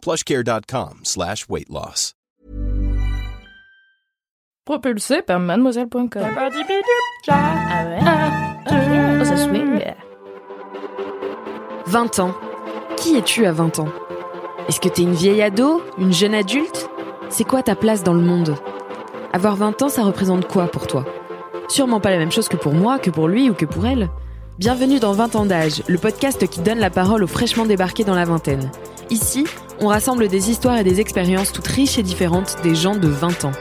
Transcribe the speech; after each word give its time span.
plushcare.com 0.00 1.00
slash 1.04 1.46
weight 1.48 1.68
loss. 1.68 2.14
Propulsé 4.64 5.22
par 5.22 5.40
mademoiselle.com. 5.40 6.22
Ah 7.28 7.84
ouais? 7.86 7.98
Oh, 9.20 9.24
ça 9.24 9.36
swing 9.36 9.80
20 11.86 12.18
ans. 12.20 12.34
Qui 12.96 13.16
es-tu 13.16 13.46
à 13.46 13.52
20 13.52 13.80
ans? 13.80 13.88
Est-ce 14.68 14.78
que 14.80 14.88
t'es 14.88 15.02
une 15.02 15.14
vieille 15.14 15.42
ado? 15.42 15.82
Une 15.98 16.12
jeune 16.12 16.34
adulte? 16.34 16.88
C'est 17.30 17.44
quoi 17.44 17.62
ta 17.62 17.74
place 17.74 18.04
dans 18.04 18.12
le 18.14 18.20
monde? 18.20 18.54
Avoir 19.32 19.56
20 19.56 19.82
ans, 19.82 19.88
ça 19.88 20.02
représente 20.02 20.46
quoi 20.46 20.68
pour 20.68 20.86
toi? 20.86 21.04
Sûrement 21.68 22.00
pas 22.00 22.10
la 22.10 22.18
même 22.18 22.30
chose 22.30 22.48
que 22.48 22.56
pour 22.56 22.72
moi, 22.74 22.98
que 22.98 23.10
pour 23.10 23.26
lui 23.26 23.50
ou 23.50 23.54
que 23.54 23.64
pour 23.66 23.86
elle. 23.86 24.08
Bienvenue 24.58 25.00
dans 25.00 25.12
20 25.12 25.36
ans 25.36 25.46
d'âge, 25.46 25.82
le 25.88 25.98
podcast 25.98 26.46
qui 26.46 26.60
donne 26.60 26.78
la 26.78 26.90
parole 26.90 27.24
aux 27.24 27.28
fraîchement 27.28 27.64
débarqués 27.64 28.04
dans 28.04 28.14
la 28.14 28.24
vingtaine. 28.24 28.70
Ici, 29.10 29.44
on 29.80 29.88
rassemble 29.88 30.28
des 30.28 30.50
histoires 30.50 30.78
et 30.78 30.84
des 30.84 31.00
expériences 31.00 31.52
toutes 31.52 31.66
riches 31.66 31.98
et 31.98 32.02
différentes 32.04 32.56
des 32.62 32.76
gens 32.76 32.94
de 32.94 33.08
20 33.08 33.44
ans. 33.44 33.52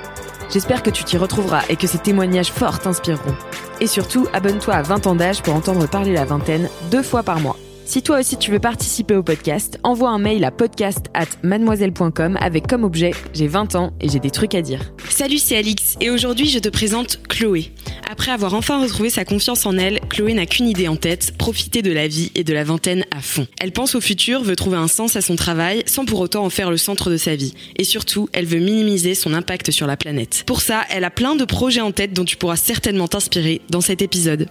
J'espère 0.52 0.84
que 0.84 0.92
tu 0.92 1.04
t'y 1.04 1.18
retrouveras 1.18 1.64
et 1.70 1.76
que 1.76 1.88
ces 1.88 1.98
témoignages 1.98 2.52
forts 2.52 2.80
t'inspireront. 2.80 3.36
Et 3.82 3.88
surtout, 3.88 4.28
abonne-toi 4.32 4.76
à 4.76 4.84
20 4.84 5.08
ans 5.08 5.16
d'âge 5.16 5.42
pour 5.42 5.56
entendre 5.56 5.88
parler 5.90 6.14
la 6.14 6.26
vingtaine 6.26 6.70
deux 6.92 7.02
fois 7.02 7.24
par 7.24 7.40
mois. 7.40 7.58
Si 7.86 8.04
toi 8.04 8.20
aussi 8.20 8.38
tu 8.38 8.52
veux 8.52 8.60
participer 8.60 9.16
au 9.16 9.24
podcast, 9.24 9.80
envoie 9.82 10.12
un 10.12 10.20
mail 10.20 10.44
à 10.44 10.52
podcast 10.52 11.08
at 11.16 11.26
mademoiselle.com 11.42 12.38
avec 12.40 12.68
comme 12.68 12.84
objet 12.84 13.16
J'ai 13.34 13.48
20 13.48 13.74
ans 13.74 13.94
et 14.00 14.10
j'ai 14.10 14.20
des 14.20 14.30
trucs 14.30 14.54
à 14.54 14.62
dire. 14.62 14.94
Salut, 15.10 15.40
c'est 15.40 15.58
Alix 15.58 15.98
et 16.00 16.12
aujourd'hui 16.12 16.48
je 16.48 16.60
te 16.60 16.70
présente 16.70 17.20
Chloé. 17.28 17.72
Après 18.12 18.32
avoir 18.32 18.56
enfin 18.56 18.82
retrouvé 18.82 19.12
sa 19.12 19.24
confiance 19.24 19.68
en 19.68 19.78
elle, 19.78 20.00
Chloé 20.10 20.34
n'a 20.34 20.48
qu'une 20.48 20.68
idée 20.68 20.88
en 20.88 20.96
tête, 20.96 21.38
profiter 21.38 21.84
de 21.84 21.92
la 21.92 22.08
vie 22.08 22.32
et 22.34 22.44
de 22.44 22.54
la 22.56 22.64
vingtaine 22.64 23.06
à 23.16 23.22
fond. 23.22 23.46
Elle 23.62 23.72
pense 23.72 23.94
au 23.94 24.02
futur, 24.02 24.42
veut 24.42 24.56
trouver 24.56 24.78
un 24.78 24.88
sens 24.88 25.16
à 25.16 25.22
son 25.22 25.36
travail 25.36 25.84
sans 25.86 26.06
pour 26.06 26.20
autant 26.20 26.44
en 26.44 26.50
faire 26.50 26.72
le 26.72 26.78
centre 26.78 27.12
de 27.12 27.18
sa 27.18 27.36
vie. 27.36 27.54
Et 27.78 27.84
surtout, 27.84 28.28
elle 28.34 28.48
veut 28.48 28.58
minimiser 28.58 29.14
son 29.14 29.32
impact 29.36 29.70
sur 29.70 29.86
la 29.86 29.96
planète. 29.96 30.42
Pour 30.48 30.62
ça, 30.62 30.82
elle 30.90 31.04
a 31.04 31.12
plein 31.12 31.36
de 31.36 31.46
projets 31.46 31.82
en 31.82 31.92
tête 31.92 32.12
dont 32.14 32.26
tu 32.26 32.36
pourras 32.36 32.56
certainement 32.56 33.08
t'inspirer 33.08 33.62
dans 33.70 33.82
cet 33.82 34.02
épisode. 34.02 34.48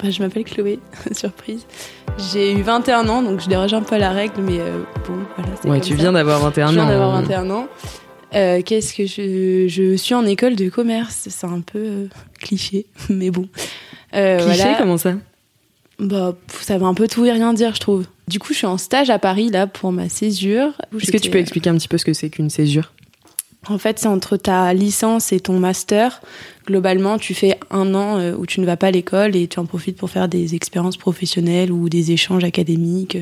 Bah, 0.00 0.10
je 0.10 0.22
m'appelle 0.22 0.44
Chloé, 0.44 0.78
surprise. 1.12 1.66
J'ai 2.32 2.52
eu 2.52 2.62
21 2.62 3.08
ans, 3.08 3.22
donc 3.22 3.40
je 3.40 3.48
déroge 3.48 3.74
un 3.74 3.82
peu 3.82 3.96
à 3.96 3.98
la 3.98 4.10
règle, 4.12 4.40
mais 4.40 4.60
euh, 4.60 4.82
bon, 5.08 5.16
voilà. 5.36 5.50
c'est 5.60 5.68
Ouais, 5.68 5.80
comme 5.80 5.88
tu 5.88 5.96
ça. 5.96 6.00
viens 6.00 6.12
d'avoir 6.12 6.38
21 6.42 6.66
ans. 6.66 6.70
Je 6.70 6.74
viens 6.76 6.86
d'avoir 6.86 7.16
hein. 7.16 7.22
21 7.22 7.50
ans. 7.50 7.66
Euh, 8.34 8.62
Qu'est-ce 8.62 8.94
que 8.94 9.06
je, 9.06 9.66
je 9.68 9.96
suis 9.96 10.14
en 10.14 10.24
école 10.26 10.56
de 10.56 10.68
commerce 10.68 11.26
C'est 11.30 11.46
un 11.46 11.60
peu 11.60 11.78
euh, 11.78 12.06
cliché, 12.38 12.86
mais 13.08 13.30
bon. 13.30 13.48
Euh, 14.14 14.38
Cliché, 14.38 14.62
voilà. 14.62 14.78
comment 14.78 14.96
ça? 14.96 15.14
Bah, 15.98 16.34
ça 16.60 16.78
veut 16.78 16.84
un 16.86 16.94
peu 16.94 17.08
tout 17.08 17.24
et 17.26 17.32
rien 17.32 17.52
dire, 17.52 17.74
je 17.74 17.80
trouve. 17.80 18.06
Du 18.28 18.38
coup, 18.38 18.52
je 18.52 18.58
suis 18.58 18.66
en 18.66 18.78
stage 18.78 19.10
à 19.10 19.18
Paris 19.18 19.50
là 19.50 19.66
pour 19.66 19.92
ma 19.92 20.08
césure. 20.08 20.72
Est-ce 20.98 21.12
que 21.12 21.18
tu 21.18 21.30
peux 21.30 21.38
expliquer 21.38 21.70
un 21.70 21.76
petit 21.76 21.88
peu 21.88 21.98
ce 21.98 22.04
que 22.04 22.12
c'est 22.12 22.30
qu'une 22.30 22.50
césure? 22.50 22.92
En 23.68 23.76
fait, 23.76 23.98
c'est 23.98 24.06
entre 24.06 24.38
ta 24.38 24.72
licence 24.72 25.32
et 25.32 25.40
ton 25.40 25.58
master. 25.58 26.22
Globalement, 26.66 27.18
tu 27.18 27.34
fais 27.34 27.58
un 27.70 27.94
an 27.94 28.32
où 28.34 28.46
tu 28.46 28.60
ne 28.60 28.66
vas 28.66 28.78
pas 28.78 28.86
à 28.86 28.90
l'école 28.90 29.36
et 29.36 29.48
tu 29.48 29.58
en 29.58 29.66
profites 29.66 29.98
pour 29.98 30.08
faire 30.08 30.28
des 30.28 30.54
expériences 30.54 30.96
professionnelles 30.96 31.70
ou 31.70 31.90
des 31.90 32.12
échanges 32.12 32.44
académiques. 32.44 33.18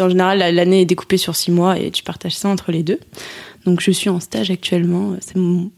En 0.00 0.08
général, 0.08 0.38
la- 0.38 0.52
l'année 0.52 0.82
est 0.82 0.86
découpée 0.86 1.16
sur 1.16 1.34
six 1.36 1.50
mois 1.50 1.78
et 1.78 1.90
tu 1.90 2.02
partages 2.02 2.36
ça 2.36 2.48
entre 2.48 2.70
les 2.72 2.82
deux. 2.82 2.98
Donc, 3.66 3.80
je 3.82 3.90
suis 3.90 4.08
en 4.08 4.20
stage 4.20 4.50
actuellement. 4.50 5.16
C'est 5.20 5.36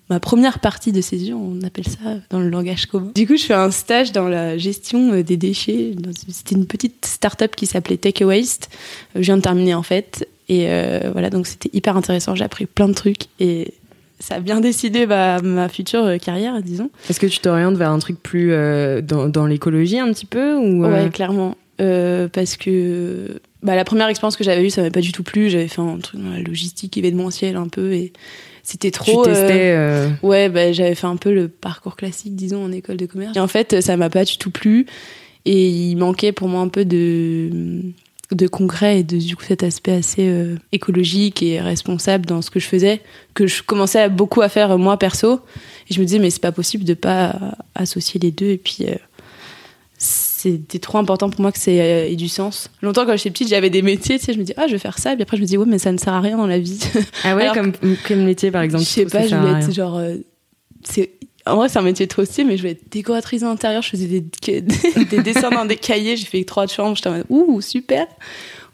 ma 0.08 0.20
première 0.20 0.60
partie 0.60 0.92
de 0.92 1.00
césure, 1.00 1.36
on 1.38 1.60
appelle 1.66 1.86
ça 1.88 2.16
dans 2.30 2.38
le 2.38 2.48
langage 2.48 2.86
commun. 2.86 3.10
Du 3.14 3.26
coup, 3.26 3.36
je 3.36 3.42
fais 3.44 3.54
un 3.54 3.72
stage 3.72 4.12
dans 4.12 4.28
la 4.28 4.56
gestion 4.56 5.12
euh, 5.12 5.22
des 5.24 5.36
déchets. 5.36 5.92
C'était 6.30 6.54
une 6.54 6.66
petite 6.66 7.04
start-up 7.04 7.56
qui 7.56 7.66
s'appelait 7.66 7.96
Take 7.96 8.22
a 8.22 8.26
Waste. 8.28 8.68
Euh, 9.16 9.20
Je 9.20 9.24
viens 9.24 9.36
de 9.36 9.42
terminer 9.42 9.74
en 9.74 9.82
fait. 9.82 10.28
Et 10.48 10.66
euh, 10.68 11.10
voilà, 11.12 11.28
donc 11.30 11.46
c'était 11.48 11.70
hyper 11.72 11.96
intéressant. 11.96 12.34
J'ai 12.36 12.44
appris 12.44 12.66
plein 12.66 12.88
de 12.88 12.94
trucs 12.94 13.22
et 13.40 13.74
ça 14.20 14.36
a 14.36 14.40
bien 14.40 14.60
décidé 14.60 15.06
ma, 15.06 15.40
ma 15.40 15.68
future 15.68 16.06
carrière, 16.20 16.62
disons. 16.62 16.90
Est-ce 17.10 17.18
que 17.18 17.26
tu 17.26 17.40
t'orientes 17.40 17.76
vers 17.76 17.90
un 17.90 17.98
truc 17.98 18.22
plus 18.22 18.52
euh, 18.52 19.00
dans, 19.00 19.28
dans 19.28 19.46
l'écologie 19.46 19.98
un 19.98 20.12
petit 20.12 20.26
peu 20.26 20.54
ou 20.56 20.84
euh, 20.84 21.04
Ouais, 21.04 21.10
clairement. 21.10 21.56
Parce 21.78 22.56
que 22.56 23.40
bah, 23.62 23.76
la 23.76 23.84
première 23.84 24.08
expérience 24.08 24.36
que 24.36 24.44
j'avais 24.44 24.64
eue, 24.64 24.70
ça 24.70 24.80
m'avait 24.80 24.90
pas 24.90 25.00
du 25.00 25.12
tout 25.12 25.22
plu. 25.22 25.50
J'avais 25.50 25.68
fait 25.68 25.80
un 25.80 25.98
truc 25.98 26.20
dans 26.20 26.30
la 26.30 26.40
logistique 26.40 26.96
événementielle 26.96 27.56
un 27.56 27.68
peu 27.68 27.92
et 27.92 28.12
c'était 28.62 28.90
tu 28.90 28.98
trop. 28.98 29.22
euh, 29.22 29.24
testais 29.24 29.72
euh, 29.76 30.08
Ouais, 30.22 30.48
bah, 30.48 30.72
j'avais 30.72 30.94
fait 30.94 31.06
un 31.06 31.16
peu 31.16 31.32
le 31.32 31.48
parcours 31.48 31.96
classique, 31.96 32.34
disons, 32.36 32.64
en 32.64 32.72
école 32.72 32.96
de 32.96 33.06
commerce. 33.06 33.36
Et 33.36 33.40
en 33.40 33.48
fait, 33.48 33.80
ça 33.80 33.96
m'a 33.96 34.10
pas 34.10 34.24
du 34.24 34.36
tout 34.38 34.50
plu. 34.50 34.86
Et 35.44 35.68
il 35.68 35.96
manquait 35.96 36.30
pour 36.32 36.48
moi 36.48 36.60
un 36.60 36.68
peu 36.68 36.84
de, 36.84 37.80
de 38.30 38.46
concret 38.46 39.00
et 39.00 39.02
de, 39.02 39.16
du 39.18 39.34
coup, 39.36 39.42
cet 39.42 39.62
aspect 39.64 39.92
assez 39.92 40.28
euh, 40.28 40.54
écologique 40.70 41.42
et 41.42 41.60
responsable 41.60 42.26
dans 42.26 42.42
ce 42.42 42.50
que 42.50 42.60
je 42.60 42.66
faisais, 42.66 43.00
que 43.34 43.46
je 43.48 43.62
commençais 43.62 44.00
à 44.00 44.08
beaucoup 44.08 44.40
à 44.42 44.48
faire 44.48 44.70
euh, 44.72 44.76
moi 44.78 44.96
perso. 44.98 45.40
Et 45.90 45.94
je 45.94 46.00
me 46.00 46.04
disais, 46.04 46.20
mais 46.20 46.30
c'est 46.30 46.40
pas 46.40 46.52
possible 46.52 46.84
de 46.84 46.94
pas 46.94 47.56
associer 47.74 48.20
les 48.20 48.30
deux. 48.30 48.50
Et 48.50 48.58
puis, 48.58 48.84
euh, 48.86 48.94
c'était 50.42 50.78
trop 50.78 50.98
important 50.98 51.30
pour 51.30 51.40
moi 51.40 51.52
que 51.52 51.58
ça 51.58 51.70
ait 51.70 52.12
ait 52.12 52.16
du 52.16 52.28
sens. 52.28 52.68
Longtemps, 52.82 53.06
quand 53.06 53.16
j'étais 53.16 53.30
petite, 53.30 53.48
j'avais 53.48 53.70
des 53.70 53.82
métiers, 53.82 54.18
tu 54.18 54.24
sais, 54.24 54.32
je 54.32 54.38
me 54.38 54.44
dis, 54.44 54.52
ah, 54.56 54.66
je 54.66 54.72
vais 54.72 54.78
faire 54.78 54.98
ça. 54.98 55.12
Et 55.12 55.14
puis 55.14 55.22
après, 55.22 55.36
je 55.36 55.42
me 55.42 55.46
dis, 55.46 55.56
ouais, 55.56 55.66
mais 55.66 55.78
ça 55.78 55.92
ne 55.92 55.98
sert 55.98 56.12
à 56.12 56.20
rien 56.20 56.36
dans 56.36 56.46
la 56.46 56.58
vie. 56.58 56.80
Ah 57.24 57.36
ouais, 57.36 57.42
Alors 57.42 57.54
comme, 57.54 57.72
comme 58.06 58.24
métier 58.24 58.50
par 58.50 58.62
exemple. 58.62 58.84
Je 58.84 58.88
sais 58.88 59.06
pas, 59.06 59.26
je 59.26 59.34
voulais 59.36 59.60
être 59.60 59.72
genre. 59.72 59.96
euh, 59.96 60.16
c'est 60.84 61.10
en 61.44 61.56
vrai, 61.56 61.68
c'est 61.68 61.78
un 61.78 61.82
métier 61.82 62.06
trop 62.06 62.24
stylé, 62.24 62.44
mais 62.46 62.56
je 62.56 62.62
voulais 62.62 62.72
être 62.72 62.88
décoratrice 62.90 63.40
d'intérieur. 63.40 63.82
Je 63.82 63.88
faisais 63.90 64.06
des, 64.06 64.20
des 65.10 65.22
dessins 65.22 65.50
dans 65.50 65.64
des 65.64 65.76
cahiers. 65.76 66.16
J'ai 66.16 66.26
fait 66.26 66.44
trois 66.44 66.66
chambres. 66.68 66.94
J'étais 66.96 67.08
en 67.08 67.12
mode, 67.14 67.26
ouh, 67.30 67.60
super. 67.60 68.06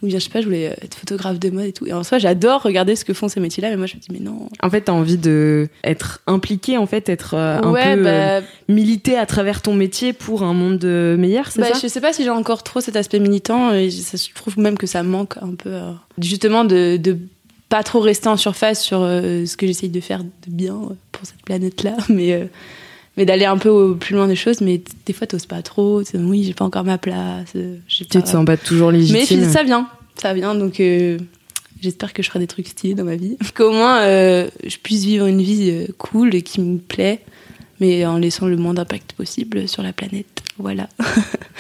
Ou 0.02 0.06
bien, 0.06 0.18
je 0.18 0.24
sais 0.24 0.30
pas, 0.30 0.40
je 0.40 0.46
voulais 0.46 0.76
être 0.80 0.94
photographe 0.96 1.38
de 1.40 1.50
mode 1.50 1.64
et 1.66 1.72
tout. 1.72 1.86
Et 1.86 1.92
en 1.92 2.04
soi, 2.04 2.18
j'adore 2.18 2.62
regarder 2.62 2.94
ce 2.94 3.04
que 3.04 3.12
font 3.12 3.28
ces 3.28 3.40
métiers-là, 3.40 3.70
mais 3.70 3.76
moi, 3.76 3.86
je 3.86 3.96
me 3.96 4.00
dis, 4.00 4.08
mais 4.12 4.20
non. 4.20 4.48
En 4.62 4.70
fait, 4.70 4.82
t'as 4.82 4.92
envie 4.92 5.18
de 5.18 5.68
être 5.82 6.20
impliqué, 6.26 6.78
en 6.78 6.86
fait, 6.86 7.08
être 7.08 7.34
euh, 7.34 7.60
un 7.62 7.70
ouais, 7.72 7.96
peu 7.96 8.06
euh, 8.06 8.40
bah, 8.40 8.46
milité 8.68 9.16
à 9.16 9.26
travers 9.26 9.60
ton 9.60 9.74
métier 9.74 10.12
pour 10.12 10.42
un 10.44 10.54
monde 10.54 10.84
euh, 10.84 11.16
meilleur, 11.16 11.50
c'est 11.50 11.60
bah, 11.60 11.72
ça 11.72 11.80
je 11.82 11.88
sais 11.88 12.00
pas 12.00 12.12
si 12.12 12.22
j'ai 12.22 12.30
encore 12.30 12.62
trop 12.62 12.80
cet 12.80 12.94
aspect 12.96 13.18
militant. 13.18 13.72
Et 13.72 13.90
ça, 13.90 14.16
je 14.16 14.34
trouve 14.34 14.58
même 14.58 14.78
que 14.78 14.86
ça 14.86 15.02
manque 15.02 15.36
un 15.42 15.54
peu. 15.54 15.70
euh, 15.70 15.90
justement, 16.20 16.64
de, 16.64 16.96
de 16.96 17.18
pas 17.68 17.82
trop 17.82 18.00
rester 18.00 18.28
en 18.28 18.36
surface 18.36 18.82
sur 18.82 19.00
euh, 19.02 19.44
ce 19.44 19.56
que 19.56 19.66
j'essaye 19.66 19.90
de 19.90 20.00
faire 20.00 20.24
de 20.24 20.30
bien 20.46 20.74
euh, 20.74 20.94
pour 21.12 21.26
cette 21.26 21.42
planète-là, 21.42 21.96
mais, 22.08 22.32
euh, 22.32 22.44
mais 23.18 23.26
d'aller 23.26 23.44
un 23.44 23.58
peu 23.58 23.94
plus 23.96 24.14
loin 24.14 24.26
des 24.26 24.36
choses. 24.36 24.62
Mais 24.62 24.80
des 25.04 25.12
fois, 25.12 25.26
t'oses 25.26 25.44
pas 25.44 25.60
trop. 25.60 26.02
Oui, 26.14 26.44
j'ai 26.44 26.54
pas 26.54 26.64
encore 26.64 26.84
ma 26.84 26.96
place. 26.96 27.52
euh, 27.56 27.76
Tu 27.86 28.06
te 28.06 28.26
sens 28.26 28.46
pas 28.46 28.56
toujours 28.56 28.92
Mais 28.92 28.98
légitime. 28.98 29.44
ça 29.50 29.62
vient, 29.62 29.86
ça 30.16 30.32
vient. 30.32 30.54
Donc, 30.54 30.80
euh, 30.80 31.18
j'espère 31.82 32.14
que 32.14 32.22
je 32.22 32.28
ferai 32.28 32.38
des 32.38 32.46
trucs 32.46 32.68
stylés 32.68 32.94
dans 32.94 33.04
ma 33.04 33.16
vie. 33.16 33.36
Qu'au 33.54 33.72
moins, 33.72 33.98
euh, 34.02 34.48
je 34.66 34.76
puisse 34.78 35.04
vivre 35.04 35.26
une 35.26 35.42
vie 35.42 35.86
cool 35.98 36.34
et 36.34 36.40
qui 36.42 36.60
me 36.62 36.78
plaît, 36.78 37.20
mais 37.80 38.06
en 38.06 38.16
laissant 38.16 38.46
le 38.46 38.56
moins 38.56 38.72
d'impact 38.72 39.12
possible 39.12 39.68
sur 39.68 39.82
la 39.82 39.92
planète. 39.92 40.42
Voilà. 40.58 40.88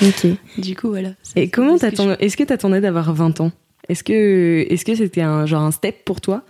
Ok. 0.00 0.28
Du 0.58 0.76
coup, 0.76 0.90
voilà. 0.90 1.08
Et 1.34 1.48
comment 1.50 1.74
que 1.74 1.80
t'attendais 1.80 2.16
Est-ce 2.20 2.36
que 2.36 2.44
t'attendais 2.44 2.80
d'avoir 2.80 3.12
20 3.12 3.40
ans? 3.40 3.50
Est-ce 3.88 4.04
que 4.04 4.64
est-ce 4.70 4.84
que 4.84 4.94
c'était 4.94 5.22
un 5.22 5.44
genre 5.44 5.62
un 5.62 5.72
step 5.72 6.04
pour 6.04 6.20
toi? 6.20 6.42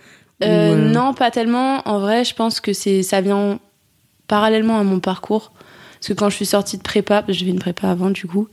Euh, 0.45 0.75
Ou, 0.75 0.93
Non, 0.93 1.15
pas 1.15 1.31
tellement. 1.31 1.81
En 1.89 1.99
vrai, 1.99 2.25
je 2.27 2.35
pense 2.35 2.61
que 2.61 2.75
c'est 2.75 3.03
ça 3.03 3.23
vient 3.23 3.59
parallèlement 4.29 4.79
à 4.79 4.85
mon 4.85 5.01
parcours. 5.01 5.53
Parce 5.99 6.09
que 6.09 6.13
quand 6.13 6.31
je 6.31 6.37
suis 6.37 6.47
sortie 6.47 6.79
de 6.79 6.83
prépa, 6.83 7.25
j'ai 7.29 7.45
fait 7.45 7.51
une 7.51 7.59
prépa 7.59 7.89
avant 7.89 8.11
du 8.11 8.27
coup, 8.27 8.49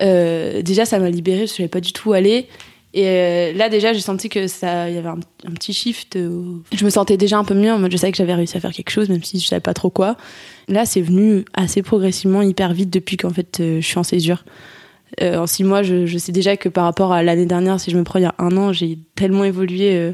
euh, 0.00 0.62
déjà 0.62 0.84
ça 0.84 0.98
m'a 0.98 1.08
libérée, 1.08 1.46
je 1.46 1.52
savais 1.52 1.68
pas 1.68 1.80
du 1.80 1.92
tout 1.92 2.12
aller. 2.12 2.48
Et 2.94 3.06
euh, 3.06 3.52
là 3.52 3.68
déjà, 3.68 3.92
j'ai 3.92 4.00
senti 4.00 4.28
que 4.28 4.46
ça, 4.46 4.88
y 4.88 4.96
avait 4.96 5.08
un, 5.08 5.18
petit 5.54 5.72
shift. 5.72 6.14
euh, 6.14 6.60
Je 6.72 6.84
me 6.84 6.90
sentais 6.90 7.16
déjà 7.16 7.38
un 7.38 7.44
peu 7.44 7.54
mieux. 7.54 7.72
Je 7.90 7.96
savais 7.96 8.12
que 8.12 8.18
j'avais 8.18 8.34
réussi 8.34 8.56
à 8.56 8.60
faire 8.60 8.72
quelque 8.72 8.90
chose, 8.90 9.08
même 9.08 9.22
si 9.24 9.40
je 9.40 9.46
savais 9.46 9.60
pas 9.60 9.74
trop 9.74 9.90
quoi. 9.90 10.16
Là, 10.68 10.86
c'est 10.86 11.00
venu 11.00 11.44
assez 11.54 11.82
progressivement, 11.82 12.42
hyper 12.42 12.72
vite 12.72 12.90
depuis 12.90 13.16
qu'en 13.16 13.30
fait 13.30 13.56
je 13.58 13.80
suis 13.80 13.98
en 13.98 14.04
césure. 14.04 14.44
En 15.20 15.46
six 15.46 15.62
mois, 15.62 15.84
je, 15.84 16.06
je 16.06 16.18
sais 16.18 16.32
déjà 16.32 16.56
que 16.56 16.68
par 16.68 16.84
rapport 16.84 17.12
à 17.12 17.22
l'année 17.22 17.46
dernière, 17.46 17.78
si 17.78 17.92
je 17.92 17.96
me 17.96 18.02
prends 18.02 18.18
il 18.18 18.22
y 18.22 18.26
a 18.26 18.34
un 18.38 18.56
an, 18.56 18.72
j'ai 18.72 18.98
tellement 19.14 19.44
évolué 19.44 20.12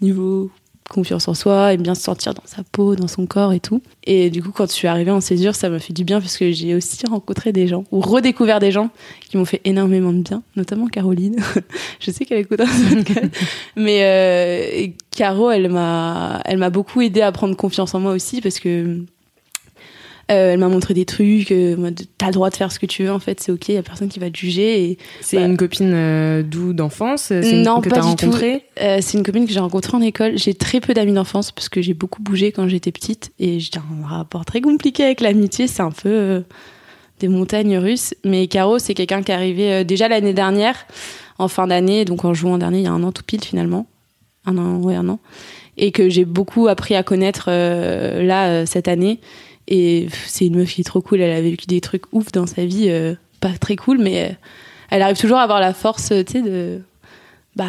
niveau 0.00 0.50
confiance 0.90 1.28
en 1.28 1.34
soi, 1.34 1.72
aime 1.72 1.82
bien 1.82 1.94
se 1.94 2.02
sentir 2.02 2.34
dans 2.34 2.42
sa 2.44 2.62
peau, 2.62 2.94
dans 2.94 3.08
son 3.08 3.26
corps 3.26 3.52
et 3.52 3.60
tout. 3.60 3.82
Et 4.04 4.30
du 4.30 4.42
coup, 4.42 4.50
quand 4.52 4.66
je 4.66 4.72
suis 4.72 4.86
arrivée 4.86 5.10
en 5.10 5.20
césure, 5.20 5.54
ça 5.54 5.68
m'a 5.70 5.78
fait 5.78 5.92
du 5.92 6.04
bien 6.04 6.20
parce 6.20 6.36
que 6.36 6.52
j'ai 6.52 6.74
aussi 6.74 7.06
rencontré 7.06 7.52
des 7.52 7.66
gens 7.66 7.84
ou 7.90 8.00
redécouvert 8.00 8.60
des 8.60 8.70
gens 8.70 8.90
qui 9.28 9.36
m'ont 9.36 9.44
fait 9.44 9.62
énormément 9.64 10.12
de 10.12 10.20
bien, 10.20 10.42
notamment 10.56 10.86
Caroline. 10.86 11.36
je 12.00 12.10
sais 12.10 12.24
qu'elle 12.24 12.40
écoute 12.40 12.60
un 12.60 12.94
podcast, 12.94 13.30
mais 13.76 14.00
euh, 14.02 14.86
Caro, 15.10 15.50
elle 15.50 15.70
m'a, 15.70 16.42
elle 16.44 16.58
m'a 16.58 16.70
beaucoup 16.70 17.00
aidé 17.00 17.22
à 17.22 17.32
prendre 17.32 17.56
confiance 17.56 17.94
en 17.94 18.00
moi 18.00 18.12
aussi 18.12 18.40
parce 18.40 18.60
que 18.60 19.04
euh, 20.30 20.52
elle 20.52 20.58
m'a 20.58 20.68
montré 20.68 20.94
des 20.94 21.04
trucs. 21.04 21.52
Euh, 21.52 21.90
T'as 22.18 22.26
le 22.26 22.32
droit 22.32 22.50
de 22.50 22.56
faire 22.56 22.72
ce 22.72 22.78
que 22.78 22.86
tu 22.86 23.04
veux. 23.04 23.12
En 23.12 23.18
fait, 23.18 23.40
c'est 23.40 23.52
ok. 23.52 23.68
Il 23.68 23.74
y 23.74 23.78
a 23.78 23.82
personne 23.82 24.08
qui 24.08 24.18
va 24.18 24.30
te 24.30 24.36
juger. 24.36 24.84
Et 24.84 24.98
c'est 25.20 25.42
une 25.42 25.56
copine 25.56 25.92
euh, 25.94 26.42
d'où 26.42 26.72
d'enfance. 26.72 27.30
Non, 27.30 27.80
que 27.80 27.88
pas 27.88 27.98
as 27.98 28.02
rencontrée. 28.02 28.64
Euh, 28.80 28.98
c'est 29.00 29.18
une 29.18 29.24
copine 29.24 29.46
que 29.46 29.52
j'ai 29.52 29.60
rencontrée 29.60 29.96
en 29.96 30.00
école. 30.00 30.38
J'ai 30.38 30.54
très 30.54 30.80
peu 30.80 30.94
d'amis 30.94 31.12
d'enfance 31.12 31.52
parce 31.52 31.68
que 31.68 31.82
j'ai 31.82 31.94
beaucoup 31.94 32.22
bougé 32.22 32.52
quand 32.52 32.68
j'étais 32.68 32.92
petite 32.92 33.32
et 33.38 33.60
j'ai 33.60 33.70
un 33.76 34.06
rapport 34.06 34.44
très 34.44 34.60
compliqué 34.60 35.04
avec 35.04 35.20
l'amitié. 35.20 35.66
C'est 35.66 35.82
un 35.82 35.90
peu 35.90 36.08
euh, 36.08 36.40
des 37.20 37.28
montagnes 37.28 37.76
russes. 37.76 38.14
Mais 38.24 38.46
Caro, 38.46 38.78
c'est 38.78 38.94
quelqu'un 38.94 39.22
qui 39.22 39.30
est 39.30 39.34
arrivé 39.34 39.84
déjà 39.84 40.08
l'année 40.08 40.34
dernière, 40.34 40.86
en 41.38 41.48
fin 41.48 41.66
d'année, 41.66 42.04
donc 42.04 42.24
en 42.24 42.32
juin 42.32 42.58
dernier, 42.58 42.78
il 42.78 42.84
y 42.84 42.88
a 42.88 42.92
un 42.92 43.02
an 43.02 43.12
tout 43.12 43.22
pile 43.24 43.44
finalement, 43.44 43.86
un 44.46 44.56
an, 44.56 44.76
ouais, 44.76 44.94
un 44.94 45.08
an, 45.08 45.20
et 45.76 45.92
que 45.92 46.08
j'ai 46.08 46.24
beaucoup 46.24 46.66
appris 46.66 46.94
à 46.94 47.02
connaître 47.02 47.50
là 47.50 48.66
cette 48.66 48.88
année 48.88 49.20
et 49.68 50.08
c'est 50.26 50.46
une 50.46 50.56
meuf 50.56 50.72
qui 50.72 50.82
est 50.82 50.84
trop 50.84 51.00
cool. 51.00 51.20
Elle 51.20 51.36
a 51.36 51.40
vécu 51.40 51.66
des 51.66 51.80
trucs 51.80 52.04
ouf 52.12 52.32
dans 52.32 52.46
sa 52.46 52.64
vie, 52.64 52.88
euh, 52.88 53.14
pas 53.40 53.52
très 53.58 53.76
cool, 53.76 53.98
mais 53.98 54.24
euh, 54.24 54.34
elle 54.90 55.02
arrive 55.02 55.18
toujours 55.18 55.38
à 55.38 55.42
avoir 55.42 55.60
la 55.60 55.72
force, 55.72 56.08
tu 56.08 56.32
sais, 56.32 56.42
de. 56.42 56.80
Bah, 57.56 57.66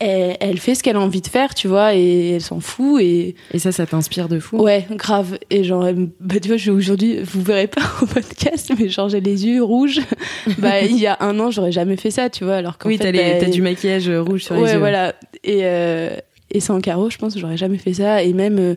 elle, 0.00 0.58
fait 0.58 0.74
ce 0.74 0.82
qu'elle 0.82 0.96
a 0.96 1.00
envie 1.00 1.20
de 1.20 1.26
faire, 1.26 1.54
tu 1.54 1.66
vois, 1.66 1.94
et 1.94 2.32
elle 2.32 2.40
s'en 2.40 2.60
fout. 2.60 3.00
Et, 3.00 3.36
et 3.52 3.58
ça, 3.58 3.72
ça 3.72 3.86
t'inspire 3.86 4.28
de 4.28 4.38
fou? 4.38 4.58
Ouais, 4.58 4.86
grave. 4.90 5.38
Et 5.50 5.64
genre, 5.64 5.86
bah, 6.20 6.36
tu 6.40 6.54
vois, 6.54 6.74
aujourd'hui, 6.74 7.20
vous 7.22 7.42
verrez 7.42 7.66
pas 7.66 7.82
au 8.02 8.06
podcast, 8.06 8.72
mais 8.78 8.88
genre, 8.88 9.08
j'ai 9.08 9.20
les 9.20 9.46
yeux 9.46 9.62
rouges. 9.62 10.00
bah, 10.58 10.82
il 10.82 10.98
y 10.98 11.06
a 11.06 11.16
un 11.20 11.38
an, 11.40 11.50
j'aurais 11.50 11.72
jamais 11.72 11.96
fait 11.96 12.10
ça, 12.10 12.28
tu 12.28 12.44
vois, 12.44 12.56
alors 12.56 12.78
qu'en 12.78 12.88
oui. 12.88 12.98
Oui, 13.00 13.12
t'as, 13.12 13.40
bah, 13.40 13.48
du 13.48 13.62
maquillage 13.62 14.08
rouge 14.08 14.44
sur 14.44 14.54
les 14.54 14.60
yeux. 14.62 14.66
Ouais, 14.66 14.78
voilà. 14.78 15.14
Et, 15.42 15.60
euh, 15.62 16.16
et 16.50 16.60
sans 16.60 16.80
carreau, 16.80 17.10
je 17.10 17.18
pense 17.18 17.38
j'aurais 17.38 17.56
jamais 17.56 17.78
fait 17.78 17.94
ça. 17.94 18.22
Et 18.22 18.32
même 18.32 18.76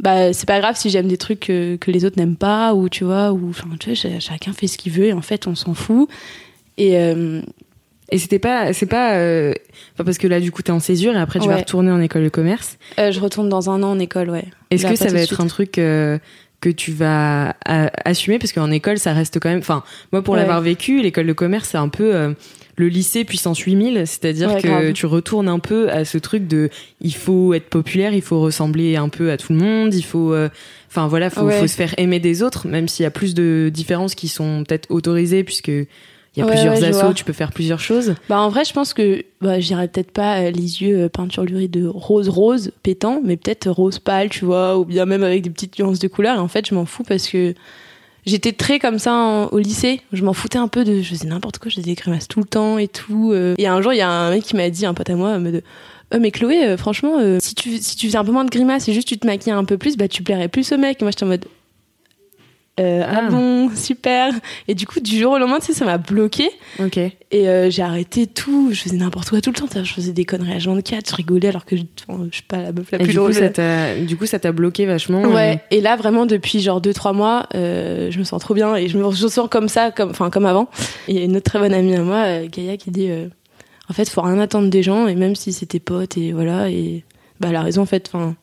bah 0.00 0.32
c'est 0.32 0.46
pas 0.46 0.60
grave 0.60 0.76
si 0.76 0.90
j'aime 0.90 1.08
des 1.08 1.16
trucs 1.16 1.40
que, 1.40 1.76
que 1.76 1.90
les 1.90 2.04
autres 2.04 2.18
n'aiment 2.18 2.36
pas 2.36 2.74
ou 2.74 2.88
tu 2.88 3.04
vois 3.04 3.32
ou 3.32 3.50
enfin 3.50 3.68
tu 3.78 3.92
vois 3.92 4.18
chacun 4.20 4.52
fait 4.52 4.66
ce 4.66 4.76
qu'il 4.76 4.92
veut 4.92 5.06
et 5.06 5.12
en 5.12 5.22
fait 5.22 5.46
on 5.46 5.54
s'en 5.54 5.74
fout. 5.74 6.08
Et 6.76 6.98
euh, 6.98 7.40
et 8.10 8.18
c'était 8.18 8.38
pas 8.38 8.72
c'est 8.72 8.86
pas 8.86 9.14
euh, 9.14 9.54
parce 9.96 10.18
que 10.18 10.26
là 10.26 10.40
du 10.40 10.50
coup 10.50 10.62
t'es 10.62 10.72
en 10.72 10.80
césure 10.80 11.14
et 11.14 11.20
après 11.20 11.38
tu 11.38 11.48
vas 11.48 11.56
retourner 11.56 11.92
en 11.92 12.00
école 12.00 12.24
de 12.24 12.28
commerce. 12.28 12.76
Euh, 12.98 13.12
je 13.12 13.20
retourne 13.20 13.48
dans 13.48 13.70
un 13.70 13.82
an 13.82 13.92
en 13.92 13.98
école 13.98 14.30
ouais. 14.30 14.46
Est-ce 14.70 14.86
que 14.86 14.96
ça 14.96 15.08
va 15.08 15.20
être 15.20 15.40
un 15.40 15.46
truc 15.46 15.72
que 15.72 16.20
tu 16.76 16.92
vas 16.92 17.54
assumer? 18.04 18.38
Parce 18.38 18.52
qu'en 18.52 18.70
école 18.70 18.98
ça 18.98 19.12
reste 19.12 19.38
quand 19.40 19.48
même 19.48 19.60
enfin 19.60 19.84
moi 20.12 20.22
pour 20.22 20.36
l'avoir 20.36 20.60
vécu 20.60 21.00
l'école 21.00 21.26
de 21.26 21.32
commerce 21.32 21.68
c'est 21.70 21.78
un 21.78 21.88
peu 21.88 22.34
le 22.76 22.88
lycée 22.88 23.24
puissance 23.24 23.60
8000, 23.60 24.06
c'est-à-dire 24.06 24.56
que 24.56 24.92
tu 24.92 25.06
retournes 25.06 25.48
un 25.48 25.58
peu 25.58 25.90
à 25.90 26.04
ce 26.04 26.18
truc 26.18 26.46
de 26.48 26.70
il 27.00 27.14
faut 27.14 27.54
être 27.54 27.68
populaire, 27.68 28.14
il 28.14 28.22
faut 28.22 28.40
ressembler 28.40 28.96
un 28.96 29.08
peu 29.08 29.30
à 29.30 29.36
tout 29.36 29.52
le 29.52 29.58
monde, 29.58 29.94
il 29.94 30.04
faut 30.04 30.32
euh, 30.32 30.48
enfin 30.90 31.06
voilà, 31.06 31.30
faut, 31.30 31.48
faut 31.48 31.66
se 31.66 31.76
faire 31.76 31.94
aimer 31.98 32.20
des 32.20 32.42
autres 32.42 32.66
même 32.66 32.88
s'il 32.88 33.04
y 33.04 33.06
a 33.06 33.10
plus 33.10 33.34
de 33.34 33.70
différences 33.72 34.14
qui 34.14 34.28
sont 34.28 34.64
peut-être 34.66 34.90
autorisées 34.90 35.44
puisque 35.44 35.72
il 36.36 36.40
y 36.40 36.42
a 36.42 36.50
plusieurs 36.50 36.82
assos, 36.82 37.14
tu 37.14 37.24
peux 37.24 37.32
faire 37.32 37.52
plusieurs 37.52 37.78
choses. 37.78 38.16
Bah 38.28 38.40
en 38.40 38.48
vrai, 38.48 38.64
je 38.64 38.72
pense 38.72 38.92
que 38.92 39.24
bah, 39.40 39.60
j'irais 39.60 39.86
peut-être 39.86 40.10
pas 40.10 40.40
euh, 40.40 40.50
les 40.50 40.82
yeux 40.82 41.04
euh, 41.04 41.08
peinture 41.08 41.44
lurie 41.44 41.68
de 41.68 41.86
rose 41.86 42.28
rose 42.28 42.72
pétant, 42.82 43.20
mais 43.24 43.36
peut-être 43.36 43.70
rose 43.70 44.00
pâle, 44.00 44.30
tu 44.30 44.44
vois, 44.44 44.76
ou 44.76 44.84
bien 44.84 45.06
même 45.06 45.22
avec 45.22 45.42
des 45.42 45.50
petites 45.50 45.78
nuances 45.78 46.00
de 46.00 46.08
couleurs. 46.08 46.36
Et 46.36 46.40
en 46.40 46.48
fait, 46.48 46.66
je 46.66 46.74
m'en 46.74 46.86
fous 46.86 47.04
parce 47.04 47.28
que 47.28 47.54
j'étais 48.26 48.52
très 48.52 48.78
comme 48.78 48.98
ça 48.98 49.48
au 49.50 49.58
lycée. 49.58 50.00
Je 50.12 50.24
m'en 50.24 50.32
foutais 50.32 50.58
un 50.58 50.68
peu 50.68 50.84
de, 50.84 51.00
je 51.00 51.08
faisais 51.08 51.28
n'importe 51.28 51.58
quoi, 51.58 51.70
je 51.70 51.76
faisais 51.76 51.86
des 51.86 51.94
grimaces 51.94 52.28
tout 52.28 52.40
le 52.40 52.46
temps 52.46 52.78
et 52.78 52.88
tout. 52.88 53.32
Euh. 53.32 53.54
Et 53.58 53.66
un 53.66 53.80
jour, 53.82 53.92
il 53.92 53.98
y 53.98 54.02
a 54.02 54.08
un 54.08 54.30
mec 54.30 54.42
qui 54.42 54.56
m'a 54.56 54.68
dit, 54.70 54.86
un 54.86 54.94
pote 54.94 55.10
à 55.10 55.14
moi, 55.14 55.38
me 55.38 55.52
de, 55.52 55.62
euh, 56.12 56.18
mais 56.20 56.30
Chloé, 56.30 56.64
euh, 56.64 56.76
franchement, 56.76 57.18
si 57.40 57.54
tu 57.54 57.78
si 57.78 57.96
tu 57.96 58.06
faisais 58.06 58.18
un 58.18 58.24
peu 58.24 58.32
moins 58.32 58.44
de 58.44 58.50
grimaces 58.50 58.88
et 58.88 58.92
juste 58.92 59.08
tu 59.08 59.18
te 59.18 59.26
maquillais 59.26 59.54
un 59.54 59.64
peu 59.64 59.78
plus, 59.78 59.96
bah 59.96 60.08
tu 60.08 60.22
plairais 60.22 60.48
plus 60.48 60.72
au 60.72 60.78
mec. 60.78 61.00
Et 61.00 61.04
moi, 61.04 61.10
j'étais 61.10 61.24
en 61.24 61.28
mode, 61.28 61.46
euh, 62.80 63.02
ah. 63.06 63.20
ah. 63.26 63.30
bon, 63.30 63.70
super. 63.74 64.32
Et 64.66 64.74
du 64.74 64.86
coup, 64.86 65.00
du 65.00 65.18
jour 65.18 65.32
au 65.32 65.38
lendemain, 65.38 65.60
tu 65.60 65.66
sais, 65.66 65.72
ça 65.72 65.84
m'a 65.84 65.98
bloqué. 65.98 66.50
Ok. 66.80 66.98
Et 66.98 67.48
euh, 67.48 67.70
j'ai 67.70 67.82
arrêté 67.82 68.26
tout. 68.26 68.70
Je 68.72 68.80
faisais 68.80 68.96
n'importe 68.96 69.30
quoi 69.30 69.40
tout 69.40 69.50
le 69.50 69.56
temps. 69.56 69.66
Je 69.72 69.92
faisais 69.92 70.12
des 70.12 70.24
conneries 70.24 70.54
à 70.54 70.58
24, 70.58 71.10
je 71.10 71.14
rigolais 71.14 71.48
alors 71.48 71.64
que 71.64 71.76
je, 71.76 71.82
je 72.08 72.34
suis 72.34 72.42
pas 72.42 72.58
la 72.58 72.72
meuf 72.72 72.90
la 72.90 72.98
plus 72.98 73.08
du 73.08 73.14
drôle. 73.14 73.32
Coup, 73.32 73.38
ça 73.38 73.94
du 74.00 74.16
coup, 74.16 74.26
ça 74.26 74.38
t'a 74.38 74.52
bloqué 74.52 74.86
vachement. 74.86 75.22
Ouais. 75.22 75.60
Et 75.70 75.80
là, 75.80 75.96
vraiment, 75.96 76.26
depuis 76.26 76.60
genre 76.60 76.80
2-3 76.80 77.14
mois, 77.14 77.46
euh, 77.54 78.10
je 78.10 78.18
me 78.18 78.24
sens 78.24 78.40
trop 78.40 78.54
bien 78.54 78.74
et 78.76 78.88
je 78.88 78.98
me 78.98 79.10
sens 79.12 79.48
comme 79.50 79.68
ça, 79.68 79.90
comme, 79.90 80.10
enfin, 80.10 80.30
comme 80.30 80.46
avant. 80.46 80.68
Il 81.08 81.16
y 81.16 81.18
a 81.18 81.24
une 81.24 81.36
autre 81.36 81.50
très 81.50 81.58
bonne 81.58 81.74
amie 81.74 81.94
à 81.94 82.02
moi, 82.02 82.24
euh, 82.24 82.48
Gaïa, 82.50 82.76
qui 82.76 82.90
dit 82.90 83.10
euh, 83.10 83.28
en 83.88 83.92
fait, 83.92 84.08
faut 84.08 84.22
rien 84.22 84.38
attendre 84.38 84.68
des 84.68 84.82
gens 84.82 85.06
et 85.06 85.14
même 85.14 85.36
si 85.36 85.52
c'était 85.52 85.80
potes 85.80 86.16
et 86.16 86.32
voilà. 86.32 86.70
Et 86.70 87.04
bah, 87.40 87.48
elle 87.50 87.56
a 87.56 87.62
raison, 87.62 87.82
en 87.82 87.86
fait. 87.86 88.10
Enfin, 88.12 88.34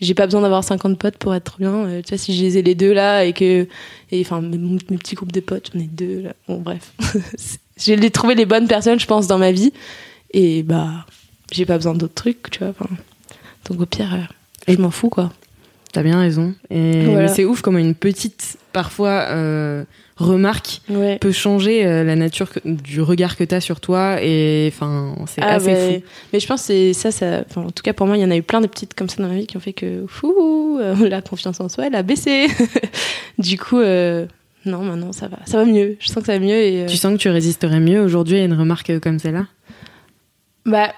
j'ai 0.00 0.14
pas 0.14 0.26
besoin 0.26 0.42
d'avoir 0.42 0.62
50 0.62 0.98
potes 0.98 1.16
pour 1.16 1.34
être 1.34 1.56
bien. 1.58 1.86
Euh, 1.86 2.02
tu 2.02 2.10
vois, 2.10 2.18
si 2.18 2.36
je 2.36 2.42
les 2.42 2.58
ai 2.58 2.62
les 2.62 2.74
deux 2.74 2.92
là 2.92 3.24
et 3.24 3.32
que. 3.32 3.66
Et 4.10 4.20
enfin, 4.20 4.40
mes, 4.40 4.58
mes 4.58 4.98
petits 4.98 5.14
groupes 5.14 5.32
de 5.32 5.40
potes, 5.40 5.70
j'en 5.72 5.80
ai 5.80 5.86
deux 5.86 6.22
là. 6.22 6.32
Bon, 6.46 6.58
bref. 6.58 6.92
j'ai 7.76 8.10
trouvé 8.10 8.34
les 8.34 8.46
bonnes 8.46 8.68
personnes, 8.68 9.00
je 9.00 9.06
pense, 9.06 9.26
dans 9.26 9.38
ma 9.38 9.52
vie. 9.52 9.72
Et 10.32 10.62
bah, 10.62 11.06
j'ai 11.50 11.66
pas 11.66 11.76
besoin 11.76 11.94
d'autres 11.94 12.14
trucs, 12.14 12.50
tu 12.50 12.60
vois. 12.60 12.68
Enfin, 12.68 12.88
donc 13.68 13.80
au 13.80 13.86
pire, 13.86 14.14
euh, 14.14 14.72
je 14.72 14.78
m'en 14.80 14.90
fous, 14.90 15.08
quoi. 15.08 15.32
T'as 15.92 16.02
bien 16.02 16.20
raison. 16.20 16.54
Et 16.70 17.06
mais 17.06 17.28
c'est 17.28 17.44
ouf 17.44 17.62
comment 17.62 17.78
une 17.78 17.94
petite, 17.94 18.58
parfois, 18.72 19.26
euh, 19.30 19.84
remarque 20.16 20.82
peut 21.20 21.32
changer 21.32 21.86
euh, 21.86 22.04
la 22.04 22.16
nature 22.16 22.48
du 22.64 23.00
regard 23.00 23.36
que 23.36 23.44
tu 23.44 23.54
as 23.54 23.60
sur 23.60 23.80
toi 23.80 24.22
et 24.22 24.70
enfin 24.72 25.14
c'est 25.26 25.40
ah 25.42 25.54
assez 25.54 26.00
fou. 26.00 26.06
Mais 26.32 26.40
je 26.40 26.46
pense 26.46 26.66
que 26.66 26.92
ça, 26.92 27.10
ça 27.10 27.44
en 27.56 27.70
tout 27.70 27.82
cas 27.82 27.92
pour 27.92 28.06
moi 28.06 28.16
il 28.16 28.22
y 28.22 28.24
en 28.24 28.30
a 28.30 28.36
eu 28.36 28.42
plein 28.42 28.60
de 28.60 28.66
petites 28.66 28.94
comme 28.94 29.08
ça 29.08 29.22
dans 29.22 29.28
ma 29.28 29.36
vie 29.36 29.46
qui 29.46 29.56
ont 29.56 29.60
fait 29.60 29.72
que 29.72 30.04
fou, 30.08 30.78
euh, 30.80 30.96
la 31.08 31.22
confiance 31.22 31.60
en 31.60 31.68
soi 31.68 31.86
elle 31.86 31.94
a 31.94 32.02
baissé. 32.02 32.48
du 33.38 33.58
coup 33.58 33.78
non 33.78 34.82
maintenant 34.82 35.12
ça 35.12 35.28
va, 35.28 35.38
ça 35.46 35.58
va 35.58 35.64
mieux. 35.64 35.96
Je 36.00 36.08
sens 36.08 36.16
que 36.16 36.26
ça 36.26 36.32
va 36.32 36.44
mieux 36.44 36.60
et 36.62 36.86
tu 36.88 36.96
sens 36.96 37.12
que 37.12 37.18
tu 37.18 37.28
résisterais 37.28 37.80
mieux 37.80 38.02
aujourd'hui 38.02 38.38
à 38.38 38.44
une 38.44 38.54
remarque 38.54 38.98
comme 38.98 39.18
celle-là? 39.18 39.46
Bah 40.66 40.92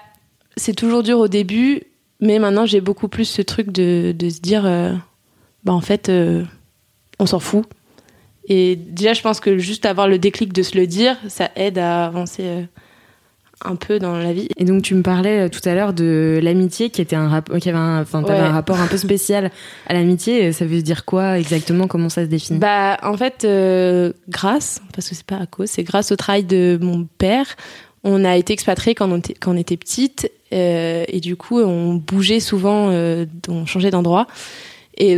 c'est 0.57 0.75
toujours 0.75 1.03
dur 1.03 1.19
au 1.19 1.27
début, 1.27 1.83
mais 2.21 2.39
maintenant 2.39 2.65
j'ai 2.65 2.81
beaucoup 2.81 3.07
plus 3.07 3.25
ce 3.25 3.41
truc 3.41 3.71
de, 3.71 4.13
de 4.17 4.29
se 4.29 4.39
dire 4.39 4.63
bah 5.63 5.73
en 5.73 5.81
fait 5.81 6.11
on 7.19 7.25
s'en 7.25 7.39
fout 7.39 7.65
et 8.47 8.75
déjà, 8.75 9.13
je 9.13 9.21
pense 9.21 9.39
que 9.39 9.57
juste 9.57 9.85
avoir 9.85 10.07
le 10.07 10.19
déclic 10.19 10.53
de 10.53 10.63
se 10.63 10.77
le 10.77 10.87
dire, 10.87 11.15
ça 11.27 11.49
aide 11.55 11.77
à 11.77 12.05
avancer 12.05 12.43
euh, 12.43 12.63
un 13.63 13.75
peu 13.75 13.99
dans 13.99 14.17
la 14.17 14.33
vie. 14.33 14.47
Et 14.57 14.65
donc 14.65 14.81
tu 14.81 14.95
me 14.95 15.03
parlais 15.03 15.45
euh, 15.45 15.49
tout 15.49 15.61
à 15.63 15.75
l'heure 15.75 15.93
de 15.93 16.39
l'amitié 16.41 16.89
qui 16.89 17.01
était 17.01 17.15
un 17.15 17.29
rapport, 17.29 17.57
qui 17.59 17.69
avait 17.69 17.77
un, 17.77 18.01
enfin 18.01 18.23
un 18.27 18.51
rapport 18.51 18.79
un 18.79 18.87
peu 18.87 18.97
spécial 18.97 19.51
à 19.87 19.93
l'amitié. 19.93 20.51
Ça 20.53 20.65
veut 20.65 20.81
dire 20.81 21.05
quoi 21.05 21.37
exactement? 21.37 21.87
Comment 21.87 22.09
ça 22.09 22.23
se 22.23 22.29
définit? 22.29 22.59
Bah 22.59 22.97
en 23.03 23.15
fait, 23.15 23.45
euh, 23.45 24.11
grâce, 24.27 24.81
parce 24.93 25.07
que 25.07 25.15
c'est 25.15 25.25
pas 25.25 25.37
à 25.37 25.45
cause, 25.45 25.69
c'est 25.69 25.83
grâce 25.83 26.11
au 26.11 26.15
travail 26.15 26.43
de 26.43 26.79
mon 26.81 27.07
père. 27.17 27.45
On 28.03 28.25
a 28.25 28.35
été 28.35 28.53
expatriés 28.53 28.95
quand 28.95 29.11
on 29.11 29.17
était, 29.17 29.33
quand 29.35 29.53
on 29.53 29.57
était 29.57 29.77
petite 29.77 30.31
et 30.51 31.19
du 31.21 31.35
coup 31.37 31.59
on 31.59 31.93
bougeait 31.93 32.39
souvent, 32.39 32.89
on 33.47 33.65
changeait 33.65 33.91
d'endroit 33.91 34.27
et 34.97 35.15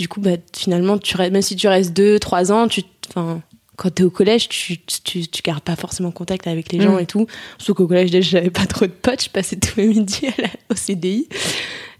du 0.00 0.08
coup, 0.08 0.20
bah, 0.22 0.36
finalement, 0.56 0.96
tu 0.96 1.16
même 1.18 1.42
si 1.42 1.56
tu 1.56 1.68
restes 1.68 1.94
2-3 1.94 2.52
ans, 2.52 2.68
tu, 2.68 2.82
quand 3.14 3.94
tu 3.94 4.02
es 4.02 4.04
au 4.04 4.10
collège, 4.10 4.48
tu, 4.48 4.78
tu, 4.78 5.28
tu, 5.28 5.42
gardes 5.42 5.62
pas 5.62 5.76
forcément 5.76 6.10
contact 6.10 6.46
avec 6.46 6.72
les 6.72 6.80
gens 6.80 6.96
mm. 6.96 7.00
et 7.00 7.06
tout. 7.06 7.26
Sauf 7.58 7.76
qu'au 7.76 7.86
collège, 7.86 8.10
déjà, 8.10 8.38
j'avais 8.38 8.50
pas 8.50 8.64
trop 8.64 8.86
de 8.86 8.92
potes, 8.92 9.24
je 9.24 9.28
passais 9.28 9.56
tous 9.56 9.78
mes 9.78 9.88
midis 9.88 10.28
au 10.70 10.74
CDI. 10.74 11.28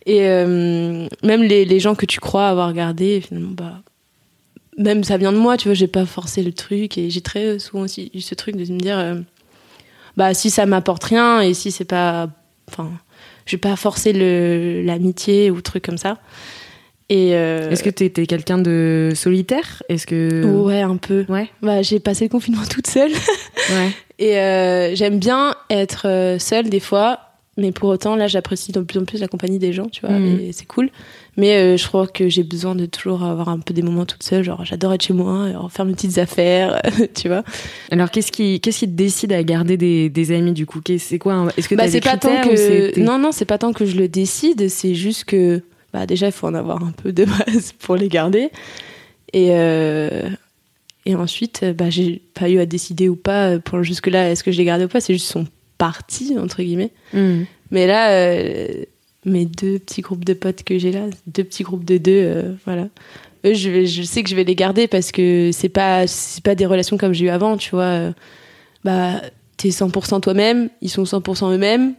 Et 0.06 0.22
euh, 0.22 1.08
même 1.22 1.42
les, 1.42 1.66
les, 1.66 1.78
gens 1.78 1.94
que 1.94 2.06
tu 2.06 2.20
crois 2.20 2.48
avoir 2.48 2.72
gardés, 2.72 3.20
finalement, 3.20 3.52
bah, 3.52 3.82
même 4.78 5.04
ça 5.04 5.18
vient 5.18 5.32
de 5.32 5.36
moi, 5.36 5.58
tu 5.58 5.68
vois, 5.68 5.74
j'ai 5.74 5.86
pas 5.86 6.06
forcé 6.06 6.42
le 6.42 6.54
truc. 6.54 6.96
Et 6.96 7.10
j'ai 7.10 7.20
très 7.20 7.58
souvent 7.58 7.82
aussi 7.82 8.10
eu 8.14 8.22
ce 8.22 8.34
truc 8.34 8.56
de 8.56 8.72
me 8.72 8.78
dire, 8.78 8.98
euh, 8.98 9.20
bah, 10.16 10.34
si 10.34 10.50
ça 10.50 10.66
m'apporte 10.66 11.04
rien 11.04 11.40
et 11.40 11.54
si 11.54 11.70
c'est 11.70 11.84
pas. 11.84 12.28
Enfin, 12.70 12.90
je 13.46 13.56
vais 13.56 13.60
pas 13.60 13.76
forcer 13.76 14.12
l'amitié 14.84 15.50
ou 15.50 15.60
truc 15.60 15.84
comme 15.84 15.98
ça. 15.98 16.18
Euh, 17.12 17.70
Est-ce 17.70 17.82
que 17.82 17.90
tu 17.90 18.04
étais 18.04 18.26
quelqu'un 18.26 18.58
de 18.58 19.12
solitaire? 19.14 19.82
Est-ce 19.88 20.06
que 20.06 20.44
ouais 20.44 20.82
un 20.82 20.96
peu. 20.96 21.24
Ouais. 21.28 21.50
Bah 21.62 21.82
j'ai 21.82 21.98
passé 21.98 22.24
le 22.24 22.30
confinement 22.30 22.62
toute 22.70 22.86
seule. 22.86 23.10
ouais. 23.10 23.90
Et 24.18 24.38
euh, 24.38 24.94
j'aime 24.94 25.18
bien 25.18 25.54
être 25.70 26.06
euh, 26.06 26.38
seule 26.38 26.68
des 26.68 26.78
fois, 26.80 27.29
Mais 27.60 27.70
pour 27.72 27.88
autant, 27.90 28.16
là, 28.16 28.26
j'apprécie 28.26 28.72
de 28.72 28.80
plus 28.80 28.98
en 28.98 29.04
plus 29.04 29.20
la 29.20 29.28
compagnie 29.28 29.58
des 29.58 29.72
gens, 29.72 29.86
tu 29.86 30.00
vois, 30.00 30.18
Mhm. 30.18 30.40
et 30.40 30.52
c'est 30.52 30.66
cool. 30.66 30.90
Mais 31.36 31.54
euh, 31.56 31.76
je 31.76 31.86
crois 31.86 32.06
que 32.06 32.28
j'ai 32.28 32.42
besoin 32.42 32.74
de 32.74 32.86
toujours 32.86 33.22
avoir 33.22 33.48
un 33.48 33.58
peu 33.60 33.72
des 33.72 33.82
moments 33.82 34.04
toute 34.06 34.22
seule. 34.22 34.42
Genre, 34.42 34.64
j'adore 34.64 34.92
être 34.94 35.02
chez 35.02 35.12
moi, 35.12 35.48
faire 35.70 35.84
mes 35.84 35.92
petites 35.92 36.18
affaires, 36.18 36.80
tu 37.14 37.28
vois. 37.28 37.44
Alors, 37.92 38.10
qu'est-ce 38.10 38.32
qui, 38.32 38.60
qu'est-ce 38.60 38.80
qui 38.80 38.86
te 38.86 38.92
décide 38.96 39.32
à 39.32 39.42
garder 39.44 39.76
des, 39.76 40.08
des 40.08 40.32
amis 40.32 40.52
du 40.52 40.66
coup? 40.66 40.80
C'est 40.98 41.18
quoi 41.18 41.46
Est-ce 41.56 41.68
que 41.68 41.74
Bah, 41.76 41.88
c'est 41.88 42.00
pas 42.00 42.16
tant 42.16 42.40
que 42.40 42.98
non 43.00 43.18
non 43.18 43.30
c'est 43.32 43.44
pas 43.44 43.58
tant 43.58 43.72
que 43.72 43.84
je 43.86 43.96
le 43.96 44.08
décide 44.08 44.68
c'est 44.68 44.94
juste 44.94 45.24
que 45.24 45.62
bah 45.92 46.06
déjà 46.06 46.26
il 46.26 46.32
faut 46.32 46.46
en 46.46 46.54
avoir 46.54 46.82
un 46.82 46.92
peu 46.92 47.12
de 47.12 47.24
base 47.46 47.72
pour 47.78 47.96
les 47.96 48.08
garder 48.08 48.50
et 49.32 49.48
euh, 49.50 50.28
et 51.06 51.14
ensuite 51.14 51.60
euh, 51.62 51.72
bah 51.72 51.90
j'ai 51.90 52.22
pas 52.34 52.48
eu 52.48 52.58
à 52.58 52.66
décider 52.66 53.08
ou 53.08 53.16
pas 53.16 53.58
pour 53.58 53.82
jusque 53.82 54.06
là 54.08 54.30
est-ce 54.30 54.42
que 54.44 54.52
je 54.52 54.58
les 54.58 54.64
gardais 54.64 54.84
ou 54.84 54.88
pas 54.88 55.00
c'est 55.00 55.12
juste 55.14 55.32
qu'ils 55.32 55.42
sont 55.80 55.86
partis 55.86 56.36
entre 56.38 56.62
guillemets 56.62 56.90
Mhm. 57.14 57.46
mais 57.70 57.86
là 57.86 58.10
euh, 58.12 58.68
mes 59.24 59.44
deux 59.46 59.78
petits 59.78 60.00
groupes 60.02 60.24
de 60.24 60.34
potes 60.34 60.62
que 60.62 60.78
j'ai 60.78 60.92
là 60.92 61.06
deux 61.26 61.44
petits 61.44 61.62
groupes 61.62 61.84
de 61.84 61.98
deux 61.98 62.22
euh, 62.24 62.52
voilà 62.64 62.88
eux 63.46 63.54
je 63.54 63.70
vais- 63.70 63.86
je 63.86 64.02
sais 64.02 64.22
que 64.22 64.28
je 64.30 64.34
vais 64.36 64.44
les 64.44 64.54
garder 64.54 64.86
parce 64.88 65.10
que 65.12 65.50
c'est 65.52 65.68
pas 65.70 66.06
c'est 66.06 66.42
pas 66.44 66.54
des 66.54 66.66
relations 66.66 66.96
comme 66.98 67.12
j'ai 67.14 67.26
eu 67.26 67.28
avant 67.30 67.56
tu 67.56 67.70
vois 67.70 68.12
bah 68.84 69.20
t'es 69.56 69.68
100% 69.68 70.20
toi-même, 70.22 70.70
ils 70.80 70.88
sont 70.88 71.04
100% 71.04 71.52
eux-mêmes, 71.52 71.92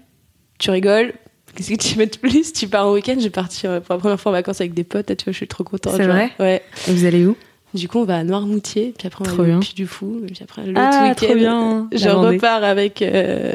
tu 0.57 0.71
rigoles. 0.71 1.13
Qu'est-ce 1.53 1.69
que 1.69 1.75
tu 1.75 1.93
veux 1.95 2.07
de 2.07 2.17
plus? 2.17 2.53
Tu 2.53 2.67
pars 2.67 2.87
en 2.87 2.93
week-end, 2.93 3.13
je 3.19 3.25
vais 3.25 3.29
partir 3.29 3.79
pour 3.83 3.93
la 3.93 3.99
première 3.99 4.19
fois 4.19 4.31
en 4.31 4.33
vacances 4.33 4.61
avec 4.61 4.73
des 4.73 4.83
potes, 4.83 5.11
là, 5.11 5.15
tu 5.15 5.25
vois, 5.25 5.31
je 5.31 5.37
suis 5.37 5.47
trop 5.47 5.63
contente. 5.63 5.93
C'est 5.95 6.07
vrai? 6.07 6.31
Ouais. 6.39 6.63
Et 6.87 6.91
vous 6.91 7.05
allez 7.05 7.23
où? 7.23 7.35
Du 7.73 7.87
coup, 7.87 7.99
on 7.99 8.05
va 8.05 8.17
à 8.17 8.23
Noirmoutier, 8.23 8.93
puis 8.97 9.07
après 9.07 9.23
on 9.27 9.33
va 9.33 9.57
au 9.57 9.59
Puy 9.59 9.73
du 9.73 9.87
Fou, 9.87 10.21
puis 10.25 10.39
après 10.43 10.65
l'autre 10.65 10.79
Ah, 10.81 11.09
week-end, 11.09 11.35
bien, 11.35 11.89
je 11.93 12.09
repars 12.09 12.63
avec 12.63 13.01
euh, 13.01 13.53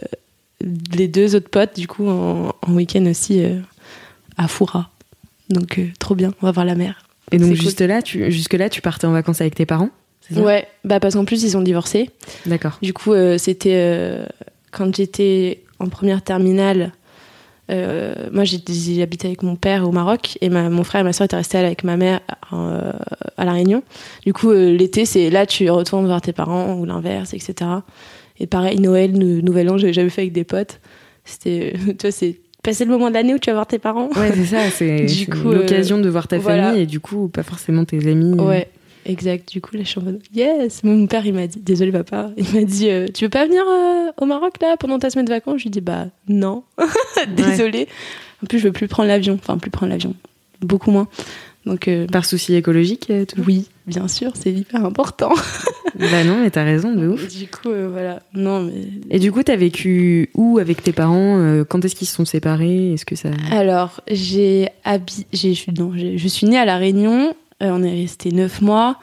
les 0.94 1.08
deux 1.08 1.35
autres 1.35 1.50
potes, 1.50 1.76
du 1.76 1.87
coup, 1.87 2.08
en, 2.08 2.54
en 2.62 2.73
week-end 2.73 3.04
aussi 3.06 3.44
euh, 3.44 3.61
à 4.38 4.49
Foura. 4.49 4.90
Donc, 5.50 5.78
euh, 5.78 5.87
trop 5.99 6.14
bien, 6.14 6.32
on 6.40 6.46
va 6.46 6.52
voir 6.52 6.64
la 6.64 6.75
mer. 6.75 7.02
Et 7.32 7.38
donc 7.38 7.54
juste 7.54 7.80
là, 7.80 8.02
tu, 8.02 8.30
jusque 8.30 8.54
là, 8.54 8.68
tu 8.68 8.80
partais 8.80 9.06
en 9.06 9.12
vacances 9.12 9.40
avec 9.40 9.54
tes 9.54 9.66
parents 9.66 9.90
ça? 10.30 10.40
Ouais, 10.40 10.66
bah 10.85 11.00
parce 11.00 11.14
qu'en 11.14 11.25
plus, 11.25 11.42
ils 11.44 11.56
ont 11.56 11.62
divorcé. 11.62 12.11
D'accord. 12.46 12.78
Du 12.82 12.92
coup, 12.92 13.12
euh, 13.12 13.38
c'était 13.38 13.75
euh, 13.75 14.26
quand 14.73 14.94
j'étais 14.94 15.62
en 15.78 15.88
première 15.88 16.23
terminale. 16.23 16.92
Euh, 17.70 18.14
moi, 18.32 18.44
j'étais- 18.44 18.73
j'habitais 18.73 19.28
avec 19.28 19.42
mon 19.42 19.56
père 19.56 19.88
au 19.88 19.92
Maroc 19.92 20.38
et 20.40 20.49
ma- 20.49 20.70
mon 20.70 20.85
frère 20.85 21.00
et 21.00 21.04
ma 21.04 21.12
soeur 21.12 21.25
étaient 21.25 21.37
restés 21.37 21.58
avec 21.58 21.82
ma 21.85 21.96
mère 21.96 22.20
euh, 22.52 22.92
à 23.37 23.44
La 23.44 23.52
Réunion. 23.52 23.82
Du 24.25 24.32
coup, 24.32 24.50
euh, 24.50 24.76
l'été, 24.76 25.04
c'est 25.04 25.30
là 25.30 25.46
tu 25.46 25.68
retournes 25.70 26.06
voir 26.06 26.20
tes 26.20 26.32
parents 26.32 26.75
ou 26.75 26.85
l'inverse, 26.85 27.35
etc. 27.35 27.70
Et 28.38 28.46
pareil, 28.46 28.78
Noël, 28.80 29.12
nou- 29.12 29.42
Nouvel 29.42 29.68
An, 29.70 29.78
j'avais 29.78 29.92
jamais 29.92 30.11
fait 30.11 30.23
avec 30.23 30.32
des 30.32 30.44
potes. 30.44 30.80
C'était, 31.25 31.73
tu 31.87 31.96
vois, 32.02 32.11
c'est 32.12 32.37
passer 32.62 32.85
le 32.85 32.90
moment 32.90 33.08
de 33.08 33.14
l'année 33.14 33.35
où 33.35 33.38
tu 33.38 33.50
vas 33.50 33.54
voir 33.54 33.66
tes 33.66 33.78
parents. 33.78 34.08
Ouais, 34.16 34.30
c'est 34.35 34.44
ça. 34.44 34.70
C'est 34.70 35.06
l'occasion 35.44 35.99
de 35.99 36.08
voir 36.08 36.28
ta 36.28 36.38
voilà. 36.38 36.64
famille 36.68 36.82
et 36.82 36.87
du 36.87 37.00
coup, 37.00 37.28
pas 37.28 37.42
forcément 37.42 37.85
tes 37.85 37.99
amis. 38.08 38.35
Ouais, 38.40 38.68
exact. 39.07 39.51
Du 39.51 39.61
coup, 39.61 39.77
là, 39.77 39.83
je 39.83 39.89
suis 39.89 39.99
en 40.01 40.03
mode 40.03 40.23
yes. 40.35 40.83
Mon 40.85 41.07
père, 41.07 41.25
il 41.27 41.35
m'a 41.35 41.47
dit, 41.47 41.59
désolé 41.61 41.93
papa, 41.93 42.31
il 42.37 42.45
m'a 42.55 42.65
dit, 42.65 42.89
euh, 42.91 43.07
tu 43.13 43.25
veux 43.25 43.31
pas 43.31 43.47
venir 43.47 43.63
euh, 43.69 44.11
au 44.21 44.27
Maroc 44.27 44.55
là 44.61 44.77
pendant 44.79 44.99
ta 44.99 45.11
semaine 45.11 45.25
de 45.27 45.31
vacances? 45.33 45.59
Je 45.59 45.65
lui 45.65 45.71
dis 45.71 45.81
bah 45.81 46.07
non, 46.29 46.63
désolé. 47.37 47.89
En 48.43 48.47
plus, 48.47 48.59
je 48.59 48.65
veux 48.65 48.73
plus 48.73 48.89
prendre 48.89 49.09
l'avion, 49.09 49.35
enfin 49.35 49.59
plus 49.59 49.71
prendre 49.71 49.91
l'avion, 49.93 50.15
beaucoup 50.61 50.91
moins. 50.91 51.09
Donc 51.65 51.89
euh, 51.89 52.07
Par 52.07 52.25
souci 52.25 52.55
écologique, 52.55 53.11
tout. 53.29 53.43
oui, 53.45 53.67
bien 53.89 54.07
sûr, 54.07 54.33
c'est 54.37 54.53
hyper 54.53 54.85
important. 54.85 55.33
bah 55.99 56.23
non, 56.23 56.39
mais 56.41 56.51
t'as 56.51 56.63
raison, 56.63 56.95
de 56.95 57.09
ouf. 57.09 57.27
Du 57.35 57.49
coup, 57.49 57.71
voilà, 57.91 58.23
non 58.35 58.61
mais. 58.63 58.85
Et 59.11 59.19
du 59.19 59.33
coup, 59.33 59.43
t'as 59.43 59.57
vécu 59.57 60.31
où 60.35 60.59
avec 60.59 60.83
tes 60.85 60.93
parents 60.93 61.65
Quand 61.69 61.85
est-ce 61.85 61.97
qu'ils 61.97 62.07
se 62.07 62.15
sont 62.15 62.25
séparés? 62.25 62.93
Est-ce 62.93 63.05
que 63.05 63.17
ça 63.17 63.31
Alors, 63.51 64.01
j'ai 64.09 64.69
habi- 64.85 65.27
j'ai 65.33 65.55
je 65.55 65.59
suis 65.61 65.73
non, 65.73 65.91
j'ai- 65.97 66.19
je 66.19 66.29
suis 66.29 66.47
née 66.47 66.59
à 66.59 66.65
la 66.65 66.77
Réunion. 66.77 67.35
Euh, 67.63 67.71
on 67.73 67.83
est 67.83 67.91
resté 67.95 68.31
neuf 68.33 68.61
mois. 68.61 68.97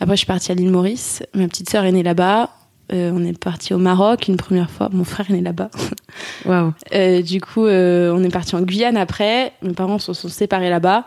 Après, 0.00 0.14
je 0.16 0.20
suis 0.20 0.26
partie 0.26 0.50
à 0.50 0.54
l'île 0.54 0.70
Maurice. 0.70 1.22
Ma 1.34 1.46
petite 1.48 1.68
sœur 1.70 1.84
est 1.84 1.92
née 1.92 2.02
là-bas. 2.02 2.50
Euh, 2.92 3.12
on 3.14 3.24
est 3.24 3.38
parti 3.38 3.72
au 3.74 3.78
Maroc 3.78 4.26
une 4.28 4.36
première 4.36 4.70
fois. 4.70 4.88
Mon 4.92 5.04
frère 5.04 5.30
est 5.30 5.34
né 5.34 5.40
là-bas. 5.42 5.70
Waouh. 6.46 6.72
Euh, 6.94 7.22
du 7.22 7.40
coup, 7.40 7.66
euh, 7.66 8.12
on 8.16 8.22
est 8.24 8.30
parti 8.30 8.56
en 8.56 8.62
Guyane 8.62 8.96
après. 8.96 9.52
Mes 9.62 9.74
parents 9.74 9.98
se 9.98 10.12
sont 10.12 10.28
séparés 10.28 10.70
là-bas. 10.70 11.06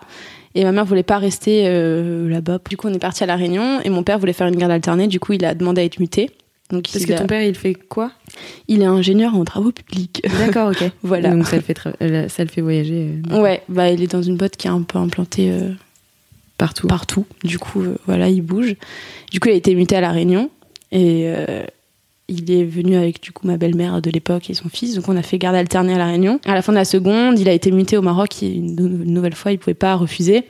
Et 0.55 0.63
ma 0.63 0.71
mère 0.71 0.85
voulait 0.85 1.01
pas 1.03 1.17
rester 1.17 1.63
euh, 1.65 2.29
là-bas. 2.29 2.59
Du 2.69 2.77
coup, 2.77 2.87
on 2.87 2.93
est 2.93 2.99
parti 2.99 3.23
à 3.23 3.25
La 3.25 3.35
Réunion. 3.35 3.81
Et 3.83 3.89
mon 3.89 4.03
père 4.03 4.19
voulait 4.19 4.33
faire 4.33 4.47
une 4.47 4.55
garde 4.55 4.71
alternée. 4.71 5.07
Du 5.07 5.19
coup, 5.19 5.33
il 5.33 5.43
a 5.43 5.55
demandé 5.55 5.81
à 5.81 5.83
être 5.83 5.99
muté. 5.99 6.29
Donc, 6.69 6.87
Parce 6.93 7.05
que 7.05 7.13
a- 7.13 7.17
ton 7.19 7.27
père, 7.27 7.41
il 7.43 7.55
fait 7.55 7.73
quoi? 7.73 8.11
Il 8.67 8.81
est 8.81 8.85
ingénieur 8.85 9.35
en 9.35 9.43
travaux 9.43 9.71
publics. 9.71 10.21
D'accord, 10.39 10.69
ok. 10.69 10.89
Voilà. 11.01 11.31
Donc 11.31 11.45
ça 11.47 11.57
le 11.57 11.61
fait, 11.63 11.73
tra- 11.77 12.29
ça 12.29 12.43
le 12.43 12.49
fait 12.49 12.61
voyager 12.61 13.15
Ouais, 13.31 13.63
bah, 13.67 13.89
il 13.89 14.01
est 14.01 14.11
dans 14.11 14.21
une 14.21 14.37
boîte 14.37 14.55
qui 14.55 14.67
est 14.67 14.71
un 14.71 14.81
peu 14.83 14.97
implantée 14.99 15.51
partout. 16.87 17.25
Du 17.43 17.59
coup, 17.59 17.81
euh, 17.81 17.97
voilà, 18.05 18.29
il 18.29 18.41
bouge. 18.41 18.75
Du 19.31 19.39
coup, 19.39 19.49
il 19.49 19.51
a 19.51 19.55
été 19.55 19.75
muté 19.75 19.95
à 19.95 20.01
La 20.01 20.11
Réunion. 20.11 20.49
Et 20.91 21.23
euh, 21.25 21.63
il 22.27 22.51
est 22.51 22.63
venu 22.63 22.95
avec 22.95 23.21
du 23.21 23.31
coup 23.31 23.47
ma 23.47 23.57
belle-mère 23.57 24.01
de 24.01 24.09
l'époque 24.09 24.49
et 24.49 24.53
son 24.53 24.69
fils. 24.69 24.95
Donc, 24.95 25.09
on 25.09 25.17
a 25.17 25.21
fait 25.21 25.37
garde 25.37 25.55
alternée 25.55 25.93
à 25.93 25.97
La 25.97 26.07
Réunion. 26.07 26.39
À 26.45 26.53
la 26.53 26.61
fin 26.61 26.71
de 26.71 26.77
la 26.77 26.85
seconde, 26.85 27.39
il 27.39 27.49
a 27.49 27.53
été 27.53 27.71
muté 27.71 27.97
au 27.97 28.01
Maroc. 28.01 28.41
Une, 28.41 28.77
une 28.79 29.13
nouvelle 29.13 29.35
fois, 29.35 29.51
il 29.51 29.59
pouvait 29.59 29.73
pas 29.73 29.95
refuser. 29.95 30.45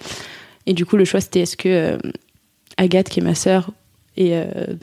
Et 0.65 0.73
du 0.73 0.85
coup, 0.85 0.97
le 0.97 1.05
choix, 1.05 1.21
c'était 1.21 1.41
est-ce 1.41 1.57
que 1.57 1.69
euh, 1.69 1.97
Agathe, 2.77 3.09
qui 3.09 3.19
est 3.19 3.23
ma 3.23 3.35
sœur, 3.35 3.71
et 4.15 4.35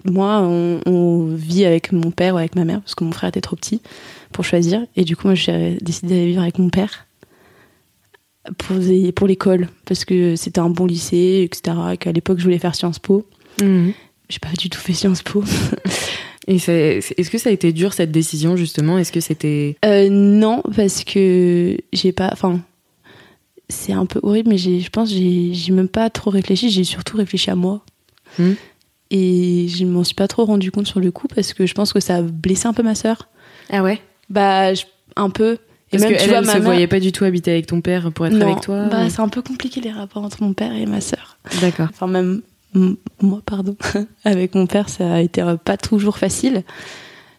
moi, 0.05 0.41
on, 0.43 0.81
on 0.87 1.27
vit 1.27 1.65
avec 1.65 1.93
mon 1.93 2.11
père 2.11 2.35
ou 2.35 2.39
avec 2.39 2.57
ma 2.57 2.65
mère, 2.65 2.81
parce 2.81 2.97
que 2.97 3.05
mon 3.05 3.13
frère 3.13 3.29
était 3.29 3.41
trop 3.41 3.55
petit 3.55 3.81
pour 4.33 4.45
choisir. 4.45 4.85
Et 4.97 5.05
du 5.05 5.15
coup, 5.15 5.29
moi, 5.29 5.37
j'ai 5.37 5.79
décidé 5.81 6.15
d'aller 6.15 6.27
vivre 6.27 6.43
avec 6.43 6.59
mon 6.59 6.69
père 6.69 7.07
pour, 8.59 8.77
pour 9.15 9.27
l'école, 9.27 9.69
parce 9.87 10.05
que 10.05 10.37
c'était 10.37 10.61
un 10.61 10.71
bon 10.71 10.87
lycée, 10.87 11.43
etc. 11.51 11.77
et 11.93 11.97
Qu'à 11.97 12.13
l'époque, 12.13 12.39
je 12.39 12.45
voulais 12.45 12.59
faire 12.59 12.75
Sciences 12.75 12.99
Po. 12.99 13.27
Mhm. 13.61 13.93
J'ai 14.29 14.39
pas 14.39 14.49
du 14.59 14.69
tout 14.71 14.79
fait 14.79 14.93
Sciences 14.95 15.23
Po. 15.23 15.43
Et 16.47 16.57
est-ce 16.57 17.31
que 17.31 17.39
ça 17.39 17.51
a 17.51 17.53
été 17.53 17.73
dur 17.73 17.93
cette 17.93 18.11
décision 18.11 18.57
justement? 18.57 18.99
Est-ce 18.99 19.13
que 19.13 19.21
c'était 19.21 19.77
Euh, 19.85 20.09
non, 20.11 20.63
parce 20.75 21.05
que 21.05 21.77
j'ai 21.93 22.13
pas. 22.13 22.31
Enfin, 22.33 22.61
c'est 23.69 23.93
un 23.93 24.07
peu 24.07 24.19
horrible, 24.23 24.49
mais 24.49 24.59
je 24.59 24.89
pense 24.91 25.11
que 25.11 25.17
j'ai 25.17 25.73
même 25.73 25.87
pas 25.89 26.11
trop 26.11 26.31
réfléchi. 26.31 26.71
J'ai 26.71 26.83
surtout 26.83 27.17
réfléchi 27.19 27.51
à 27.51 27.55
moi. 27.55 27.85
Hmm. 28.39 28.53
Et 29.13 29.67
je 29.69 29.85
m'en 29.85 30.03
suis 30.03 30.15
pas 30.15 30.27
trop 30.29 30.45
rendu 30.45 30.71
compte 30.73 30.87
sur 30.87 30.99
le 30.99 31.11
coup 31.13 31.29
parce 31.29 31.53
que 31.53 31.67
je 31.67 31.75
pense 31.75 31.93
que 31.93 32.01
ça 32.01 32.17
a 32.17 32.23
blessé 32.23 32.67
un 32.67 32.73
peu 32.73 32.83
ma 32.83 32.95
sœur. 32.95 33.29
Ah 33.71 33.83
ouais? 33.83 34.01
Bah, 34.29 34.73
je- 34.75 34.85
un 35.17 35.31
peu. 35.31 35.59
Et 35.93 35.99
Parce 35.99 36.05
même, 36.05 36.13
que 36.13 36.19
tu 36.19 36.23
elle, 36.25 36.29
vois, 36.31 36.39
elle 36.39 36.45
ma 36.47 36.53
se 36.53 36.59
mère- 36.59 36.65
voyait 36.67 36.87
pas 36.87 37.01
du 37.01 37.11
tout 37.13 37.25
habiter 37.25 37.51
avec 37.51 37.67
ton 37.67 37.81
père 37.81 38.13
pour 38.13 38.27
être 38.27 38.35
Non, 38.35 38.47
avec 38.51 38.63
toi. 38.63 38.85
bah, 38.85 39.07
ou- 39.07 39.11
c'est 39.11 39.21
un 39.21 39.29
peu 39.29 39.43
compliqué 39.43 39.81
les 39.81 39.91
rapports 39.91 40.23
entre 40.25 40.43
mon 40.43 40.53
père 40.53 40.73
et 40.73 40.87
ma 40.87 41.01
sœur. 41.01 41.37
D'accord. 41.61 41.89
Enfin, 41.91 42.07
même 42.07 42.43
moi, 43.21 43.41
pardon. 43.45 43.75
avec 44.25 44.55
mon 44.55 44.67
père, 44.67 44.89
ça 44.89 45.15
a 45.15 45.21
été 45.21 45.43
euh, 45.43 45.57
pas 45.57 45.77
toujours 45.77 46.17
facile. 46.19 46.63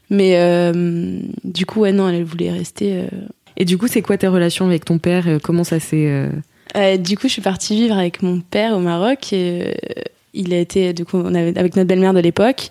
Mais 0.09 0.33
euh, 0.35 1.19
du 1.45 1.65
coup, 1.65 1.81
ouais, 1.81 1.93
non, 1.93 2.09
elle 2.09 2.23
voulait 2.25 2.51
rester. 2.51 2.97
euh, 2.97 3.07
Et 3.55 3.63
du 3.63 3.77
coup, 3.77 3.87
c'est 3.87 4.01
quoi 4.01 4.17
tes 4.17 4.27
relations 4.27 4.65
avec 4.65 4.83
ton 4.83 4.97
père 4.97 5.27
Euh, 5.29 5.39
Comment 5.41 5.63
ça 5.63 5.79
s'est 5.79 6.07
euh, 6.09 6.29
Euh, 6.75 6.97
du 6.97 7.15
coup, 7.17 7.27
je 7.27 7.33
suis 7.33 7.41
partie 7.41 7.75
vivre 7.75 7.97
avec 7.97 8.21
mon 8.21 8.41
père 8.41 8.75
au 8.75 8.79
Maroc. 8.79 9.31
Et, 9.31 9.63
euh, 9.67 10.01
il 10.33 10.53
a 10.53 10.57
été, 10.59 10.91
du 10.91 11.05
coup, 11.05 11.17
on 11.17 11.33
avait, 11.33 11.57
avec 11.57 11.77
notre 11.77 11.87
belle-mère 11.87 12.13
de 12.13 12.19
l'époque. 12.19 12.67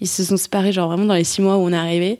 Ils 0.00 0.06
se 0.08 0.24
sont 0.24 0.36
séparés, 0.38 0.72
genre 0.72 0.88
vraiment 0.88 1.04
dans 1.06 1.14
les 1.14 1.24
six 1.24 1.42
mois 1.42 1.58
où 1.58 1.60
on 1.60 1.72
est 1.72 1.76
arrivé. 1.76 2.18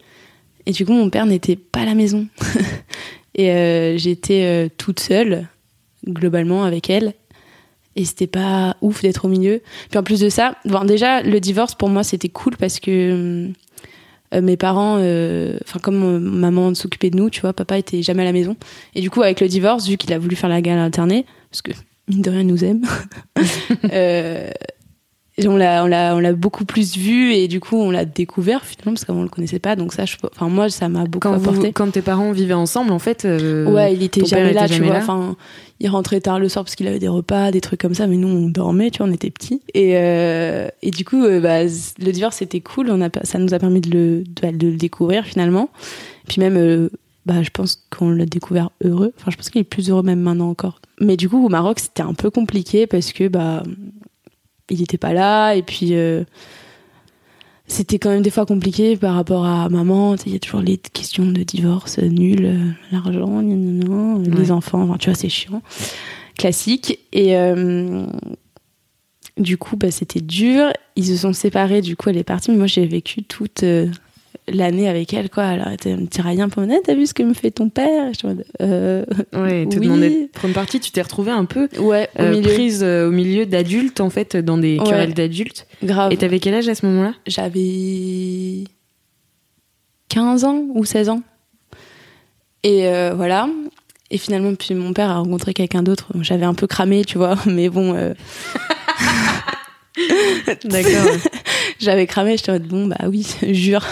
Et 0.68 0.72
du 0.72 0.84
coup, 0.84 0.92
mon 0.92 1.08
père 1.08 1.24
n'était 1.24 1.56
pas 1.56 1.80
à 1.80 1.84
la 1.86 1.94
maison. 1.94 2.26
et 3.34 3.50
euh, 3.50 3.96
j'étais 3.96 4.44
euh, 4.44 4.68
toute 4.76 5.00
seule, 5.00 5.48
globalement, 6.06 6.62
avec 6.62 6.90
elle. 6.90 7.14
Et 7.96 8.04
c'était 8.04 8.26
pas 8.26 8.76
ouf 8.82 9.00
d'être 9.00 9.24
au 9.24 9.28
milieu. 9.28 9.62
Puis 9.88 9.98
en 9.98 10.02
plus 10.02 10.20
de 10.20 10.28
ça, 10.28 10.56
bon, 10.66 10.84
déjà, 10.84 11.22
le 11.22 11.40
divorce 11.40 11.74
pour 11.74 11.88
moi, 11.88 12.04
c'était 12.04 12.28
cool 12.28 12.58
parce 12.58 12.80
que 12.80 13.48
euh, 14.34 14.42
mes 14.42 14.58
parents, 14.58 14.96
enfin, 14.96 15.78
comme 15.82 16.18
maman 16.18 16.74
s'occupait 16.74 17.08
de 17.08 17.16
nous, 17.16 17.30
tu 17.30 17.40
vois, 17.40 17.54
papa 17.54 17.78
était 17.78 18.02
jamais 18.02 18.20
à 18.22 18.26
la 18.26 18.32
maison. 18.32 18.54
Et 18.94 19.00
du 19.00 19.08
coup, 19.08 19.22
avec 19.22 19.40
le 19.40 19.48
divorce, 19.48 19.88
vu 19.88 19.96
qu'il 19.96 20.12
a 20.12 20.18
voulu 20.18 20.36
faire 20.36 20.50
la 20.50 20.60
garde 20.60 20.80
alternée, 20.80 21.24
parce 21.50 21.62
que 21.62 21.72
mine 22.08 22.20
de 22.20 22.28
rien, 22.28 22.40
il 22.40 22.46
nous 22.46 22.62
aime, 22.62 22.82
on 25.46 25.56
l'a, 25.56 25.84
on 25.84 25.86
l'a, 25.86 26.16
on 26.16 26.18
l'a 26.18 26.32
beaucoup 26.32 26.64
plus 26.64 26.96
vu 26.96 27.32
et 27.32 27.46
du 27.46 27.60
coup, 27.60 27.76
on 27.76 27.90
l'a 27.90 28.04
découvert 28.04 28.64
finalement 28.64 28.94
parce 28.94 29.04
qu'avant 29.04 29.20
on 29.20 29.22
le 29.24 29.28
connaissait 29.28 29.58
pas. 29.60 29.76
Donc 29.76 29.92
ça, 29.92 30.04
je, 30.06 30.16
enfin 30.34 30.48
moi, 30.48 30.68
ça 30.70 30.88
m'a 30.88 31.04
beaucoup 31.04 31.28
quand, 31.28 31.36
vous- 31.36 31.50
apporté. 31.50 31.72
quand 31.72 31.90
tes 31.92 32.02
parents 32.02 32.32
vivaient 32.32 32.54
ensemble, 32.54 32.90
en 32.90 32.98
fait. 32.98 33.24
euh, 33.24 33.70
ouais, 33.72 33.94
il 33.94 34.02
était 34.02 34.24
jamais 34.24 34.52
là, 34.52 34.64
était 34.64 34.74
tu 34.74 34.78
jamais 34.78 34.88
vois. 34.88 34.96
Enfin, 34.98 35.36
il 35.80 35.88
rentrait 35.88 36.20
tard 36.20 36.40
le 36.40 36.48
soir 36.48 36.64
parce 36.64 36.74
qu'il 36.74 36.88
avait 36.88 36.98
des 36.98 37.06
repas, 37.06 37.52
des 37.52 37.60
trucs 37.60 37.80
comme 37.80 37.94
ça, 37.94 38.08
mais 38.08 38.16
nous 38.16 38.26
on 38.26 38.48
dormait, 38.48 38.90
tu 38.90 38.98
vois, 38.98 39.06
on 39.06 39.12
était 39.12 39.30
petits. 39.30 39.60
Et, 39.74 39.92
euh, 39.96 40.68
et 40.82 40.90
du 40.90 41.04
coup, 41.04 41.22
euh, 41.22 41.38
bah, 41.40 41.62
le 41.62 42.10
divorce 42.10 42.36
c'était 42.38 42.60
cool, 42.60 42.90
on 42.90 43.00
a, 43.00 43.08
ça 43.22 43.38
nous 43.38 43.54
a 43.54 43.58
permis 43.60 43.80
de 43.80 43.90
le, 43.90 44.24
de, 44.24 44.56
de 44.56 44.66
le 44.68 44.76
découvrir 44.76 45.24
finalement. 45.24 45.68
Puis 46.26 46.40
même, 46.40 46.88
bah, 47.26 47.42
je 47.42 47.50
pense 47.50 47.86
qu'on 47.96 48.10
l'a 48.10 48.26
découvert 48.26 48.70
heureux. 48.82 49.12
Enfin, 49.20 49.30
je 49.30 49.36
pense 49.36 49.50
qu'il 49.50 49.60
est 49.60 49.64
plus 49.64 49.90
heureux 49.90 50.02
même 50.02 50.20
maintenant 50.20 50.48
encore. 50.48 50.80
Mais 51.00 51.16
du 51.16 51.28
coup, 51.28 51.44
au 51.44 51.48
Maroc, 51.48 51.78
c'était 51.78 52.02
un 52.02 52.14
peu 52.14 52.30
compliqué 52.30 52.86
parce 52.86 53.12
que 53.12 53.28
bah, 53.28 53.62
il 54.70 54.82
était 54.82 54.98
pas 54.98 55.12
là 55.12 55.54
et 55.54 55.62
puis. 55.62 55.94
euh, 55.94 56.24
c'était 57.70 57.98
quand 57.98 58.08
même 58.08 58.22
des 58.22 58.30
fois 58.30 58.46
compliqué 58.46 58.96
par 58.96 59.14
rapport 59.14 59.44
à 59.44 59.68
maman. 59.68 60.16
Il 60.24 60.32
y 60.32 60.36
a 60.36 60.38
toujours 60.38 60.62
les 60.62 60.78
questions 60.78 61.26
de 61.26 61.42
divorce 61.42 61.98
nul, 61.98 62.46
euh, 62.46 62.70
l'argent, 62.90 63.42
les 63.42 64.50
enfants. 64.50 64.82
Enfin, 64.82 64.96
tu 64.96 65.10
vois, 65.10 65.14
c'est 65.14 65.28
chiant, 65.28 65.60
classique. 66.38 66.98
Et 67.12 67.36
euh, 67.36 68.06
du 69.36 69.58
coup, 69.58 69.76
bah, 69.76 69.90
c'était 69.90 70.22
dur. 70.22 70.72
Ils 70.96 71.04
se 71.04 71.16
sont 71.18 71.34
séparés. 71.34 71.82
Du 71.82 71.94
coup, 71.94 72.08
elle 72.08 72.16
est 72.16 72.24
partie. 72.24 72.50
Mais 72.50 72.56
moi, 72.56 72.66
j'ai 72.66 72.86
vécu 72.86 73.22
toute 73.22 73.62
euh, 73.62 73.88
l'année 74.52 74.88
avec 74.88 75.12
elle, 75.14 75.30
quoi. 75.30 75.44
Alors, 75.44 75.68
elle 75.84 76.00
me 76.00 76.06
tiraillait 76.06 76.42
un 76.42 76.48
peu, 76.48 76.66
t'as 76.84 76.94
vu 76.94 77.06
ce 77.06 77.14
que 77.14 77.22
me 77.22 77.34
fait 77.34 77.50
ton 77.50 77.68
père? 77.68 78.12
Je 78.12 78.26
euh, 78.62 79.04
Ouais, 79.34 79.66
te 79.66 79.78
oui. 79.78 79.88
de 79.88 80.26
prendre 80.32 80.54
partie. 80.54 80.80
Tu 80.80 80.90
t'es 80.90 81.02
retrouvée 81.02 81.30
un 81.30 81.44
peu 81.44 81.68
ouais, 81.78 82.08
au 82.18 82.24
milieu. 82.24 82.52
prise 82.52 82.82
au 82.82 83.10
milieu 83.10 83.46
d'adultes, 83.46 84.00
en 84.00 84.10
fait, 84.10 84.36
dans 84.36 84.58
des 84.58 84.78
querelles 84.84 85.14
d'adultes. 85.14 85.66
Grave. 85.82 86.12
Et 86.12 86.16
t'avais 86.16 86.40
quel 86.40 86.54
âge 86.54 86.68
à 86.68 86.74
ce 86.74 86.86
moment-là? 86.86 87.14
J'avais 87.26 88.64
15 90.08 90.44
ans 90.44 90.64
ou 90.74 90.84
16 90.84 91.08
ans. 91.10 91.22
Et 92.62 92.82
voilà. 93.14 93.48
Et 94.10 94.16
finalement, 94.18 94.54
puis 94.54 94.74
mon 94.74 94.92
père 94.94 95.10
a 95.10 95.18
rencontré 95.18 95.52
quelqu'un 95.52 95.82
d'autre. 95.82 96.08
J'avais 96.22 96.46
un 96.46 96.54
peu 96.54 96.66
cramé, 96.66 97.04
tu 97.04 97.18
vois, 97.18 97.36
mais 97.46 97.68
bon. 97.68 97.94
D'accord. 100.64 101.16
J'avais 101.78 102.06
cramé, 102.06 102.36
j'étais 102.36 102.50
en 102.50 102.54
mode 102.54 102.66
bon, 102.66 102.86
bah 102.86 102.96
oui, 103.06 103.26
jure. 103.54 103.84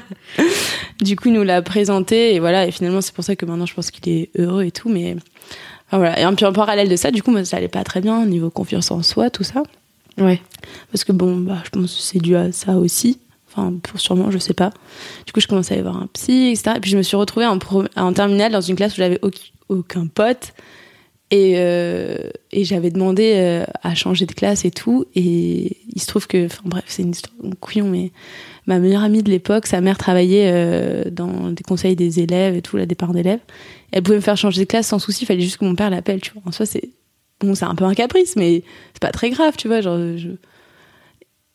du 1.00 1.16
coup, 1.16 1.28
il 1.28 1.34
nous 1.34 1.42
l'a 1.42 1.62
présenté 1.62 2.34
et 2.34 2.40
voilà. 2.40 2.66
Et 2.66 2.70
finalement, 2.70 3.00
c'est 3.00 3.14
pour 3.14 3.24
ça 3.24 3.36
que 3.36 3.44
maintenant, 3.44 3.66
je 3.66 3.74
pense 3.74 3.90
qu'il 3.90 4.12
est 4.12 4.30
heureux 4.38 4.64
et 4.64 4.70
tout. 4.70 4.88
Mais 4.88 5.16
voilà. 5.90 6.18
Et 6.18 6.34
puis 6.34 6.46
en 6.46 6.52
parallèle 6.52 6.88
de 6.88 6.96
ça, 6.96 7.10
du 7.10 7.22
coup, 7.22 7.30
moi, 7.30 7.44
ça 7.44 7.58
allait 7.58 7.68
pas 7.68 7.84
très 7.84 8.00
bien 8.00 8.24
niveau 8.24 8.50
confiance 8.50 8.90
en 8.90 9.02
soi, 9.02 9.30
tout 9.30 9.44
ça. 9.44 9.62
Ouais. 10.18 10.40
Parce 10.90 11.04
que 11.04 11.12
bon, 11.12 11.36
bah, 11.36 11.58
je 11.64 11.70
pense 11.70 11.94
que 11.94 12.00
c'est 12.00 12.18
dû 12.18 12.36
à 12.36 12.50
ça 12.52 12.76
aussi. 12.76 13.18
Enfin, 13.50 13.74
pour 13.82 14.00
sûrement, 14.00 14.30
je 14.30 14.38
sais 14.38 14.54
pas. 14.54 14.72
Du 15.26 15.32
coup, 15.32 15.40
je 15.40 15.46
commençais 15.46 15.72
à 15.72 15.74
aller 15.74 15.82
voir 15.82 15.96
un 15.96 16.08
psy, 16.14 16.50
etc. 16.50 16.76
Et 16.76 16.80
puis, 16.80 16.90
je 16.90 16.96
me 16.96 17.02
suis 17.02 17.16
retrouvée 17.16 17.46
en, 17.46 17.58
en 17.96 18.12
terminale 18.14 18.52
dans 18.52 18.62
une 18.62 18.76
classe 18.76 18.94
où 18.94 18.96
j'avais 18.96 19.20
aucun 19.68 20.06
pote. 20.06 20.54
Et, 21.32 21.54
euh, 21.56 22.28
et 22.52 22.62
j'avais 22.62 22.90
demandé 22.90 23.32
euh, 23.36 23.64
à 23.82 23.94
changer 23.94 24.26
de 24.26 24.34
classe 24.34 24.66
et 24.66 24.70
tout. 24.70 25.06
Et 25.14 25.78
il 25.88 26.00
se 26.00 26.06
trouve 26.06 26.26
que, 26.26 26.44
enfin 26.44 26.60
bref, 26.66 26.84
c'est 26.86 27.02
une 27.02 27.12
histoire 27.12 27.34
de 27.42 27.54
couillon, 27.54 27.88
mais 27.88 28.12
ma 28.66 28.78
meilleure 28.78 29.02
amie 29.02 29.22
de 29.22 29.30
l'époque, 29.30 29.66
sa 29.66 29.80
mère 29.80 29.96
travaillait 29.96 30.50
euh, 30.52 31.04
dans 31.10 31.50
des 31.50 31.62
conseils 31.64 31.96
des 31.96 32.20
élèves 32.20 32.54
et 32.54 32.60
tout, 32.60 32.76
la 32.76 32.84
départ 32.84 33.14
d'élèves. 33.14 33.40
Elle 33.92 34.02
pouvait 34.02 34.18
me 34.18 34.22
faire 34.22 34.36
changer 34.36 34.60
de 34.60 34.66
classe 34.66 34.88
sans 34.88 34.98
souci, 34.98 35.24
il 35.24 35.26
fallait 35.26 35.40
juste 35.40 35.56
que 35.56 35.64
mon 35.64 35.74
père 35.74 35.88
l'appelle, 35.88 36.20
tu 36.20 36.32
vois. 36.32 36.42
En 36.44 36.52
soi, 36.52 36.66
c'est 36.66 36.90
bon, 37.40 37.54
un 37.62 37.74
peu 37.74 37.84
un 37.84 37.94
caprice, 37.94 38.36
mais 38.36 38.62
c'est 38.92 39.00
pas 39.00 39.10
très 39.10 39.30
grave, 39.30 39.54
tu 39.56 39.68
vois. 39.68 39.80
Genre, 39.80 39.98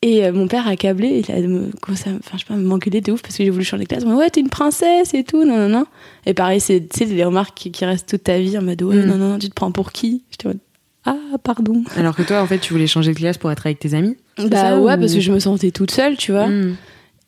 et 0.03 0.25
euh, 0.25 0.31
mon 0.31 0.47
père 0.47 0.67
a 0.67 0.75
câblé, 0.75 1.23
il 1.27 1.31
a 1.31 1.41
commencé 1.81 2.09
à 2.09 2.13
enfin, 2.13 2.33
je 2.33 2.39
sais 2.39 2.45
pas, 2.45 2.55
m'engueuler 2.55 3.01
de 3.01 3.11
ouf 3.11 3.21
parce 3.23 3.35
que 3.35 3.43
j'ai 3.43 3.49
voulu 3.49 3.65
changer 3.65 3.83
de 3.83 3.89
classe. 3.89 4.05
Mais 4.05 4.13
ouais, 4.13 4.29
t'es 4.29 4.41
une 4.41 4.49
princesse 4.49 5.13
et 5.15 5.23
tout, 5.23 5.43
non, 5.43 5.57
non, 5.57 5.69
non. 5.69 5.85
Et 6.27 6.35
pareil, 6.35 6.59
c'est 6.59 6.87
les 6.99 7.23
remarques 7.23 7.57
qui, 7.57 7.85
restent 7.85 8.09
toute 8.09 8.23
ta 8.23 8.37
vie 8.37 8.57
en 8.57 8.61
mode 8.61 8.81
ouais, 8.83 8.95
mm. 8.95 9.05
non, 9.05 9.17
non, 9.17 9.29
non, 9.29 9.39
tu 9.39 9.49
te 9.49 9.55
prends 9.55 9.71
pour 9.71 9.91
qui? 9.91 10.23
J'étais 10.29 10.47
en 10.47 10.49
mode 10.49 10.59
ah, 11.05 11.37
pardon. 11.41 11.85
Alors 11.95 12.13
que 12.13 12.21
toi, 12.21 12.41
en 12.41 12.47
fait, 12.47 12.59
tu 12.59 12.73
voulais 12.73 12.85
changer 12.85 13.13
de 13.13 13.17
classe 13.17 13.37
pour 13.37 13.49
être 13.49 13.65
avec 13.65 13.79
tes 13.79 13.93
amis 13.93 14.17
Bah 14.37 14.77
ouais, 14.77 14.97
parce 14.97 15.13
que 15.13 15.21
je 15.21 15.31
me 15.31 15.39
sentais 15.39 15.71
toute 15.71 15.91
seule, 15.91 16.17
tu 16.17 16.33
vois. 16.33 16.47
Mm. 16.47 16.75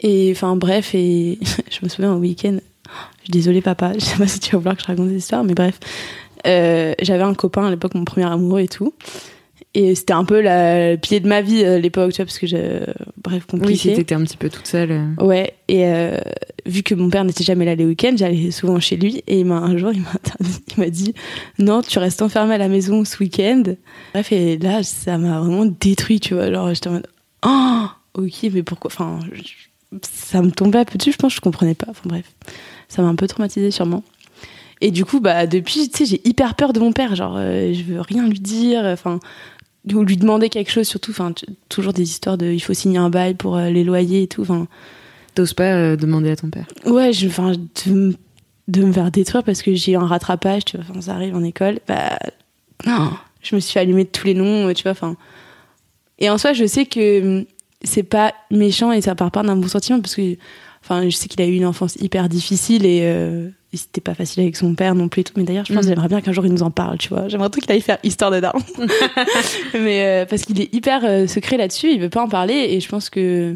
Et 0.02 0.32
enfin, 0.36 0.58
bref, 0.58 0.94
et 0.94 1.40
je 1.72 1.80
me 1.82 1.88
souviens 1.88 2.14
au 2.14 2.18
week-end, 2.18 2.58
je 3.20 3.24
suis 3.24 3.32
désolée, 3.32 3.62
papa, 3.62 3.94
je 3.98 4.04
sais 4.04 4.18
pas 4.18 4.28
si 4.28 4.42
tu 4.42 4.52
vas 4.52 4.58
vouloir 4.58 4.76
que 4.76 4.82
je 4.82 4.88
raconte 4.88 5.08
des 5.08 5.18
histoires, 5.18 5.46
mais 5.46 5.54
bref. 5.54 5.80
Euh, 6.46 6.94
j'avais 7.02 7.24
un 7.24 7.34
copain 7.34 7.66
à 7.66 7.70
l'époque, 7.70 7.96
mon 7.96 8.06
premier 8.06 8.26
amoureux 8.26 8.62
et 8.62 8.68
tout 8.68 8.94
et 9.76 9.94
c'était 9.94 10.14
un 10.14 10.26
peu 10.26 10.42
le 10.42 10.96
pied 10.96 11.20
de 11.20 11.28
ma 11.28 11.42
vie 11.42 11.64
à 11.64 11.78
l'époque 11.78 12.12
tu 12.12 12.18
vois 12.18 12.26
parce 12.26 12.40
que 12.40 12.48
j'ai 12.48 12.82
bref 13.22 13.46
compliqué 13.46 13.90
oui 13.90 13.96
t'étais 13.96 14.16
un 14.16 14.24
petit 14.24 14.38
peu 14.38 14.50
toute 14.50 14.66
seule 14.66 14.92
euh. 14.92 15.24
ouais 15.24 15.54
et 15.68 15.86
euh, 15.86 16.18
vu 16.66 16.82
que 16.82 16.96
mon 16.96 17.10
père 17.10 17.24
n'était 17.24 17.44
jamais 17.44 17.66
là 17.66 17.76
les 17.76 17.86
week-ends 17.86 18.16
j'allais 18.16 18.50
souvent 18.50 18.80
chez 18.80 18.98
lui 18.98 19.24
et 19.28 19.40
il 19.42 19.52
un 19.52 19.78
jour 19.78 19.92
il 19.94 20.02
m'a 20.02 20.10
il 20.40 20.80
m'a 20.80 20.90
dit 20.90 21.14
non 21.60 21.82
tu 21.82 22.00
restes 22.00 22.22
enfermé 22.24 22.56
à 22.56 22.58
la 22.58 22.68
maison 22.68 23.06
ce 23.06 23.18
week-end 23.20 23.64
bref 24.14 24.32
et 24.32 24.58
là 24.58 24.82
ça 24.82 25.20
m'a 25.20 25.40
vraiment 25.40 25.66
détruit 25.66 26.20
tu 26.20 26.34
vois 26.34 26.52
genre 26.52 26.74
j'étais 26.74 26.88
en 26.88 26.94
mode 26.94 27.08
oh 27.46 27.86
ok 28.16 28.48
mais 28.52 28.64
pourquoi? 28.64 28.90
Enfin 28.92 29.20
ça 30.02 30.42
me 30.42 30.50
tombait 30.50 30.80
un 30.80 30.86
peu 30.86 30.98
dessus 30.98 31.12
je 31.12 31.18
pense 31.18 31.34
je 31.36 31.42
comprenais 31.42 31.76
pas 31.76 31.88
enfin 31.90 32.04
bref 32.06 32.26
ça 32.88 33.04
m'a 33.04 33.10
un 33.10 33.16
peu 33.16 33.28
traumatisé 33.28 33.70
sûrement 33.70 34.04
et 34.82 34.92
du 34.92 35.04
coup, 35.04 35.20
bah, 35.20 35.46
depuis, 35.46 35.90
tu 35.90 35.98
sais, 35.98 36.06
j'ai 36.06 36.22
hyper 36.28 36.56
peur 36.56 36.72
de 36.72 36.80
mon 36.80 36.94
père. 36.94 37.14
Genre, 37.14 37.36
euh, 37.38 37.74
je 37.74 37.84
veux 37.84 38.00
rien 38.00 38.26
lui 38.28 38.40
dire. 38.40 38.86
Enfin, 38.86 39.20
ou 39.94 40.04
lui 40.04 40.18
demander 40.18 40.50
quelque 40.50 40.72
chose 40.72 40.88
surtout 40.88 41.12
enfin 41.12 41.34
toujours 41.70 41.94
des 41.94 42.04
histoires 42.04 42.38
de 42.38 42.48
il 42.48 42.60
faut 42.60 42.74
signer 42.74 42.98
un 42.98 43.10
bail 43.10 43.36
pour 43.36 43.58
euh, 43.58 43.70
les 43.70 43.84
loyers 43.84 44.24
et 44.24 44.28
tout 44.28 44.42
enfin. 44.42 44.68
T'oses 45.36 45.54
pas 45.54 45.74
euh, 45.74 45.96
demander 45.96 46.32
à 46.32 46.36
ton 46.36 46.50
père? 46.50 46.66
Ouais 46.86 47.14
je 47.14 47.28
enfin 47.28 47.54
de, 47.86 48.16
de, 48.68 48.84
me 48.84 48.92
faire 48.92 49.12
détruire 49.12 49.44
parce 49.44 49.62
que 49.62 49.74
j'ai 49.76 49.96
un 49.96 50.06
rattrapage 50.06 50.66
tu 50.66 50.78
vois 50.78 50.86
enfin 50.90 51.02
ça 51.02 51.14
arrive 51.14 51.36
en 51.36 51.44
école 51.44 51.80
bah 51.88 52.18
non 52.86 53.12
je 53.42 53.56
me 53.56 53.60
suis 53.60 53.80
allumée 53.80 54.04
de 54.04 54.10
tous 54.10 54.26
les 54.26 54.34
noms 54.34 54.74
tu 54.74 54.84
vois 54.84 54.92
enfin. 54.92 55.16
Et 56.18 56.30
en 56.30 56.38
soi 56.38 56.54
je 56.54 56.66
sais 56.66 56.86
que 56.86 57.46
c'est 57.84 58.04
pas 58.04 58.34
méchant 58.52 58.92
et 58.92 59.02
ça 59.02 59.16
part 59.16 59.32
pas 59.32 59.44
d'un 59.44 59.56
bon 59.56 59.68
sentiment 59.68 60.02
parce 60.02 60.16
que 60.16 60.36
enfin 60.84 61.08
je 61.08 61.16
sais 61.16 61.28
qu'il 61.28 61.42
a 61.42 61.46
eu 61.46 61.54
une 61.54 61.66
enfance 61.66 61.96
hyper 61.96 62.28
difficile 62.30 62.86
et 62.86 63.02
euh, 63.04 63.50
c'était 63.78 64.02
pas 64.02 64.16
facile 64.16 64.44
avec 64.44 64.56
son 64.56 64.74
père 64.74 64.96
non 64.96 65.10
plus 65.10 65.24
tout. 65.24 65.34
Mais 65.38 65.44
d'ailleurs 65.44 65.66
je 65.66 65.74
pense 65.74 65.82
que 65.82 65.86
mm. 65.88 65.90
j'aimerais 65.90 66.08
bien 66.08 66.22
qu'un 66.22 66.32
jour 66.32 66.46
il 66.46 66.52
nous 66.52 66.64
en 66.64 66.72
parle 66.72 66.98
tu 66.98 67.10
vois. 67.10 67.28
J'aimerais 67.28 67.50
trop 67.50 67.62
qu'il 67.62 67.72
aille 67.72 67.82
faire 67.82 68.00
histoire 68.04 68.32
de 68.32 68.40
daron 68.40 68.60
mais 69.74 70.06
euh, 70.06 70.26
parce 70.26 70.44
qu'il 70.44 70.60
est 70.60 70.74
hyper 70.74 71.02
euh, 71.06 71.28
secret 71.28 71.58
là-dessus 71.58 71.92
il 71.92 72.02
veut 72.02 72.10
pas 72.10 72.24
en 72.24 72.28
parler 72.28 72.68
et 72.72 72.80
je 72.80 72.90
pense 72.90 73.10
que 73.10 73.56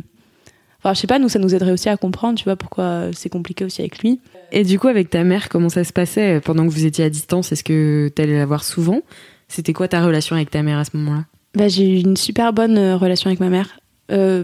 enfin 0.80 0.94
je 0.94 1.00
sais 1.00 1.08
pas 1.08 1.20
nous 1.20 1.30
ça 1.30 1.40
nous 1.40 1.56
aiderait 1.56 1.72
aussi 1.72 1.90
à 1.90 1.98
comprendre 1.98 2.38
tu 2.38 2.44
vois 2.44 2.56
pourquoi 2.56 3.08
c'est 3.14 3.30
compliqué 3.30 3.66
aussi 3.66 3.82
avec 3.82 4.00
lui. 4.00 4.20
Et 4.52 4.64
du 4.64 4.78
coup 4.78 4.88
avec 4.88 5.10
ta 5.10 5.24
mère 5.24 5.50
comment 5.50 5.70
ça 5.70 5.84
se 5.84 5.94
passait 5.94 6.40
pendant 6.42 6.68
que 6.68 6.72
vous 6.72 6.86
étiez 6.86 7.06
à 7.06 7.10
distance? 7.10 7.52
Est-ce 7.52 7.64
que 7.64 8.12
t'allais 8.14 8.38
la 8.38 8.46
voir 8.46 8.64
souvent? 8.64 9.02
C'était 9.48 9.74
quoi 9.74 9.88
ta 9.88 10.06
relation 10.06 10.36
avec 10.36 10.52
ta 10.52 10.62
mère 10.62 10.78
à 10.78 10.86
ce 10.86 10.96
moment-là? 10.98 11.26
Bah, 11.56 11.68
j'ai 11.68 11.88
eu 11.88 12.00
une 12.00 12.18
super 12.18 12.54
bonne 12.54 12.78
euh, 12.78 12.98
relation 12.98 13.28
avec 13.28 13.40
ma 13.40 13.50
mère 13.50 13.80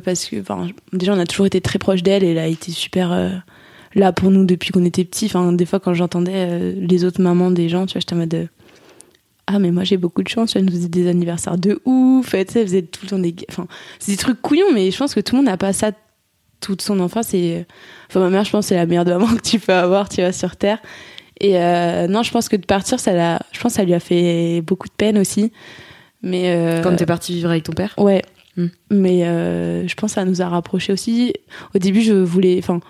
parce 0.03 0.25
que 0.25 0.37
déjà 0.93 1.13
on 1.13 1.19
a 1.19 1.25
toujours 1.27 1.45
été 1.45 1.61
très 1.61 1.77
proche 1.77 2.01
d'elle 2.01 2.23
et 2.23 2.31
elle 2.31 2.39
a 2.39 2.47
été 2.47 2.71
super 2.71 3.11
là 3.95 4.11
pour 4.11 4.31
nous 4.31 4.45
depuis 4.45 4.71
qu'on 4.71 4.85
était 4.85 5.05
petits. 5.05 5.25
Enfin, 5.25 5.51
des 5.53 5.65
fois, 5.65 5.79
quand 5.79 5.93
j'entendais 5.93 6.33
euh, 6.35 6.73
les 6.77 7.05
autres 7.05 7.21
mamans 7.21 7.51
des 7.51 7.69
gens, 7.69 7.85
tu 7.85 7.93
vois, 7.93 7.99
j'étais 8.01 8.13
en 8.13 8.17
mode 8.17 8.49
Ah, 9.47 9.59
mais 9.59 9.71
moi 9.71 9.83
j'ai 9.83 9.97
beaucoup 9.97 10.23
de 10.23 10.27
chance, 10.27 10.55
elle 10.55 10.65
nous 10.65 10.71
faisait 10.71 10.89
des 10.89 11.07
anniversaires 11.07 11.57
de 11.57 11.81
ouf, 11.85 12.33
elle 12.33 12.47
faisait 12.47 12.83
tout 12.83 13.01
le 13.03 13.09
temps 13.09 13.19
des. 13.19 13.35
Enfin, 13.49 13.67
c'est 13.99 14.11
des 14.11 14.17
trucs 14.17 14.41
couillons, 14.41 14.71
mais 14.73 14.91
je 14.91 14.97
pense 14.97 15.13
que 15.13 15.19
tout 15.19 15.35
le 15.35 15.41
monde 15.41 15.47
n'a 15.47 15.57
pas 15.57 15.73
ça 15.73 15.91
toute 16.61 16.81
son 16.81 16.99
enfance. 16.99 17.33
Et... 17.33 17.65
Enfin, 18.09 18.19
ma 18.19 18.29
mère, 18.29 18.43
je 18.43 18.51
pense, 18.51 18.67
c'est 18.67 18.75
la 18.75 18.85
meilleure 18.85 19.05
maman 19.05 19.27
que 19.35 19.41
tu 19.41 19.59
peux 19.59 19.73
avoir, 19.73 20.09
tu 20.09 20.21
vois, 20.21 20.31
sur 20.31 20.55
Terre. 20.55 20.79
Et 21.39 21.57
euh, 21.57 22.07
non, 22.07 22.21
je 22.21 22.31
pense 22.31 22.49
que 22.49 22.57
de 22.57 22.65
partir, 22.65 22.99
ça 22.99 23.13
l'a, 23.13 23.39
je 23.53 23.59
pense, 23.61 23.73
ça 23.73 23.83
lui 23.83 23.93
a 23.93 23.99
fait 23.99 24.61
beaucoup 24.61 24.89
de 24.89 24.93
peine 24.93 25.17
aussi. 25.17 25.53
Mais 26.21 26.51
euh, 26.51 26.81
quand 26.83 26.93
t'es 26.97 27.05
partie 27.05 27.33
vivre 27.33 27.49
avec 27.49 27.63
ton 27.63 27.71
père? 27.71 27.93
Ouais. 27.97 28.21
Hmm. 28.57 28.67
Mais 28.91 29.23
je 29.87 29.93
pense 29.95 30.11
que 30.11 30.15
ça 30.15 30.25
nous 30.25 30.41
a 30.41 30.49
rapprochés 30.49 30.91
aussi. 30.91 31.33
Au 31.73 31.79
début, 31.79 32.01
je 32.01 32.13
voulais, 32.13 32.59
enfin, 32.59 32.81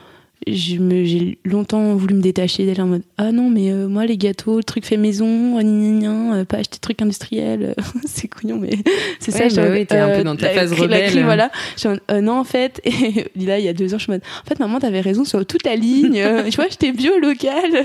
j'ai 0.48 1.38
longtemps 1.44 1.96
voulu 1.96 2.16
me 2.16 2.22
détacher 2.22 2.66
d'elle 2.66 2.82
en 2.82 2.88
mode 2.88 3.04
ah 3.18 3.32
non 3.32 3.50
mais 3.50 3.72
euh, 3.72 3.88
moi 3.88 4.06
les 4.06 4.18
gâteaux 4.18 4.58
le 4.58 4.64
truc 4.64 4.86
fait 4.86 4.96
maison 4.96 5.60
euh, 5.60 6.46
pas 6.46 6.58
acheter 6.58 6.78
de 6.78 6.82
trucs 6.82 7.02
industriels 7.02 7.76
c'est 8.06 8.30
couillon 8.30 8.58
mais 8.58 8.70
c'est 9.20 9.32
ça 9.32 9.50
bah 9.50 9.70
oui, 9.72 9.86
t'es 9.86 9.98
un 9.98 10.18
peu 10.18 10.24
dans 10.24 10.38
ta 10.38 10.50
phase 10.50 10.72
rebelle 10.74 11.24
voilà. 11.24 11.52
Je 11.78 12.20
non 12.22 12.40
en 12.40 12.44
fait 12.46 12.82
et 12.86 13.30
là 13.36 13.60
il 13.60 13.66
y 13.66 13.68
a 13.68 13.74
deux 13.74 13.94
ans 13.94 14.00
je 14.00 14.10
me 14.10 14.16
mode 14.16 14.22
en 14.44 14.48
fait 14.48 14.60
maman 14.60 14.80
t'avais 14.80 15.02
raison 15.02 15.26
sur 15.26 15.46
toute 15.46 15.66
la 15.66 15.76
ligne 15.76 16.24
tu 16.50 16.56
vois 16.56 16.68
j'étais 16.70 16.94
bio 16.94 17.20
local 17.20 17.84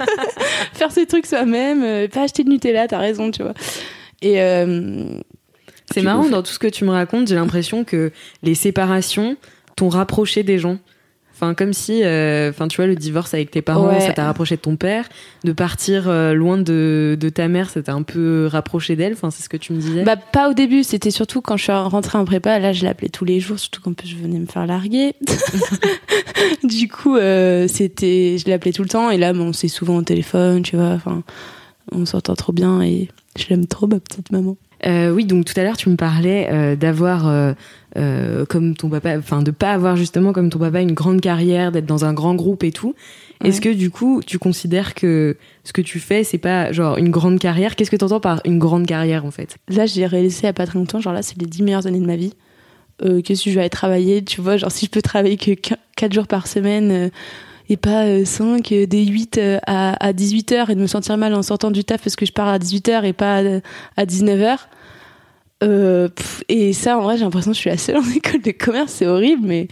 faire 0.72 0.92
ces 0.92 1.06
trucs 1.06 1.26
soi-même 1.26 2.08
pas 2.08 2.22
acheter 2.22 2.44
de 2.44 2.50
Nutella 2.50 2.86
t'as 2.86 2.98
raison 2.98 3.30
tu 3.30 3.42
vois. 3.42 3.54
Et 4.22 4.36
c'est 5.90 6.02
marrant 6.02 6.28
dans 6.28 6.42
tout 6.42 6.52
ce 6.52 6.58
que 6.58 6.68
tu 6.68 6.84
me 6.84 6.90
racontes 6.90 7.28
j'ai 7.28 7.34
l'impression 7.34 7.82
que 7.82 8.12
les 8.42 8.54
séparations 8.54 9.36
t'ont 9.76 9.88
rapproché 9.88 10.44
des 10.44 10.58
gens 10.58 10.78
Enfin, 11.34 11.54
comme 11.54 11.72
si, 11.72 12.04
euh, 12.04 12.50
enfin, 12.50 12.68
tu 12.68 12.76
vois, 12.76 12.86
le 12.86 12.94
divorce 12.94 13.34
avec 13.34 13.50
tes 13.50 13.60
parents, 13.60 13.98
ça 13.98 14.12
t'a 14.12 14.24
rapproché 14.24 14.54
de 14.54 14.60
ton 14.60 14.76
père. 14.76 15.08
De 15.42 15.52
partir 15.52 16.08
euh, 16.08 16.32
loin 16.32 16.58
de, 16.58 17.16
de, 17.18 17.28
ta 17.28 17.48
mère, 17.48 17.70
ça 17.70 17.82
t'a 17.82 17.92
un 17.92 18.04
peu 18.04 18.46
rapproché 18.46 18.94
d'elle. 18.94 19.14
Enfin, 19.14 19.32
c'est 19.32 19.42
ce 19.42 19.48
que 19.48 19.56
tu 19.56 19.72
me 19.72 19.80
disais. 19.80 20.04
Bah, 20.04 20.14
pas 20.16 20.48
au 20.48 20.54
début. 20.54 20.84
C'était 20.84 21.10
surtout 21.10 21.40
quand 21.40 21.56
je 21.56 21.64
suis 21.64 21.72
rentrée 21.72 22.18
en 22.18 22.24
prépa. 22.24 22.60
Là, 22.60 22.72
je 22.72 22.84
l'appelais 22.84 23.08
tous 23.08 23.24
les 23.24 23.40
jours, 23.40 23.58
surtout 23.58 23.80
quand 23.82 23.94
je 24.04 24.14
venais 24.14 24.38
me 24.38 24.46
faire 24.46 24.64
larguer. 24.64 25.14
du 26.62 26.86
coup, 26.86 27.16
euh, 27.16 27.66
c'était, 27.66 28.38
je 28.38 28.48
l'appelais 28.48 28.72
tout 28.72 28.82
le 28.82 28.88
temps. 28.88 29.10
Et 29.10 29.18
là, 29.18 29.32
bon, 29.32 29.52
c'est 29.52 29.68
souvent 29.68 29.96
au 29.96 30.02
téléphone, 30.02 30.62
tu 30.62 30.76
vois. 30.76 30.90
Enfin, 30.90 31.24
on 31.90 32.06
s'entend 32.06 32.36
trop 32.36 32.52
bien 32.52 32.80
et 32.80 33.08
je 33.36 33.46
l'aime 33.48 33.66
trop, 33.66 33.88
ma 33.88 33.98
petite 33.98 34.30
maman. 34.30 34.56
Euh, 34.86 35.10
oui, 35.10 35.24
donc 35.24 35.44
tout 35.44 35.58
à 35.58 35.62
l'heure 35.62 35.76
tu 35.76 35.88
me 35.88 35.96
parlais 35.96 36.48
euh, 36.50 36.76
d'avoir 36.76 37.26
euh, 37.26 38.44
comme 38.46 38.76
ton 38.76 38.88
papa, 38.88 39.16
enfin 39.18 39.42
de 39.42 39.50
pas 39.50 39.72
avoir 39.72 39.96
justement 39.96 40.32
comme 40.32 40.50
ton 40.50 40.58
papa 40.58 40.80
une 40.80 40.92
grande 40.92 41.20
carrière, 41.20 41.72
d'être 41.72 41.86
dans 41.86 42.04
un 42.04 42.12
grand 42.12 42.34
groupe 42.34 42.64
et 42.64 42.72
tout. 42.72 42.94
Est-ce 43.42 43.60
que 43.60 43.68
du 43.68 43.90
coup 43.90 44.22
tu 44.24 44.38
considères 44.38 44.94
que 44.94 45.36
ce 45.64 45.72
que 45.72 45.82
tu 45.82 45.98
fais 45.98 46.24
c'est 46.24 46.38
pas 46.38 46.72
genre 46.72 46.96
une 46.98 47.10
grande 47.10 47.38
carrière? 47.38 47.76
Qu'est-ce 47.76 47.90
que 47.90 47.96
tu 47.96 48.04
entends 48.04 48.20
par 48.20 48.40
une 48.44 48.58
grande 48.58 48.86
carrière 48.86 49.24
en 49.24 49.30
fait? 49.30 49.56
Là 49.68 49.86
j'ai 49.86 50.06
réalisé 50.06 50.40
il 50.42 50.46
y 50.46 50.48
a 50.48 50.52
pas 50.52 50.66
très 50.66 50.78
longtemps, 50.78 51.00
genre 51.00 51.12
là 51.12 51.22
c'est 51.22 51.38
les 51.40 51.46
dix 51.46 51.62
meilleures 51.62 51.86
années 51.86 52.00
de 52.00 52.06
ma 52.06 52.16
vie. 52.16 52.34
qu'est-ce 53.00 53.44
que 53.44 53.50
je 53.50 53.54
vais 53.54 53.60
aller 53.60 53.70
travailler, 53.70 54.22
tu 54.22 54.40
vois, 54.40 54.56
genre 54.56 54.70
si 54.70 54.86
je 54.86 54.90
peux 54.90 55.02
travailler 55.02 55.36
que 55.36 55.52
4 55.96 56.12
jours 56.12 56.26
par 56.26 56.46
semaine 56.46 57.10
et 57.68 57.76
pas 57.76 58.24
5, 58.24 58.68
des 58.68 59.06
8 59.06 59.40
à, 59.66 60.12
18h 60.12 60.70
et 60.70 60.74
de 60.74 60.80
me 60.80 60.86
sentir 60.86 61.16
mal 61.16 61.34
en 61.34 61.42
sortant 61.42 61.70
du 61.70 61.84
taf 61.84 62.02
parce 62.02 62.16
que 62.16 62.26
je 62.26 62.32
pars 62.32 62.48
à 62.48 62.58
18h 62.58 63.04
et 63.04 63.12
pas 63.12 63.42
à, 63.96 64.04
19h. 64.04 64.58
et 66.48 66.72
ça, 66.72 66.98
en 66.98 67.02
vrai, 67.02 67.16
j'ai 67.16 67.24
l'impression 67.24 67.52
que 67.52 67.56
je 67.56 67.60
suis 67.60 67.70
la 67.70 67.78
seule 67.78 67.96
en 67.96 68.10
école 68.16 68.42
de 68.42 68.50
commerce, 68.50 68.92
c'est 68.92 69.06
horrible, 69.06 69.46
mais 69.46 69.68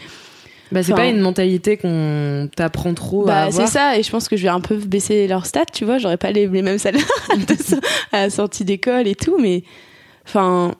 bah, 0.72 0.82
c'est 0.82 0.94
pas 0.94 1.06
une 1.06 1.20
mentalité 1.20 1.76
qu'on 1.76 2.48
t'apprend 2.56 2.94
trop 2.94 3.26
bah, 3.26 3.34
à 3.34 3.42
avoir. 3.44 3.68
C'est 3.68 3.72
ça, 3.72 3.98
et 3.98 4.02
je 4.02 4.10
pense 4.10 4.28
que 4.28 4.36
je 4.36 4.42
vais 4.42 4.48
un 4.48 4.60
peu 4.60 4.76
baisser 4.76 5.28
leur 5.28 5.44
stats, 5.44 5.66
tu 5.66 5.84
vois. 5.84 5.98
J'aurais 5.98 6.16
pas 6.16 6.32
les, 6.32 6.48
mêmes 6.48 6.78
salaires 6.78 7.04
à 8.12 8.22
la 8.22 8.30
sortie 8.30 8.64
d'école 8.64 9.06
et 9.06 9.14
tout, 9.14 9.36
mais 9.38 9.64
enfin, 10.26 10.74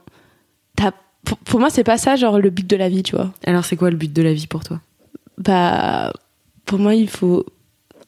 pour, 1.25 1.37
pour, 1.39 1.61
moi, 1.61 1.69
c'est 1.71 1.85
pas 1.85 1.99
ça, 1.99 2.17
genre, 2.17 2.39
le 2.39 2.51
but 2.51 2.67
de 2.67 2.77
la 2.77 2.89
vie, 2.89 3.03
tu 3.03 3.15
vois. 3.15 3.33
Alors, 3.47 3.65
c'est 3.65 3.77
quoi 3.77 3.91
le 3.91 3.97
but 3.97 4.13
de 4.13 4.23
la 4.23 4.33
vie 4.33 4.47
pour 4.47 4.65
toi? 4.65 4.81
Bah, 5.39 6.13
pour 6.65 6.79
moi, 6.79 6.95
il 6.95 7.09
faut. 7.09 7.45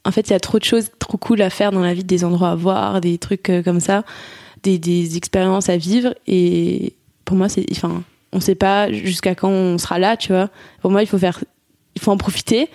En 0.05 0.11
fait, 0.11 0.29
il 0.29 0.33
y 0.33 0.37
a 0.37 0.41
trop 0.41 0.59
de 0.59 0.65
choses 0.65 0.91
trop 0.99 1.17
cool 1.17 1.41
à 1.43 1.51
faire 1.51 1.73
dans 1.73 1.81
la 1.81 1.95
vie, 1.95 2.05
des 2.05 2.25
endroits 2.25 2.51
à 2.51 2.55
voir, 2.55 3.01
des 3.01 3.17
trucs 3.19 3.49
euh, 3.49 3.63
comme 3.63 3.81
ça, 3.81 4.05
des, 4.63 4.79
des 4.79 5.17
expériences 5.17 5.69
à 5.69 5.77
vivre, 5.77 6.15
et 6.27 6.95
pour 7.25 7.37
moi, 7.37 7.49
c'est. 7.49 7.65
Enfin, 7.71 8.03
on 8.33 8.41
sait 8.41 8.55
pas 8.55 8.93
jusqu'à 8.93 9.35
quand 9.35 9.49
on 9.49 9.79
sera 9.79 9.99
là, 9.99 10.17
tu 10.17 10.33
vois. 10.33 10.51
Pour 10.83 10.91
moi, 10.91 11.03
il 11.03 11.07
faut 11.07 11.19
faire 11.19 11.41
il 11.95 12.03
faut 12.03 12.11
en 12.11 12.17
profiter 12.17 12.69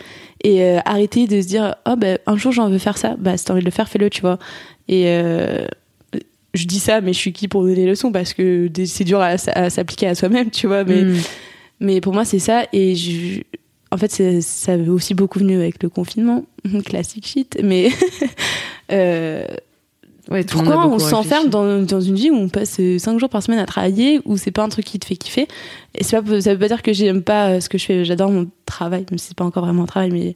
et 0.43 0.63
euh, 0.63 0.79
arrêter 0.85 1.27
de 1.27 1.41
se 1.41 1.47
dire 1.47 1.75
oh 1.85 1.95
ben 1.97 2.17
un 2.25 2.37
jour 2.37 2.51
j'en 2.51 2.69
veux 2.69 2.77
faire 2.77 2.97
ça 2.97 3.15
bah 3.17 3.37
si 3.37 3.45
t'as 3.45 3.53
envie 3.53 3.61
de 3.61 3.65
le 3.65 3.71
faire 3.71 3.89
fais-le 3.89 4.09
tu 4.09 4.21
vois 4.21 4.39
et 4.87 5.07
euh, 5.07 5.65
je 6.53 6.65
dis 6.65 6.79
ça 6.79 7.01
mais 7.01 7.13
je 7.13 7.17
suis 7.17 7.33
qui 7.33 7.47
pour 7.47 7.61
donner 7.61 7.75
des 7.75 7.85
leçons? 7.85 8.11
Parce 8.11 8.33
que 8.33 8.69
c'est 8.85 9.03
dur 9.03 9.21
à, 9.21 9.37
s'appliquer 9.37 10.07
à 10.07 10.15
soi-même 10.15 10.49
tu 10.49 10.67
vois 10.67 10.83
mais 10.83 11.03
mm. 11.03 11.17
mais 11.81 12.01
pour 12.01 12.13
moi 12.13 12.25
c'est 12.25 12.39
ça 12.39 12.63
et 12.71 12.95
je, 12.95 13.41
en 13.91 13.97
fait 13.97 14.41
ça 14.41 14.73
a 14.73 14.77
aussi 14.77 15.13
beaucoup 15.13 15.39
venu 15.39 15.55
avec 15.55 15.81
le 15.81 15.89
confinement 15.89 16.45
classique 16.85 17.27
shit 17.27 17.57
mais 17.63 17.89
euh, 18.91 19.45
pourquoi 20.47 20.85
on 20.87 20.99
s'enferme 20.99 21.49
dans, 21.49 21.81
dans, 21.81 22.01
une 22.01 22.15
vie 22.15 22.29
où 22.29 22.35
on 22.35 22.49
passe 22.49 22.75
5 22.75 22.81
euh, 22.81 23.19
jours 23.19 23.29
par 23.29 23.41
semaine 23.41 23.59
à 23.59 23.65
travailler, 23.65 24.21
où 24.25 24.37
c'est 24.37 24.51
pas 24.51 24.63
un 24.63 24.69
truc 24.69 24.85
qui 24.85 24.99
te 24.99 25.05
fait 25.05 25.15
kiffer? 25.15 25.47
Et 25.95 26.03
ça 26.03 26.21
veut 26.21 26.39
pas 26.41 26.67
dire 26.67 26.83
que 26.83 26.93
j'aime 26.93 27.23
pas 27.23 27.49
euh, 27.49 27.59
ce 27.59 27.67
que 27.69 27.77
je 27.77 27.85
fais, 27.85 28.05
j'adore 28.05 28.29
mon 28.29 28.47
travail, 28.65 29.05
même 29.09 29.17
si 29.17 29.29
c'est 29.29 29.37
pas 29.37 29.45
encore 29.45 29.65
vraiment 29.65 29.83
un 29.83 29.87
travail, 29.87 30.11
mais 30.11 30.35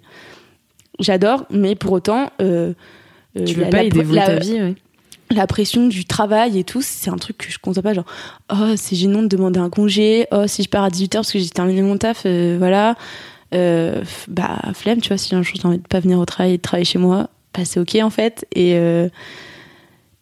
j'adore, 1.00 1.46
mais 1.52 1.76
pour 1.76 1.92
autant. 1.92 2.32
Euh, 2.42 2.74
tu 3.36 3.54
veux 3.54 3.70
pas 3.70 3.84
y 3.84 3.90
dévouer 3.90 4.18
ta 4.18 4.36
vie, 4.36 4.76
La 5.30 5.46
pression 5.46 5.88
du 5.88 6.06
travail 6.06 6.58
et 6.58 6.64
tout, 6.64 6.82
c'est 6.82 7.12
un 7.12 7.18
truc 7.18 7.38
que 7.38 7.52
je 7.52 7.60
compte 7.60 7.80
pas, 7.80 7.94
genre, 7.94 8.06
oh, 8.52 8.74
c'est 8.76 8.96
gênant 8.96 9.22
de 9.22 9.28
demander 9.28 9.60
un 9.60 9.70
congé, 9.70 10.26
oh, 10.32 10.48
si 10.48 10.64
je 10.64 10.70
pars 10.70 10.84
à 10.84 10.90
18h 10.90 11.14
parce 11.14 11.32
que 11.32 11.38
j'ai 11.38 11.50
terminé 11.50 11.84
mon 11.84 11.98
taf, 11.98 12.26
voilà. 12.26 12.96
Bah, 14.28 14.62
flemme, 14.74 15.02
tu 15.02 15.10
vois, 15.10 15.18
si 15.18 15.36
un 15.36 15.44
jour 15.44 15.56
j'ai 15.56 15.68
envie 15.68 15.78
de 15.78 15.88
pas 15.88 16.00
venir 16.00 16.20
au 16.20 16.26
travail 16.26 16.54
et 16.54 16.58
de 16.58 16.62
travailler 16.62 16.86
chez 16.86 17.00
moi, 17.00 17.30
bah, 17.54 17.66
c'est 17.66 17.80
ok 17.80 17.98
en 18.02 18.10
fait. 18.10 18.46
Et. 18.56 18.78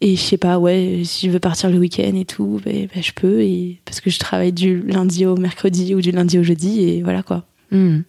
Et 0.04 0.16
je 0.16 0.20
sais 0.20 0.36
pas, 0.36 0.58
ouais, 0.58 1.02
si 1.04 1.28
je 1.28 1.30
veux 1.30 1.38
partir 1.38 1.70
le 1.70 1.78
week-end 1.78 2.16
et 2.16 2.24
tout, 2.24 2.60
ben, 2.64 2.88
ben, 2.92 3.00
je 3.00 3.12
peux. 3.12 3.40
Et, 3.40 3.78
parce 3.84 4.00
que 4.00 4.10
je 4.10 4.18
travaille 4.18 4.52
du 4.52 4.82
lundi 4.82 5.24
au 5.26 5.36
mercredi 5.36 5.94
ou 5.94 6.00
du 6.00 6.10
lundi 6.10 6.40
au 6.40 6.42
jeudi, 6.42 6.82
et 6.82 7.02
voilà 7.04 7.22
quoi. 7.22 7.44
Hmm. 7.70 8.00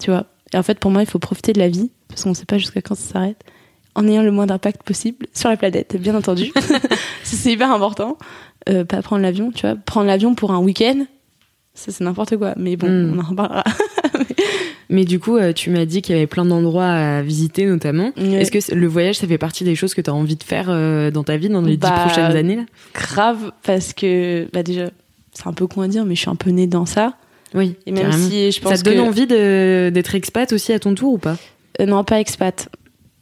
Tu 0.00 0.10
vois. 0.10 0.24
Et 0.54 0.56
en 0.56 0.62
fait, 0.62 0.78
pour 0.78 0.90
moi, 0.90 1.02
il 1.02 1.06
faut 1.06 1.18
profiter 1.18 1.52
de 1.52 1.58
la 1.58 1.68
vie, 1.68 1.90
parce 2.08 2.24
qu'on 2.24 2.32
sait 2.32 2.46
pas 2.46 2.56
jusqu'à 2.56 2.80
quand 2.80 2.94
ça 2.94 3.12
s'arrête, 3.12 3.44
en 3.94 4.08
ayant 4.08 4.22
le 4.22 4.32
moins 4.32 4.46
d'impact 4.46 4.82
possible 4.82 5.26
sur 5.34 5.50
la 5.50 5.58
planète, 5.58 5.94
bien 6.00 6.14
entendu. 6.14 6.50
c'est 7.22 7.52
hyper 7.52 7.70
important. 7.70 8.16
Euh, 8.70 8.86
pas 8.86 9.02
prendre 9.02 9.20
l'avion, 9.20 9.50
tu 9.50 9.66
vois. 9.66 9.76
Prendre 9.76 10.06
l'avion 10.06 10.34
pour 10.34 10.52
un 10.52 10.58
week-end, 10.58 11.04
ça 11.74 11.92
c'est 11.92 12.02
n'importe 12.02 12.38
quoi. 12.38 12.54
Mais 12.56 12.76
bon, 12.76 12.88
hmm. 12.88 13.12
on 13.14 13.18
en 13.18 13.28
reparlera. 13.28 13.64
Mais 14.92 15.06
du 15.06 15.18
coup, 15.18 15.38
euh, 15.38 15.54
tu 15.54 15.70
m'as 15.70 15.86
dit 15.86 16.02
qu'il 16.02 16.14
y 16.14 16.18
avait 16.18 16.26
plein 16.26 16.44
d'endroits 16.44 16.84
à 16.84 17.22
visiter, 17.22 17.64
notamment. 17.64 18.12
Est-ce 18.16 18.50
que 18.50 18.74
le 18.74 18.86
voyage, 18.86 19.16
ça 19.16 19.26
fait 19.26 19.38
partie 19.38 19.64
des 19.64 19.74
choses 19.74 19.94
que 19.94 20.02
tu 20.02 20.10
as 20.10 20.14
envie 20.14 20.36
de 20.36 20.42
faire 20.42 20.66
euh, 20.68 21.10
dans 21.10 21.24
ta 21.24 21.38
vie 21.38 21.48
dans 21.48 21.62
les 21.62 21.78
dix 21.78 21.88
bah, 21.88 22.04
prochaines 22.06 22.36
années 22.36 22.56
là? 22.56 22.64
Grave, 22.92 23.52
parce 23.62 23.94
que 23.94 24.46
bah 24.52 24.62
déjà, 24.62 24.90
c'est 25.32 25.46
un 25.46 25.54
peu 25.54 25.66
con 25.66 25.80
à 25.80 25.88
dire, 25.88 26.04
mais 26.04 26.14
je 26.14 26.20
suis 26.20 26.30
un 26.30 26.36
peu 26.36 26.50
née 26.50 26.66
dans 26.66 26.84
ça. 26.84 27.14
Oui. 27.54 27.76
Et 27.86 27.92
même 27.92 28.12
si 28.12 28.52
je 28.52 28.60
pense 28.60 28.76
ça 28.76 28.82
te 28.82 28.90
donne 28.90 29.00
envie 29.00 29.26
d'être 29.26 30.14
expat 30.14 30.52
aussi 30.52 30.74
à 30.74 30.78
ton 30.78 30.94
tour 30.94 31.14
ou 31.14 31.18
pas? 31.18 31.38
Euh, 31.80 31.86
Non, 31.86 32.04
pas 32.04 32.20
expat. 32.20 32.68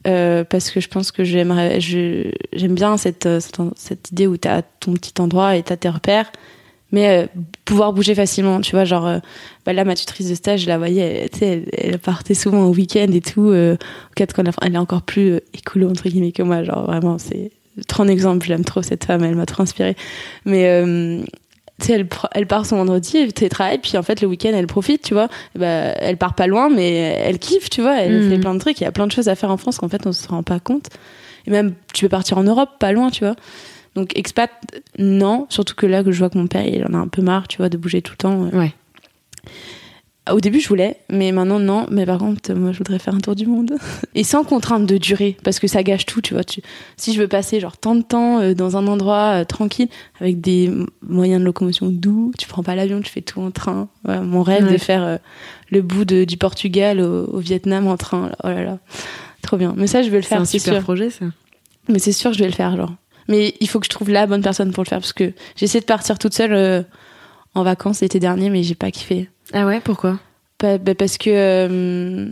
parce 0.03 0.71
que 0.71 0.81
je 0.81 0.89
pense 0.89 1.13
que 1.13 1.23
j'aimerais, 1.23 1.79
j'aime 1.79 2.75
bien 2.75 2.97
cette, 2.97 3.29
cette, 3.39 3.61
cette, 3.77 4.11
idée 4.11 4.27
où 4.27 4.35
tu 4.35 4.49
as 4.49 4.61
ton 4.61 4.91
petit 4.93 5.13
endroit 5.21 5.55
et 5.55 5.63
tu 5.63 5.71
as 5.71 5.77
tes 5.77 5.89
repères 5.89 6.33
mais 6.91 7.09
euh, 7.09 7.27
pouvoir 7.65 7.93
bouger 7.93 8.15
facilement 8.15 8.61
tu 8.61 8.71
vois 8.71 8.85
genre 8.85 9.07
euh, 9.07 9.19
bah 9.65 9.73
là 9.73 9.85
ma 9.85 9.95
tutrice 9.95 10.29
de 10.29 10.35
stage 10.35 10.61
je 10.61 10.67
la 10.67 10.77
voyais 10.77 11.29
tu 11.31 11.39
sais 11.39 11.63
elle, 11.77 11.99
partait 11.99 12.33
souvent 12.33 12.65
au 12.65 12.73
week-end 12.73 13.07
et 13.11 13.21
tout 13.21 13.49
euh, 13.49 13.77
quand 14.17 14.43
elle 14.61 14.75
est 14.75 14.77
encore 14.77 15.01
plus 15.01 15.39
écolo 15.53 15.89
entre 15.89 16.09
guillemets 16.09 16.31
que 16.31 16.43
moi. 16.43 16.63
Genre 16.63 16.85
vraiment 16.85 17.17
c'est 17.17 17.51
trop 17.87 18.03
un 18.03 18.07
exemple 18.07 18.45
j'aime 18.45 18.65
trop 18.65 18.81
cette 18.81 19.05
femme 19.05 19.23
elle 19.23 19.35
m'a 19.35 19.45
trop 19.45 19.63
inspirée. 19.63 19.95
Mais 20.45 20.83
tu 21.79 21.87
sais 21.87 21.93
elle, 21.93 22.07
elle 22.33 22.45
part 22.45 22.65
son 22.65 22.77
vendredi 22.77 23.17
elle 23.17 23.49
travaille 23.49 23.79
puis 23.79 23.97
en 23.97 24.03
fait 24.03 24.21
le 24.21 24.27
week-end 24.27 24.51
elle 24.53 24.67
profite 24.67 25.01
tu 25.01 25.13
vois. 25.13 25.29
Bah, 25.55 25.65
elle 25.65 26.17
part 26.17 26.35
pas 26.35 26.47
loin 26.47 26.69
mais 26.69 26.93
elle 26.93 27.39
kiffe 27.39 27.69
tu 27.69 27.81
vois 27.81 28.01
elle 28.01 28.29
fait 28.29 28.35
mhm. 28.35 28.41
plein 28.41 28.53
de 28.53 28.59
trucs. 28.59 28.79
Il 28.81 28.83
y 28.83 28.87
a 28.87 28.91
plein 28.91 29.07
de 29.07 29.11
choses 29.11 29.29
à 29.29 29.35
faire 29.35 29.51
en 29.51 29.57
France 29.57 29.77
qu'en 29.77 29.89
fait 29.89 30.05
on 30.05 30.11
se 30.11 30.27
rend 30.27 30.43
pas 30.43 30.59
compte. 30.59 30.87
Et 31.47 31.51
même 31.51 31.73
tu 31.93 32.05
peux 32.05 32.09
partir 32.09 32.37
en 32.37 32.43
Europe 32.43 32.69
pas 32.79 32.91
loin 32.91 33.09
tu 33.09 33.23
vois 33.23 33.35
donc 33.95 34.17
expat, 34.17 34.51
non. 34.97 35.47
Surtout 35.49 35.75
que 35.75 35.85
là, 35.85 36.03
que 36.03 36.11
je 36.11 36.19
vois 36.19 36.29
que 36.29 36.37
mon 36.37 36.47
père, 36.47 36.65
il 36.65 36.85
en 36.85 36.93
a 36.93 36.97
un 36.97 37.07
peu 37.07 37.21
marre, 37.21 37.47
tu 37.47 37.57
vois, 37.57 37.69
de 37.69 37.77
bouger 37.77 38.01
tout 38.01 38.13
le 38.13 38.17
temps. 38.17 38.49
Ouais. 38.53 38.73
Au 40.29 40.39
début, 40.39 40.59
je 40.59 40.69
voulais, 40.69 40.97
mais 41.09 41.31
maintenant, 41.31 41.59
non. 41.59 41.87
Mais 41.89 42.05
par 42.05 42.19
contre, 42.19 42.53
moi, 42.53 42.71
je 42.71 42.77
voudrais 42.77 42.99
faire 42.99 43.15
un 43.15 43.19
tour 43.19 43.35
du 43.35 43.47
monde. 43.47 43.73
Et 44.15 44.23
sans 44.23 44.43
contrainte 44.43 44.85
de 44.85 44.97
durée, 44.97 45.35
parce 45.43 45.59
que 45.59 45.67
ça 45.67 45.81
gâche 45.81 46.05
tout, 46.05 46.21
tu 46.21 46.35
vois. 46.35 46.43
Tu... 46.43 46.61
Si 46.95 47.13
je 47.13 47.19
veux 47.19 47.27
passer, 47.27 47.59
genre, 47.59 47.75
tant 47.75 47.95
de 47.95 48.03
temps 48.03 48.39
euh, 48.39 48.53
dans 48.53 48.77
un 48.77 48.85
endroit 48.85 49.41
euh, 49.41 49.45
tranquille, 49.45 49.89
avec 50.19 50.39
des 50.39 50.71
moyens 51.01 51.41
de 51.41 51.45
locomotion 51.45 51.89
doux, 51.89 52.31
tu 52.37 52.47
prends 52.47 52.61
pas 52.61 52.75
l'avion, 52.75 53.01
tu 53.01 53.11
fais 53.11 53.21
tout 53.21 53.41
en 53.41 53.49
train. 53.49 53.89
mon 54.05 54.43
rêve 54.43 54.71
de 54.71 54.77
faire 54.77 55.03
euh, 55.03 55.17
le 55.71 55.81
bout 55.81 56.05
de, 56.05 56.23
du 56.23 56.37
Portugal 56.37 57.01
au, 57.01 57.39
Vietnam 57.39 57.87
en 57.87 57.97
train. 57.97 58.31
Oh 58.43 58.47
là 58.47 58.63
là. 58.63 58.79
Trop 59.41 59.57
bien. 59.57 59.73
Mais 59.75 59.87
ça, 59.87 60.03
je 60.03 60.09
vais 60.11 60.17
le 60.17 60.23
faire, 60.23 60.45
c'est 60.45 60.57
un 60.57 60.59
super 60.59 60.81
projet, 60.83 61.09
ça. 61.09 61.25
Mais 61.89 61.97
c'est 61.97 62.11
sûr, 62.11 62.31
je 62.31 62.39
vais 62.39 62.47
le 62.47 62.53
faire, 62.53 62.77
genre. 62.77 62.93
Mais 63.31 63.55
il 63.59 63.69
faut 63.69 63.79
que 63.79 63.85
je 63.85 63.89
trouve 63.89 64.09
la 64.09 64.27
bonne 64.27 64.41
personne 64.41 64.71
pour 64.71 64.83
le 64.83 64.89
faire 64.89 64.99
parce 64.99 65.13
que 65.13 65.31
j'ai 65.55 65.63
essayé 65.63 65.79
de 65.79 65.85
partir 65.85 66.19
toute 66.19 66.33
seule 66.33 66.53
euh, 66.53 66.83
en 67.55 67.63
vacances 67.63 68.01
l'été 68.01 68.19
dernier, 68.19 68.49
mais 68.49 68.61
j'ai 68.61 68.75
pas 68.75 68.91
kiffé. 68.91 69.29
Ah 69.53 69.65
ouais, 69.65 69.79
pourquoi? 69.79 70.19
Bah, 70.59 70.77
Parce 70.97 71.17
que 71.17 71.29
euh, 71.29 72.29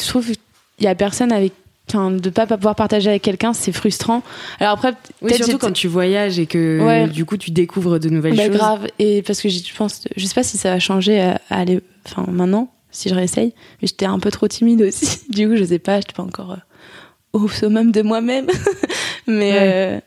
je 0.00 0.06
trouve 0.06 0.26
qu'il 0.26 0.38
y 0.80 0.86
a 0.86 0.94
personne 0.94 1.32
avec 1.32 1.52
Enfin, 1.90 2.10
de 2.10 2.30
pas 2.30 2.46
pouvoir 2.46 2.74
partager 2.74 3.10
avec 3.10 3.20
quelqu'un, 3.20 3.52
c'est 3.52 3.70
frustrant. 3.70 4.22
Alors 4.58 4.72
après, 4.72 4.94
oui, 5.20 5.34
surtout 5.34 5.58
quand 5.58 5.72
tu 5.72 5.86
voyages 5.86 6.38
et 6.38 6.46
que 6.46 7.06
du 7.08 7.26
coup 7.26 7.36
tu 7.36 7.50
découvres 7.50 7.98
de 7.98 8.08
nouvelles 8.08 8.36
bah, 8.36 8.46
choses. 8.46 8.56
grave. 8.56 8.86
Et 8.98 9.20
parce 9.20 9.42
que 9.42 9.50
je 9.50 9.74
pense, 9.76 10.08
je 10.16 10.24
sais 10.24 10.34
pas 10.34 10.42
si 10.42 10.56
ça 10.56 10.70
va 10.70 10.78
changer 10.78 11.20
à, 11.20 11.38
aller, 11.50 11.82
enfin 12.06 12.24
maintenant, 12.30 12.72
si 12.90 13.10
je 13.10 13.14
réessaye. 13.14 13.52
Mais 13.82 13.88
j'étais 13.88 14.06
un 14.06 14.18
peu 14.18 14.30
trop 14.30 14.48
timide 14.48 14.80
aussi. 14.80 15.20
du 15.28 15.46
coup, 15.46 15.56
je 15.56 15.64
sais 15.64 15.78
pas, 15.78 16.00
j'étais 16.00 16.14
pas 16.14 16.22
encore 16.22 16.52
euh, 16.52 17.38
au 17.38 17.48
summum 17.48 17.92
de 17.92 18.00
moi-même. 18.00 18.46
mais, 19.26 19.52
ouais. 19.52 19.58
Euh, 19.60 20.00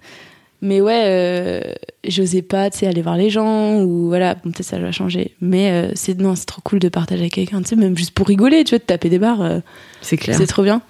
mais 0.62 0.82
ouais, 0.82 1.03
euh, 1.06 1.62
j'osais 2.08 2.41
pas, 2.41 2.69
tu 2.69 2.80
sais, 2.80 2.88
aller 2.88 3.01
voir 3.01 3.17
les 3.17 3.30
gens 3.30 3.82
ou 3.82 4.08
voilà, 4.08 4.36
peut-être 4.36 4.63
ça 4.63 4.80
va 4.80 4.91
changer. 4.91 5.36
Mais 5.41 5.71
euh, 5.71 5.91
c'est 5.95 6.19
non, 6.19 6.36
c'est 6.36 6.45
trop 6.45 6.62
cool 6.63 6.80
de 6.80 6.89
partager 6.89 7.21
avec 7.21 7.34
quelqu'un, 7.34 7.62
tu 7.62 7.69
sais, 7.69 7.75
même 7.75 7.97
juste 7.97 8.12
pour 8.12 8.27
rigoler, 8.27 8.63
tu 8.63 8.71
vois, 8.71 8.80
de 8.80 8.84
taper 8.84 9.10
des 9.10 9.19
barres. 9.19 9.62
c'est 10.01 10.17
clair. 10.17 10.38
C'est 10.38 10.47
trop 10.47 10.63
bien. 10.63 10.82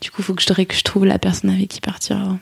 Du 0.00 0.10
coup, 0.10 0.16
il 0.20 0.24
faut 0.24 0.34
que 0.34 0.42
je, 0.42 0.64
que 0.64 0.74
je 0.74 0.82
trouve 0.82 1.06
la 1.06 1.18
personne 1.18 1.50
avec 1.50 1.68
qui 1.68 1.80
partir 1.80 2.36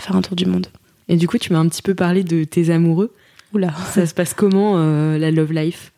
faire 0.00 0.16
un 0.16 0.22
tour 0.22 0.34
du 0.34 0.46
monde. 0.46 0.66
Et 1.08 1.16
du 1.16 1.28
coup, 1.28 1.38
tu 1.38 1.52
m'as 1.52 1.58
un 1.58 1.68
petit 1.68 1.82
peu 1.82 1.94
parlé 1.94 2.24
de 2.24 2.44
tes 2.44 2.70
amoureux. 2.70 3.14
Oula. 3.52 3.72
Ça 3.92 4.06
se 4.06 4.14
passe 4.14 4.32
comment 4.32 4.76
la 4.78 5.30
love 5.30 5.52
life? 5.52 5.92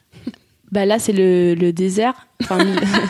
Bah 0.73 0.87
là, 0.87 0.99
c'est 0.99 1.13
le, 1.13 1.55
le 1.55 1.73
désert. 1.73 2.27
Enfin, 2.43 2.59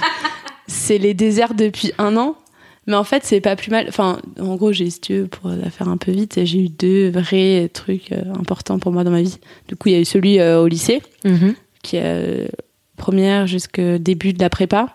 c'est 0.66 0.98
les 0.98 1.14
déserts 1.14 1.54
depuis 1.54 1.92
un 1.96 2.16
an. 2.16 2.36
Mais 2.86 2.94
en 2.94 3.04
fait, 3.04 3.24
c'est 3.24 3.40
pas 3.40 3.54
plus 3.54 3.70
mal. 3.70 3.86
Enfin, 3.88 4.20
en 4.40 4.56
gros, 4.56 4.72
j'ai, 4.72 4.90
si 4.90 5.00
tu 5.00 5.14
veux, 5.14 5.26
pour 5.28 5.50
la 5.50 5.70
faire 5.70 5.88
un 5.88 5.96
peu 5.96 6.10
vite, 6.10 6.44
j'ai 6.44 6.58
eu 6.58 6.68
deux 6.68 7.10
vrais 7.10 7.70
trucs 7.72 8.10
euh, 8.10 8.22
importants 8.34 8.78
pour 8.78 8.90
moi 8.90 9.04
dans 9.04 9.12
ma 9.12 9.22
vie. 9.22 9.38
Du 9.68 9.76
coup, 9.76 9.88
il 9.88 9.92
y 9.92 9.94
a 9.94 10.00
eu 10.00 10.04
celui 10.04 10.40
euh, 10.40 10.60
au 10.60 10.66
lycée, 10.66 11.00
mhm. 11.24 11.54
qui 11.82 11.96
est 11.96 12.02
euh, 12.04 12.48
première 12.96 13.46
jusqu'au 13.46 13.98
début 13.98 14.32
de 14.32 14.40
la 14.40 14.50
prépa. 14.50 14.88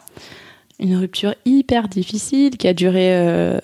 Une 0.79 0.97
rupture 0.97 1.33
hyper 1.45 1.87
difficile 1.87 2.57
qui 2.57 2.67
a 2.67 2.73
duré 2.73 3.57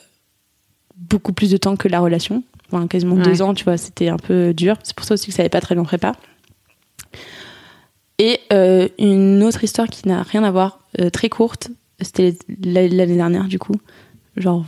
beaucoup 0.95 1.31
plus 1.31 1.51
de 1.51 1.57
temps 1.57 1.75
que 1.75 1.87
la 1.87 1.99
relation. 1.99 2.43
Enfin, 2.71 2.87
quasiment 2.87 3.15
deux 3.17 3.43
ans, 3.43 3.53
tu 3.53 3.65
vois, 3.65 3.77
c'était 3.77 4.09
un 4.09 4.17
peu 4.17 4.51
dur. 4.51 4.77
C'est 4.81 4.95
pour 4.95 5.05
ça 5.05 5.13
aussi 5.13 5.27
que 5.27 5.31
ça 5.31 5.43
n'avait 5.43 5.49
pas 5.49 5.61
très 5.61 5.75
long 5.75 5.83
prépa. 5.83 6.13
Et 8.17 8.39
une 8.97 9.43
autre 9.43 9.63
histoire 9.63 9.87
qui 9.89 10.07
n'a 10.07 10.23
rien 10.23 10.43
à 10.43 10.49
voir, 10.49 10.79
très 11.11 11.29
courte, 11.29 11.69
c'était 12.01 12.35
l'année 12.63 13.15
dernière, 13.15 13.43
du 13.43 13.59
coup 13.59 13.75
genre 14.37 14.65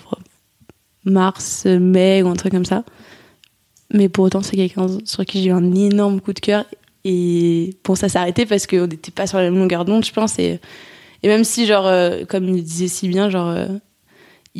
mars, 1.05 1.65
mai 1.65 2.23
ou 2.23 2.27
un 2.27 2.35
truc 2.35 2.51
comme 2.51 2.65
ça. 2.65 2.83
Mais 3.93 4.09
pour 4.09 4.25
autant, 4.25 4.41
c'est 4.41 4.55
quelqu'un 4.55 4.87
sur 5.05 5.25
qui 5.25 5.41
j'ai 5.41 5.49
eu 5.49 5.53
un 5.53 5.73
énorme 5.73 6.19
coup 6.19 6.33
de 6.33 6.39
cœur 6.39 6.65
Et 7.03 7.75
bon, 7.83 7.95
ça 7.95 8.09
s'est 8.09 8.17
arrêté 8.17 8.45
parce 8.45 8.65
qu'on 8.67 8.87
n'était 8.87 9.11
pas 9.11 9.27
sur 9.27 9.37
la 9.37 9.45
même 9.45 9.57
longueur 9.57 9.85
d'onde, 9.85 10.03
je 10.03 10.11
pense. 10.11 10.39
Et, 10.39 10.59
et 11.23 11.27
même 11.27 11.43
si, 11.43 11.65
genre, 11.65 11.85
euh, 11.85 12.25
comme 12.27 12.49
il 12.49 12.63
disait 12.63 12.87
si 12.87 13.07
bien, 13.07 13.29
genre, 13.29 13.49
euh, 13.49 13.67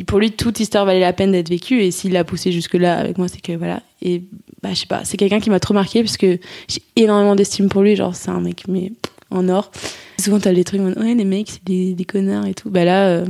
pour 0.06 0.20
lui, 0.20 0.32
toute 0.32 0.60
histoire 0.60 0.86
valait 0.86 1.00
la 1.00 1.14
peine 1.14 1.32
d'être 1.32 1.50
vécue. 1.50 1.82
Et 1.82 1.92
s'il 1.92 2.14
l'a 2.14 2.24
poussé 2.24 2.52
jusque-là 2.52 2.98
avec 2.98 3.18
moi, 3.18 3.28
c'est 3.28 3.42
que 3.42 3.54
voilà. 3.54 3.82
Et 4.02 4.24
bah, 4.62 4.70
je 4.74 4.82
sais 4.82 4.88
pas, 4.88 5.04
c'est 5.06 5.18
quelqu'un 5.18 5.40
qui 5.40 5.50
m'a 5.50 5.60
trop 5.60 5.74
marqué 5.74 6.04
parce 6.04 6.18
que 6.18 6.38
j'ai 6.68 6.82
énormément 6.96 7.36
d'estime 7.36 7.68
pour 7.68 7.82
lui. 7.82 7.96
Genre, 7.96 8.16
c'est 8.16 8.30
un 8.30 8.42
mec, 8.42 8.64
mais 8.68 8.92
en 9.32 9.50
or. 9.50 9.72
Souvent, 10.20 10.40
t'as 10.40 10.52
les 10.52 10.64
trucs, 10.64 10.82
ouais, 10.82 11.16
les 11.16 11.26
mecs, 11.26 11.50
c'est 11.50 11.66
des, 11.66 11.94
des 11.94 12.06
connards 12.06 12.46
et 12.46 12.54
tout. 12.54 12.70
Bah 12.70 12.86
là, 12.86 13.08
euh, 13.08 13.26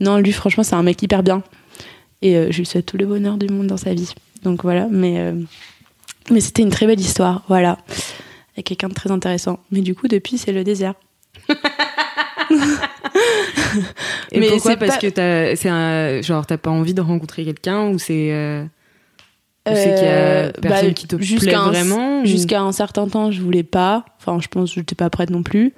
non, 0.00 0.18
lui, 0.18 0.32
franchement, 0.32 0.62
c'est 0.62 0.74
un 0.76 0.82
mec 0.82 1.02
hyper 1.02 1.22
bien. 1.22 1.42
Et 2.22 2.36
euh, 2.36 2.48
je 2.50 2.58
lui 2.58 2.66
souhaite 2.66 2.86
tout 2.86 2.96
le 2.96 3.06
bonheur 3.06 3.36
du 3.36 3.46
monde 3.48 3.66
dans 3.68 3.76
sa 3.76 3.94
vie. 3.94 4.12
Donc 4.42 4.62
voilà, 4.62 4.86
mais, 4.90 5.18
euh, 5.18 5.32
mais 6.30 6.40
c'était 6.40 6.62
une 6.62 6.70
très 6.70 6.86
belle 6.86 7.00
histoire, 7.00 7.42
voilà. 7.48 7.78
Avec 8.54 8.66
quelqu'un 8.66 8.88
de 8.88 8.94
très 8.94 9.10
intéressant. 9.10 9.60
Mais 9.70 9.80
du 9.80 9.94
coup, 9.94 10.08
depuis, 10.08 10.36
c'est 10.38 10.52
le 10.52 10.64
désert. 10.64 10.94
Et 14.32 14.40
Mais 14.40 14.48
pourquoi 14.50 14.72
c'est 14.72 14.76
Parce 14.78 14.92
pas- 14.96 14.98
que 15.00 15.06
t'as, 15.08 15.70
un, 15.70 16.22
genre, 16.22 16.46
t'as 16.46 16.56
pas 16.58 16.70
envie 16.70 16.94
de 16.94 17.00
rencontrer 17.00 17.44
quelqu'un 17.44 17.88
ou 17.88 17.98
c'est. 17.98 18.32
euh, 18.32 18.64
c'est 19.66 19.94
qu'il 19.94 20.04
y 20.04 20.08
a 20.08 20.50
personne 20.62 20.88
bah, 20.88 20.94
qui 20.94 21.06
te 21.06 21.16
plaît 21.16 21.24
jusqu'à 21.26 21.60
un- 21.60 21.68
vraiment 21.68 22.22
ou- 22.22 22.26
Jusqu'à 22.26 22.60
un 22.62 22.72
certain 22.72 23.06
temps, 23.08 23.30
je 23.30 23.40
voulais 23.42 23.62
pas. 23.64 24.04
Enfin, 24.18 24.38
je 24.40 24.48
pense 24.48 24.70
que 24.70 24.80
j'étais 24.80 24.94
pas 24.94 25.10
prête 25.10 25.30
non 25.30 25.42
plus. 25.42 25.74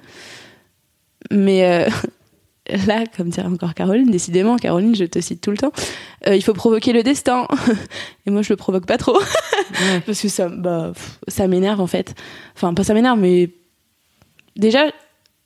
Mais 1.29 1.87
là, 2.87 3.03
comme 3.15 3.29
dirait 3.29 3.47
encore 3.47 3.73
Caroline, 3.73 4.09
décidément, 4.09 4.55
Caroline, 4.57 4.95
je 4.95 5.05
te 5.05 5.19
cite 5.19 5.41
tout 5.41 5.51
le 5.51 5.57
temps, 5.57 5.71
euh, 6.27 6.35
il 6.35 6.41
faut 6.43 6.53
provoquer 6.53 6.93
le 6.93 7.03
destin. 7.03 7.47
Et 8.25 8.31
moi, 8.31 8.41
je 8.41 8.51
le 8.51 8.57
provoque 8.57 8.85
pas 8.85 8.97
trop. 8.97 9.17
Ouais. 9.19 9.99
Parce 10.05 10.21
que 10.21 10.27
ça, 10.29 10.49
bah, 10.49 10.93
ça 11.27 11.47
m'énerve 11.47 11.81
en 11.81 11.87
fait. 11.87 12.15
Enfin, 12.55 12.73
pas 12.73 12.83
ça 12.83 12.93
m'énerve, 12.93 13.19
mais 13.19 13.51
déjà, 14.55 14.85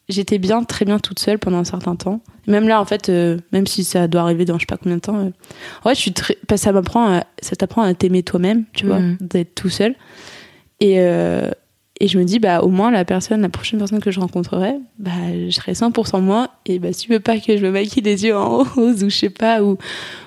j'étais 0.09 0.37
bien, 0.37 0.63
très 0.63 0.85
bien 0.85 0.99
toute 0.99 1.19
seule 1.19 1.39
pendant 1.39 1.57
un 1.57 1.63
certain 1.63 1.95
temps. 1.95 2.21
Même 2.47 2.67
là, 2.67 2.79
en 2.79 2.85
fait, 2.85 3.09
euh, 3.09 3.37
même 3.51 3.65
si 3.67 3.83
ça 3.83 4.07
doit 4.07 4.21
arriver 4.21 4.45
dans 4.45 4.55
je 4.55 4.61
sais 4.61 4.65
pas 4.67 4.77
combien 4.77 4.97
de 4.97 5.01
temps, 5.01 5.17
euh, 5.19 5.29
en 5.83 5.89
fait, 5.89 5.95
je 5.95 5.99
suis 6.01 6.13
très, 6.13 6.37
ça 6.55 6.71
m'apprend, 6.71 7.17
à- 7.17 7.23
ça 7.41 7.55
t'apprend 7.55 7.81
à 7.81 7.93
t'aimer 7.93 8.21
toi-même, 8.23 8.65
tu 8.73 8.85
vois, 8.85 8.99
d'être 9.19 9.55
tout 9.55 9.69
seul. 9.69 9.95
Et, 10.79 10.99
et 12.01 12.09
je 12.09 12.17
me 12.19 12.25
dis, 12.25 12.39
bah, 12.39 12.61
au 12.61 12.67
moins, 12.67 12.91
la 12.91 13.05
personne, 13.05 13.41
la 13.41 13.49
prochaine 13.49 13.79
personne 13.79 14.01
que 14.01 14.11
je 14.11 14.19
rencontrerai, 14.19 14.75
bah, 14.99 15.11
je 15.31 15.49
serai 15.49 15.71
100% 15.71 16.21
moi. 16.21 16.49
Et 16.65 16.77
bah, 16.77 16.91
si 16.91 17.05
tu 17.05 17.13
veux 17.13 17.21
pas 17.21 17.39
que 17.39 17.55
je 17.55 17.65
me 17.65 17.71
maquille 17.71 18.03
les 18.03 18.25
yeux 18.25 18.35
en 18.35 18.63
rose 18.75 19.03
ou 19.03 19.09
je 19.09 19.15
sais 19.15 19.29
pas, 19.29 19.63
ou, 19.63 19.77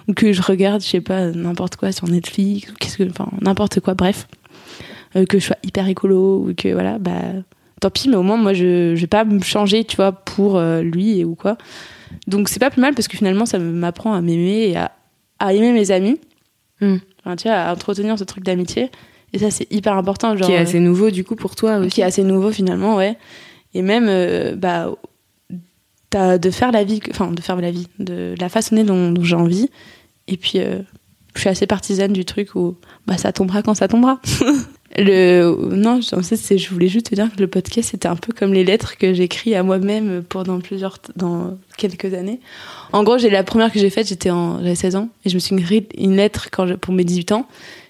ou 0.09 0.14
que 0.14 0.33
je 0.33 0.40
regarde, 0.40 0.81
je 0.81 0.87
sais 0.87 1.00
pas, 1.02 1.26
n'importe 1.26 1.76
quoi 1.76 1.92
sur 1.92 2.09
Netflix, 2.09 2.70
ou 2.70 2.74
qu'est-ce 2.74 2.96
que, 2.96 3.09
enfin, 3.11 3.28
n'importe 3.42 3.81
quoi, 3.81 3.92
bref, 3.92 4.28
euh, 5.16 5.26
que 5.26 5.38
je 5.38 5.44
sois 5.44 5.59
hyper 5.62 5.87
écolo 5.88 6.46
ou 6.48 6.54
que, 6.54 6.72
voilà, 6.72 6.98
bah, 6.98 7.20
tant 7.81 7.90
pis, 7.90 8.09
mais 8.09 8.16
au 8.16 8.22
moins, 8.22 8.38
moi, 8.38 8.54
je, 8.54 8.94
je 8.94 9.00
vais 9.02 9.07
pas 9.07 9.24
me 9.24 9.40
changer, 9.40 9.85
tu 9.85 9.96
vois, 9.96 10.12
pour 10.12 10.57
euh, 10.57 10.81
lui 10.81 11.18
et 11.18 11.26
ou 11.26 11.35
quoi. 11.35 11.59
Donc, 12.26 12.48
c'est 12.48 12.61
pas 12.61 12.70
plus 12.70 12.81
mal 12.81 12.94
parce 12.94 13.09
que 13.09 13.16
finalement, 13.18 13.44
ça 13.44 13.59
m'apprend 13.59 14.14
à 14.14 14.22
m'aimer 14.22 14.70
et 14.70 14.76
à, 14.78 14.92
à 15.38 15.52
aimer 15.52 15.72
mes 15.72 15.90
amis. 15.90 16.18
Mm. 16.81 16.96
Enfin, 17.20 17.37
tu 17.37 17.46
vois, 17.46 17.59
à 17.59 17.72
entretenir 17.74 18.18
ce 18.18 18.24
truc 18.24 18.42
d'amitié. 18.42 18.90
Et 19.32 19.38
ça, 19.38 19.50
c'est 19.50 19.70
hyper 19.72 19.94
important. 19.96 20.36
Genre, 20.36 20.46
qui 20.46 20.52
est 20.54 20.58
euh, 20.58 20.62
assez 20.62 20.80
nouveau 20.80 21.10
du 21.10 21.24
coup 21.24 21.36
pour 21.36 21.54
toi 21.54 21.76
aussi. 21.78 21.90
qui 21.90 22.00
est 22.00 22.04
assez 22.04 22.22
nouveau 22.24 22.50
finalement, 22.50 22.96
ouais. 22.96 23.16
Et 23.74 23.82
même, 23.82 24.06
euh, 24.08 24.54
bah, 24.56 24.90
t'as 26.10 26.38
de 26.38 26.50
faire 26.50 26.72
la 26.72 26.84
vie, 26.84 27.00
enfin, 27.10 27.30
de 27.30 27.40
faire 27.42 27.56
la 27.60 27.70
vie, 27.70 27.88
de 27.98 28.34
la 28.40 28.48
façonner 28.48 28.84
dont, 28.84 29.10
dont 29.12 29.24
j'ai 29.24 29.36
envie. 29.36 29.68
Et 30.26 30.36
puis, 30.36 30.54
euh, 30.56 30.78
je 31.34 31.40
suis 31.40 31.48
assez 31.50 31.66
partisane 31.66 32.12
du 32.12 32.24
truc 32.24 32.54
où, 32.54 32.76
bah, 33.06 33.18
ça 33.18 33.32
tombera 33.32 33.62
quand 33.62 33.74
ça 33.74 33.88
tombera. 33.88 34.20
le, 34.96 35.54
non, 35.72 36.00
en 36.12 36.22
fait, 36.22 36.56
je 36.58 36.70
voulais 36.70 36.88
juste 36.88 37.10
te 37.10 37.14
dire 37.14 37.28
que 37.34 37.38
le 37.40 37.46
podcast, 37.46 37.90
c'était 37.90 38.08
un 38.08 38.16
peu 38.16 38.32
comme 38.32 38.54
les 38.54 38.64
lettres 38.64 38.96
que 38.96 39.12
j'écris 39.12 39.54
à 39.54 39.62
moi-même 39.62 40.22
pendant 40.26 40.58
plusieurs, 40.60 40.98
dans 41.16 41.58
quelques 41.76 42.14
années. 42.14 42.40
En 42.92 43.02
gros, 43.04 43.18
j'ai 43.18 43.30
la 43.30 43.44
première 43.44 43.70
que 43.70 43.78
j'ai 43.78 43.90
faite, 43.90 44.08
j'étais 44.08 44.30
en, 44.30 44.58
j'avais 44.58 44.74
16 44.74 44.96
ans, 44.96 45.08
et 45.24 45.28
je 45.28 45.34
me 45.34 45.38
suis 45.40 45.54
écrit 45.56 45.86
une 45.98 46.16
lettre 46.16 46.48
quand 46.50 46.66
je- 46.66 46.74
pour 46.74 46.94
mes 46.94 47.04
18 47.04 47.32
ans. 47.32 47.46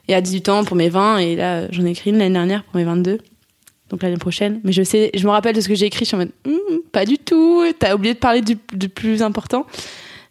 Et 0.09 0.15
à 0.15 0.21
18 0.21 0.49
ans, 0.49 0.65
pour 0.65 0.77
mes 0.77 0.89
20, 0.89 1.19
et 1.19 1.37
là, 1.37 1.71
j'en 1.71 1.85
ai 1.85 1.91
écrit 1.91 2.11
une 2.11 2.19
l'année 2.19 2.33
dernière 2.33 2.65
pour 2.65 2.77
mes 2.77 2.85
22. 2.85 3.19
Donc 3.91 4.03
l'année 4.03 4.17
prochaine. 4.17 4.61
Mais 4.65 4.73
je 4.73 4.83
sais, 4.83 5.11
je 5.15 5.25
me 5.25 5.31
rappelle 5.31 5.55
de 5.55 5.61
ce 5.61 5.69
que 5.69 5.75
j'ai 5.75 5.87
écrit, 5.87 6.01
je 6.05 6.09
suis 6.09 6.15
en 6.15 6.19
mode, 6.21 6.31
Hum, 6.47 6.55
pas 6.93 7.05
du 7.05 7.19
tout, 7.19 7.65
t'as 7.79 7.95
oublié 7.95 8.15
de 8.15 8.19
parler 8.19 8.41
du, 8.43 8.59
du 8.73 8.89
plus 8.89 9.23
important. 9.23 9.67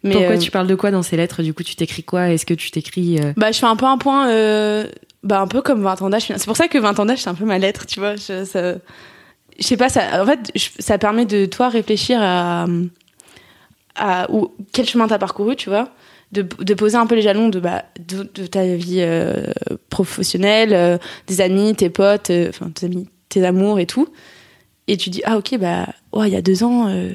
Mais 0.04 0.12
Pourquoi 0.14 0.34
euh, 0.34 0.38
tu 0.38 0.50
parles 0.52 0.66
de 0.68 0.74
quoi 0.76 0.90
dans 0.92 1.02
ces 1.02 1.16
lettres? 1.16 1.42
Du 1.42 1.52
coup, 1.54 1.62
tu 1.64 1.74
t'écris 1.74 2.04
quoi? 2.04 2.28
Est-ce 2.30 2.46
que 2.46 2.54
tu 2.54 2.70
t'écris 2.70 3.18
euh, 3.20 3.32
bah, 3.36 3.50
je 3.50 3.58
fais 3.58 3.66
un 3.66 3.74
peu 3.74 3.86
un 3.86 3.98
point, 3.98 4.28
euh, 4.30 4.86
bah, 5.24 5.40
un 5.40 5.48
peu 5.48 5.60
comme 5.60 5.82
20 5.82 6.02
ans 6.02 6.10
d'âge. 6.10 6.26
C'est 6.28 6.44
pour 6.44 6.56
ça 6.56 6.68
que 6.68 6.78
20 6.78 7.00
ans 7.00 7.06
d'âge, 7.06 7.18
c'est 7.22 7.30
un 7.30 7.34
peu 7.34 7.44
ma 7.44 7.58
lettre, 7.58 7.84
tu 7.86 7.98
vois. 7.98 8.14
Je, 8.14 8.44
ça, 8.44 8.74
je 9.58 9.64
sais 9.66 9.76
pas, 9.76 9.88
ça, 9.88 10.22
en 10.22 10.26
fait, 10.26 10.38
je- 10.54 10.68
ça 10.78 10.98
permet 10.98 11.24
de 11.26 11.46
toi 11.46 11.68
réfléchir 11.68 12.18
à, 12.22 12.66
à 13.96 14.30
où, 14.30 14.52
quel 14.72 14.86
chemin 14.86 15.08
t'as 15.08 15.18
parcouru, 15.18 15.56
tu 15.56 15.68
vois. 15.68 15.88
De, 16.30 16.42
de 16.42 16.74
poser 16.74 16.96
un 16.96 17.06
peu 17.06 17.14
les 17.14 17.22
jalons 17.22 17.48
de, 17.48 17.58
bah, 17.58 17.84
de, 18.06 18.28
de 18.34 18.46
ta 18.46 18.62
vie 18.76 18.98
euh, 19.00 19.44
professionnelle, 19.88 20.74
euh, 20.74 20.98
des 21.26 21.40
amis, 21.40 21.74
tes 21.74 21.88
potes, 21.90 22.30
euh, 22.30 22.48
enfin, 22.50 22.70
tes 22.70 22.86
amis, 22.86 23.08
tes 23.28 23.44
amours 23.46 23.78
et 23.80 23.86
tout. 23.86 24.08
Et 24.88 24.96
tu 24.96 25.08
dis, 25.10 25.22
ah, 25.24 25.38
ok, 25.38 25.56
bah, 25.58 25.86
ouais, 26.12 26.28
il 26.28 26.34
y 26.34 26.36
a 26.36 26.42
deux 26.42 26.64
ans, 26.64 26.86
euh, 26.88 27.10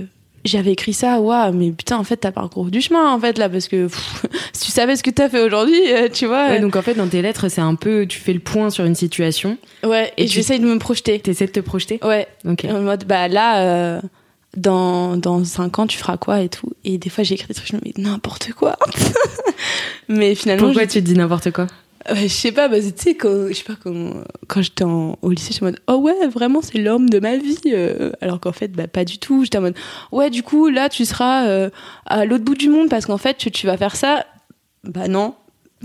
j'avais 0.45 0.71
écrit 0.71 0.93
ça, 0.93 1.21
ouais, 1.21 1.51
mais 1.51 1.71
putain, 1.71 1.97
en 1.97 2.03
fait, 2.03 2.17
t'as 2.17 2.31
parcouru 2.31 2.71
du 2.71 2.81
chemin, 2.81 3.11
en 3.11 3.19
fait, 3.19 3.37
là, 3.37 3.49
parce 3.49 3.67
que 3.67 3.85
pff, 3.87 4.25
si 4.53 4.65
tu 4.65 4.71
savais 4.71 4.95
ce 4.95 5.03
que 5.03 5.11
t'as 5.11 5.29
fait 5.29 5.41
aujourd'hui, 5.41 5.79
tu 6.11 6.25
vois. 6.25 6.47
ouais, 6.49 6.59
donc 6.59 6.75
en 6.75 6.81
fait, 6.81 6.95
dans 6.95 7.07
tes 7.07 7.21
lettres, 7.21 7.49
c'est 7.49 7.61
un 7.61 7.75
peu, 7.75 8.05
tu 8.07 8.19
fais 8.19 8.33
le 8.33 8.39
point 8.39 8.69
sur 8.71 8.83
une 8.85 8.95
situation. 8.95 9.57
Ouais, 9.83 10.11
et, 10.17 10.23
Et 10.23 10.25
tu- 10.25 10.33
j'essaye 10.33 10.59
de 10.59 10.65
me 10.65 10.79
projeter. 10.79 11.19
T'essaies 11.19 11.45
de 11.47 11.51
te 11.51 11.59
projeter? 11.59 11.99
Ouais, 12.03 12.27
Ok. 12.45 12.65
en 12.69 12.81
mode, 12.81 13.05
bah 13.05 13.27
là, 13.27 14.01
dans, 14.55 15.17
dans 15.17 15.43
5 15.43 15.79
ans, 15.79 15.87
tu 15.87 15.97
feras 15.97 16.17
quoi 16.17 16.41
et 16.41 16.49
tout. 16.49 16.71
Et 16.83 16.97
des 16.97 17.09
fois, 17.09 17.23
j'écris 17.23 17.47
des 17.47 17.53
trucs, 17.53 17.67
je 17.67 17.75
me 17.75 17.81
dis, 17.81 17.93
n'importe 17.97 18.53
quoi. 18.53 18.77
mais 20.07 20.35
finalement, 20.35 20.67
Pourquoi 20.67 20.87
tu 20.87 20.99
te 20.99 21.05
dis 21.05 21.15
n'importe 21.15 21.51
quoi 21.51 21.67
ouais, 22.09 22.23
je 22.23 22.27
sais 22.27 22.51
pas, 22.51 22.67
bah, 22.67 22.79
tu 22.79 22.91
sais, 22.95 23.15
quand, 23.15 23.47
je 23.49 23.53
sais 23.53 23.63
pas, 23.63 23.75
quand, 23.81 24.23
quand 24.47 24.61
j'étais 24.61 24.83
au 24.83 25.17
lycée, 25.29 25.53
j'étais 25.53 25.63
en 25.63 25.67
mode, 25.67 25.79
oh 25.87 25.95
ouais, 25.95 26.27
vraiment, 26.27 26.61
c'est 26.61 26.77
l'homme 26.77 27.09
de 27.09 27.19
ma 27.19 27.37
vie. 27.37 27.59
euh, 27.67 28.11
alors 28.21 28.39
qu'en 28.39 28.51
fait, 28.51 28.69
bah, 28.69 28.87
pas 28.87 29.05
du 29.05 29.17
tout. 29.17 29.43
J'étais 29.43 29.57
en 29.57 29.61
mode, 29.61 29.75
ouais, 30.11 30.29
du 30.29 30.43
coup, 30.43 30.69
là, 30.69 30.89
tu 30.89 31.05
seras 31.05 31.47
euh, 31.47 31.69
à 32.05 32.25
l'autre 32.25 32.43
bout 32.43 32.55
du 32.55 32.69
monde 32.69 32.89
parce 32.89 33.05
qu'en 33.05 33.17
fait, 33.17 33.37
tu, 33.37 33.51
tu 33.51 33.67
vas 33.67 33.77
faire 33.77 33.95
ça. 33.95 34.25
Bah 34.83 35.07
non. 35.07 35.35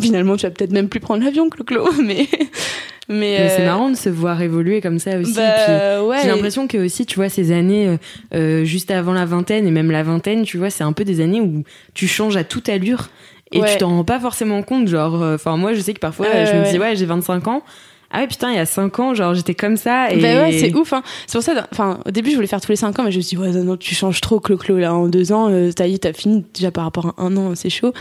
Finalement, 0.01 0.37
tu 0.37 0.47
vas 0.47 0.51
peut-être 0.51 0.73
même 0.73 0.89
plus 0.89 1.01
prendre 1.01 1.25
l'avion, 1.25 1.49
Clo-Clo. 1.51 1.91
Mais, 2.03 2.29
mais, 3.09 3.39
Mais 3.41 3.49
c'est 3.49 3.63
euh, 3.63 3.67
marrant 3.67 3.89
de 3.91 3.97
se 3.97 4.09
voir 4.09 4.41
évoluer 4.43 4.81
comme 4.81 4.99
ça 4.99 5.19
aussi. 5.19 5.35
bah, 5.35 5.53
puis 5.65 6.07
ouais. 6.07 6.19
J'ai 6.23 6.29
l'impression 6.29 6.67
que 6.69 6.77
aussi, 6.79 7.07
tu 7.07 7.17
vois, 7.17 7.29
ces 7.29 7.53
années 7.53 7.89
euh, 7.89 7.97
euh, 8.35 8.65
juste 8.65 8.91
avant 8.91 9.13
la 9.15 9.25
vingtaine 9.25 9.67
et 9.67 9.71
même 9.71 9.91
la 9.91 10.03
vingtaine, 10.03 10.43
tu 10.45 10.59
vois, 10.59 10.71
c'est 10.71 10.85
un 10.85 10.93
peu 10.93 11.05
des 11.05 11.21
années 11.21 11.41
où 11.41 11.65
tu 11.95 12.07
changes 12.07 12.37
à 12.37 12.45
toute 12.45 12.69
allure 12.69 13.09
et 13.51 13.61
Ouais. 13.61 13.73
tu 13.73 13.79
t'en 13.79 13.89
rends 13.89 14.05
pas 14.05 14.21
forcément 14.21 14.63
compte. 14.63 14.89
Genre, 14.89 15.23
euh, 15.23 15.35
enfin, 15.37 15.57
moi, 15.57 15.73
je 15.73 15.81
sais 15.81 15.95
que 15.95 16.01
parfois, 16.01 16.27
je 16.45 16.53
me 16.53 16.71
dis, 16.71 16.79
ouais, 16.79 16.97
j'ai 16.97 17.07
25 17.07 17.49
ans. 17.49 17.63
Ah 18.11 18.21
ouais, 18.21 18.27
putain, 18.27 18.51
il 18.51 18.57
y 18.57 18.59
a 18.59 18.65
5 18.65 18.99
ans, 19.01 19.15
genre, 19.15 19.35
j'étais 19.35 19.55
comme 19.55 19.77
ça. 19.77 20.11
Et... 20.11 20.17
Bah 20.17 20.43
ouais, 20.43 20.53
c'est 20.53 20.75
ouf. 20.75 20.95
Hein. 20.95 21.03
C'est 21.27 21.37
pour 21.37 21.43
ça, 21.43 21.67
enfin, 21.73 22.01
au 22.07 22.11
début, 22.11 22.31
je 22.31 22.37
voulais 22.37 22.47
faire 22.47 22.61
tous 22.61 22.73
les 22.73 22.77
5 22.77 22.99
ans, 22.99 23.05
mais 23.05 23.13
je 23.13 23.19
me 23.19 23.23
suis 23.23 23.37
dit, 23.37 23.43
ouais, 23.43 23.51
non, 23.51 23.65
non, 23.65 23.77
tu 23.77 23.95
changes 23.95 24.23
trop, 24.23 24.41
Clo-Clo, 24.41 24.79
là, 24.79 24.95
en 24.95 25.09
2 25.09 25.33
ans, 25.33 25.51
euh, 25.51 25.69
est, 25.69 25.99
t'as 26.03 26.13
fini 26.15 26.45
déjà 26.55 26.71
par 26.71 26.85
rapport 26.85 27.07
à 27.19 27.23
un 27.23 27.37
an, 27.37 27.55
c'est 27.55 27.69
chaud. 27.69 27.93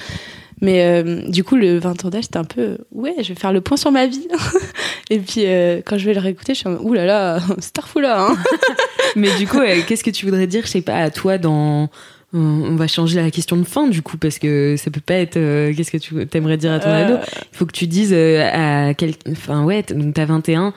Mais 0.61 0.83
euh, 0.83 1.21
du 1.29 1.43
coup, 1.43 1.55
le 1.55 1.77
20 1.77 2.05
ans 2.05 2.09
d'âge, 2.09 2.23
c'était 2.23 2.37
un 2.37 2.43
peu, 2.43 2.61
euh, 2.61 2.77
ouais, 2.91 3.13
je 3.21 3.29
vais 3.29 3.39
faire 3.39 3.53
le 3.53 3.61
point 3.61 3.77
sur 3.77 3.91
ma 3.91 4.07
vie. 4.07 4.27
Et 5.09 5.19
puis, 5.19 5.43
euh, 5.45 5.81
quand 5.85 5.97
je 5.97 6.05
vais 6.05 6.13
le 6.13 6.19
réécouter, 6.19 6.53
je 6.53 6.59
suis 6.59 6.67
en 6.67 6.77
ouh 6.77 6.93
là 6.93 7.05
là, 7.05 7.39
starfou 7.59 7.99
là, 7.99 8.21
hein. 8.27 8.35
Mais 9.15 9.29
du 9.37 9.47
coup, 9.47 9.59
qu'est-ce 9.87 10.03
que 10.03 10.09
tu 10.09 10.25
voudrais 10.25 10.47
dire, 10.47 10.63
je 10.65 10.69
sais 10.69 10.81
pas, 10.81 10.95
à 10.97 11.09
toi 11.11 11.37
dans. 11.37 11.89
On 12.33 12.75
va 12.75 12.87
changer 12.87 13.21
la 13.21 13.31
question 13.31 13.55
de 13.55 13.63
fin 13.63 13.87
du 13.87 14.01
coup 14.01 14.17
parce 14.17 14.37
que 14.37 14.75
ça 14.77 14.91
peut 14.91 14.99
pas 14.99 15.13
être. 15.15 15.35
Qu'est-ce 15.73 15.89
que 15.91 15.97
tu 15.97 16.13
aimerais 16.37 16.57
dire 16.57 16.73
à 16.73 16.79
ton 16.79 16.89
ado? 16.89 17.15
Il 17.53 17.57
faut 17.57 17.65
que 17.65 17.71
tu 17.71 17.87
dises 17.87 18.13
à 18.13 18.93
quel. 18.95 19.13
Enfin 19.31 19.63
ouais, 19.63 19.81
donc 19.83 20.13
t'as 20.13 20.25
21. 20.25 20.69
F- 20.69 20.73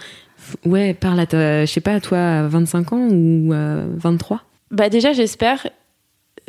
Ouais, 0.69 0.95
parle 0.95 1.19
à 1.21 1.27
ta, 1.27 1.65
je 1.67 1.71
sais 1.71 1.81
pas, 1.81 1.95
à 1.95 2.01
toi 2.01 2.19
à 2.19 2.43
25 2.47 2.93
ans 2.93 3.09
ou 3.11 3.53
à 3.53 3.81
23 3.97 4.43
Bah, 4.71 4.89
déjà, 4.89 5.13
j'espère. 5.13 5.67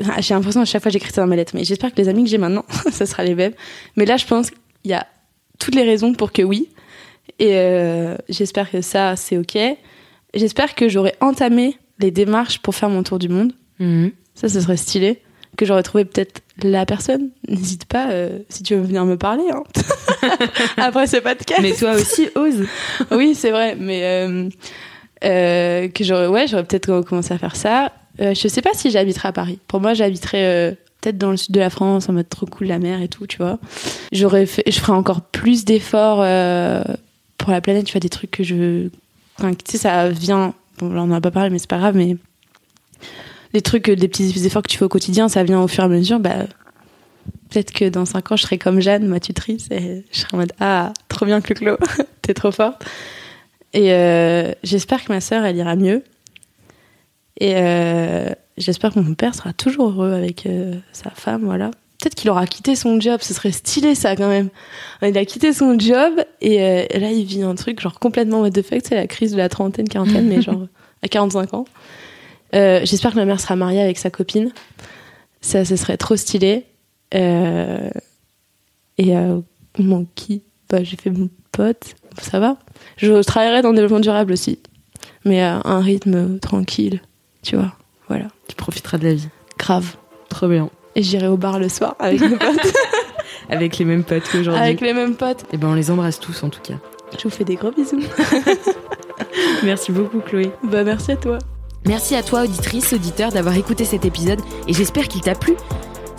Ah, 0.09 0.21
J'ai 0.21 0.33
l'impression 0.33 0.61
à 0.61 0.65
chaque 0.65 0.81
fois 0.81 0.91
j'écris 0.91 1.11
ça 1.11 1.21
dans 1.21 1.27
ma 1.27 1.35
lettre, 1.35 1.53
mais 1.55 1.63
j'espère 1.63 1.93
que 1.93 1.97
les 2.01 2.09
amis 2.09 2.23
que 2.23 2.29
j'ai 2.29 2.37
maintenant, 2.37 2.65
ça 2.91 3.05
sera 3.05 3.23
les 3.23 3.35
mêmes. 3.35 3.53
Mais 3.95 4.05
là, 4.05 4.17
je 4.17 4.25
pense 4.25 4.49
qu'il 4.49 4.91
y 4.91 4.93
a 4.93 5.05
toutes 5.59 5.75
les 5.75 5.83
raisons 5.83 6.13
pour 6.13 6.31
que 6.31 6.41
oui. 6.41 6.69
Et 7.39 7.51
euh, 7.53 8.15
j'espère 8.29 8.69
que 8.69 8.81
ça, 8.81 9.15
c'est 9.15 9.37
OK. 9.37 9.57
J'espère 10.33 10.75
que 10.75 10.89
j'aurai 10.89 11.13
entamé 11.21 11.77
les 11.99 12.11
démarches 12.11 12.59
pour 12.59 12.75
faire 12.75 12.89
mon 12.89 13.03
tour 13.03 13.19
du 13.19 13.29
monde. 13.29 13.53
Mhm. 13.79 14.11
Ça, 14.35 14.49
ce 14.49 14.59
serait 14.61 14.77
stylé. 14.77 15.21
Que 15.57 15.65
j'aurais 15.65 15.83
trouvé 15.83 16.05
peut-être 16.05 16.41
la 16.63 16.85
personne. 16.85 17.29
N'hésite 17.47 17.85
pas 17.85 18.09
euh, 18.11 18.39
si 18.47 18.63
tu 18.63 18.73
veux 18.75 18.81
venir 18.81 19.03
me 19.05 19.17
parler. 19.17 19.43
Hein. 19.51 19.63
Après 20.77 21.07
ce 21.07 21.17
podcast. 21.17 21.61
Mais 21.61 21.73
toi 21.73 21.91
aussi, 21.93 22.29
ose. 22.35 22.65
oui, 23.11 23.35
c'est 23.35 23.51
vrai. 23.51 23.75
Mais 23.77 24.01
euh, 24.03 24.49
euh, 25.25 25.87
que 25.89 26.03
j'aurais, 26.03 26.27
ouais, 26.27 26.47
j'aurais 26.47 26.63
peut-être 26.63 27.01
commencé 27.01 27.33
à 27.33 27.37
faire 27.37 27.55
ça. 27.55 27.91
Euh, 28.21 28.33
je 28.35 28.47
sais 28.47 28.61
pas 28.61 28.73
si 28.73 28.91
j'habiterais 28.91 29.29
à 29.29 29.31
Paris. 29.31 29.59
Pour 29.67 29.79
moi, 29.81 29.93
j'habiterais 29.93 30.45
euh, 30.45 30.71
peut-être 31.01 31.17
dans 31.17 31.31
le 31.31 31.37
sud 31.37 31.53
de 31.53 31.59
la 31.59 31.69
France, 31.69 32.07
en 32.07 32.13
mode 32.13 32.29
trop 32.29 32.45
cool 32.45 32.67
la 32.67 32.79
mer 32.79 33.01
et 33.01 33.07
tout, 33.07 33.25
tu 33.25 33.37
vois. 33.37 33.57
J'aurais 34.11 34.45
je 34.45 34.79
ferais 34.79 34.93
encore 34.93 35.21
plus 35.21 35.65
d'efforts 35.65 36.19
euh, 36.21 36.83
pour 37.37 37.51
la 37.51 37.61
planète. 37.61 37.85
Tu 37.85 37.93
vois 37.93 37.99
des 37.99 38.09
trucs 38.09 38.31
que 38.31 38.43
je 38.43 38.89
enfin, 39.39 39.53
tu 39.53 39.71
sais, 39.71 39.77
ça 39.77 40.09
vient. 40.09 40.53
Bon, 40.77 40.89
là, 40.93 41.01
on 41.03 41.07
n'en 41.07 41.15
a 41.15 41.21
pas 41.21 41.31
parlé, 41.31 41.49
mais 41.49 41.59
c'est 41.59 41.69
pas 41.69 41.79
grave, 41.79 41.95
mais 41.95 42.17
les 43.53 43.61
trucs, 43.61 43.89
des 43.89 44.07
petits 44.07 44.45
efforts 44.45 44.61
que 44.61 44.69
tu 44.69 44.77
fais 44.77 44.85
au 44.85 44.89
quotidien, 44.89 45.27
ça 45.27 45.43
vient 45.43 45.61
au 45.61 45.67
fur 45.67 45.83
et 45.83 45.87
à 45.87 45.89
mesure. 45.89 46.19
Bah, 46.19 46.45
peut-être 47.49 47.71
que 47.71 47.89
dans 47.89 48.05
5 48.05 48.31
ans, 48.31 48.35
je 48.35 48.43
serai 48.43 48.57
comme 48.57 48.79
Jeanne, 48.79 49.07
ma 49.07 49.19
tutrice, 49.19 49.67
et 49.71 50.05
je 50.11 50.19
serai 50.19 50.29
en 50.33 50.37
mode 50.37 50.53
Ah, 50.59 50.93
trop 51.09 51.25
bien, 51.25 51.41
Clo-Clo, 51.41 51.77
t'es 52.21 52.33
trop 52.33 52.51
forte. 52.51 52.85
Et 53.73 53.87
j'espère 54.63 55.03
que 55.03 55.11
ma 55.11 55.21
sœur, 55.21 55.43
elle 55.43 55.57
ira 55.57 55.75
mieux. 55.75 56.03
Et 57.41 57.55
euh, 57.55 58.29
j'espère 58.55 58.93
que 58.93 58.99
mon 58.99 59.15
père 59.15 59.33
sera 59.33 59.51
toujours 59.51 59.89
heureux 59.89 60.13
avec 60.13 60.45
euh, 60.45 60.75
sa 60.93 61.09
femme, 61.09 61.43
voilà. 61.43 61.71
Peut-être 61.97 62.13
qu'il 62.13 62.29
aura 62.29 62.45
quitté 62.45 62.75
son 62.75 62.99
job, 62.99 63.19
ce 63.23 63.33
serait 63.33 63.51
stylé 63.51 63.95
ça 63.95 64.15
quand 64.15 64.29
même. 64.29 64.49
Il 65.01 65.17
a 65.17 65.25
quitté 65.25 65.51
son 65.51 65.77
job 65.77 66.23
et, 66.39 66.59
là 66.59 67.11
il 67.11 67.25
vit 67.25 67.41
un 67.41 67.55
truc 67.55 67.79
genre 67.79 67.99
complètement 67.99 68.41
what 68.41 68.51
the 68.51 68.61
fuck, 68.61 68.81
c'est 68.87 68.93
la 68.93 69.07
crise 69.07 69.31
de 69.31 69.37
la 69.37 69.49
trentaine, 69.49 69.89
quarantaine, 69.89 70.27
mais 70.27 70.39
genre 70.41 70.67
à 71.01 71.07
45 71.07 71.53
ans. 71.55 71.65
j'espère 72.53 73.11
que 73.11 73.17
ma 73.17 73.25
mère 73.25 73.39
sera 73.39 73.55
mariée 73.55 73.81
avec 73.81 73.97
sa 73.97 74.11
copine. 74.11 74.51
Ça, 75.41 75.65
ce 75.65 75.75
serait 75.75 75.97
trop 75.97 76.15
stylé. 76.15 76.65
et 77.11 79.15
mon 79.79 80.05
qui 80.13 80.43
bah, 80.69 80.83
J'ai 80.83 80.95
fait 80.95 81.09
mon 81.09 81.29
pote, 81.51 81.95
ça 82.21 82.39
va. 82.39 82.57
Je 82.97 83.23
travaillerai 83.23 83.63
dans 83.63 83.69
le 83.69 83.75
développement 83.75 83.99
durable 83.99 84.33
aussi, 84.33 84.59
mais 85.25 85.41
à 85.41 85.61
un 85.65 85.81
rythme 85.81 86.37
tranquille, 86.37 87.01
tu 87.41 87.55
vois. 87.55 87.71
Voilà. 88.07 88.27
Tu 88.47 88.55
profiteras 88.55 88.97
de 88.97 89.05
la 89.05 89.13
vie. 89.13 89.29
Grave. 89.57 89.95
Trop 90.29 90.47
bien. 90.47 90.69
Et 90.95 91.03
j'irai 91.03 91.27
au 91.27 91.37
bar 91.37 91.59
le 91.59 91.69
soir 91.69 91.95
avec 91.99 92.21
mes 92.21 92.29
potes. 92.37 92.73
avec 93.49 93.77
les 93.77 93.85
mêmes 93.85 94.03
potes 94.03 94.23
qu'aujourd'hui. 94.31 94.61
Avec 94.61 94.81
les 94.81 94.93
mêmes 94.93 95.15
potes. 95.15 95.41
Et 95.43 95.53
eh 95.53 95.57
ben 95.57 95.69
on 95.69 95.73
les 95.73 95.91
embrasse 95.91 96.19
tous 96.19 96.43
en 96.43 96.49
tout 96.49 96.61
cas. 96.61 96.75
Je 97.17 97.23
vous 97.23 97.29
fais 97.29 97.43
des 97.43 97.55
gros 97.55 97.71
bisous. 97.71 98.01
merci 99.63 99.91
beaucoup 99.91 100.19
Chloé. 100.19 100.51
Bah 100.63 100.83
merci 100.83 101.11
à 101.11 101.17
toi. 101.17 101.37
Merci 101.85 102.15
à 102.15 102.23
toi 102.23 102.43
auditrice, 102.43 102.93
auditeur 102.93 103.31
d'avoir 103.31 103.55
écouté 103.55 103.85
cet 103.85 104.05
épisode 104.05 104.39
et 104.67 104.73
j'espère 104.73 105.07
qu'il 105.07 105.21
t'a 105.21 105.35
plu. 105.35 105.55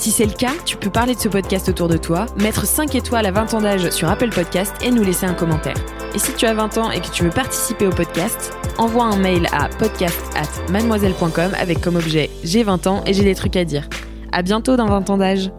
Si 0.02 0.10
c'est 0.10 0.26
le 0.26 0.32
cas, 0.32 0.50
tu 0.64 0.76
peux 0.76 0.90
parler 0.90 1.14
de 1.14 1.20
ce 1.20 1.28
podcast 1.28 1.68
autour 1.68 1.86
de 1.86 1.96
toi, 1.96 2.26
mettre 2.38 2.66
5 2.66 2.92
étoiles 2.96 3.24
à 3.24 3.30
20 3.30 3.54
ans 3.54 3.60
d'âge 3.60 3.88
sur 3.90 4.08
Apple 4.08 4.30
Podcast 4.30 4.74
et 4.82 4.90
nous 4.90 5.04
laisser 5.04 5.26
un 5.26 5.32
commentaire. 5.32 5.76
Et 6.12 6.18
si 6.18 6.34
tu 6.34 6.44
as 6.44 6.54
20 6.54 6.76
ans 6.78 6.90
et 6.90 7.00
que 7.00 7.06
tu 7.06 7.22
veux 7.22 7.30
participer 7.30 7.86
au 7.86 7.92
podcast, 7.92 8.52
envoie 8.78 9.04
un 9.04 9.16
mail 9.16 9.46
à 9.52 9.68
podcast 9.68 10.20
at 10.34 10.72
mademoiselle.com 10.72 11.52
avec 11.56 11.80
comme 11.80 11.94
objet 11.94 12.30
j'ai 12.42 12.64
20 12.64 12.88
ans 12.88 13.04
et 13.06 13.14
j'ai 13.14 13.22
des 13.22 13.36
trucs 13.36 13.54
à 13.54 13.64
dire. 13.64 13.88
À 14.32 14.42
bientôt 14.42 14.76
dans 14.76 14.88
20 14.88 15.08
ans 15.08 15.18
d'âge. 15.18 15.52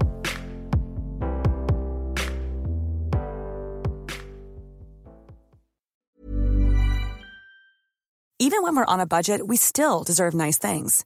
Even 8.39 8.62
when 8.62 8.75
we're 8.75 8.84
on 8.89 8.99
a 8.99 9.06
budget, 9.06 9.47
we 9.47 9.56
still 9.56 10.03
deserve 10.06 10.36
nice 10.36 10.60
things. 10.60 11.06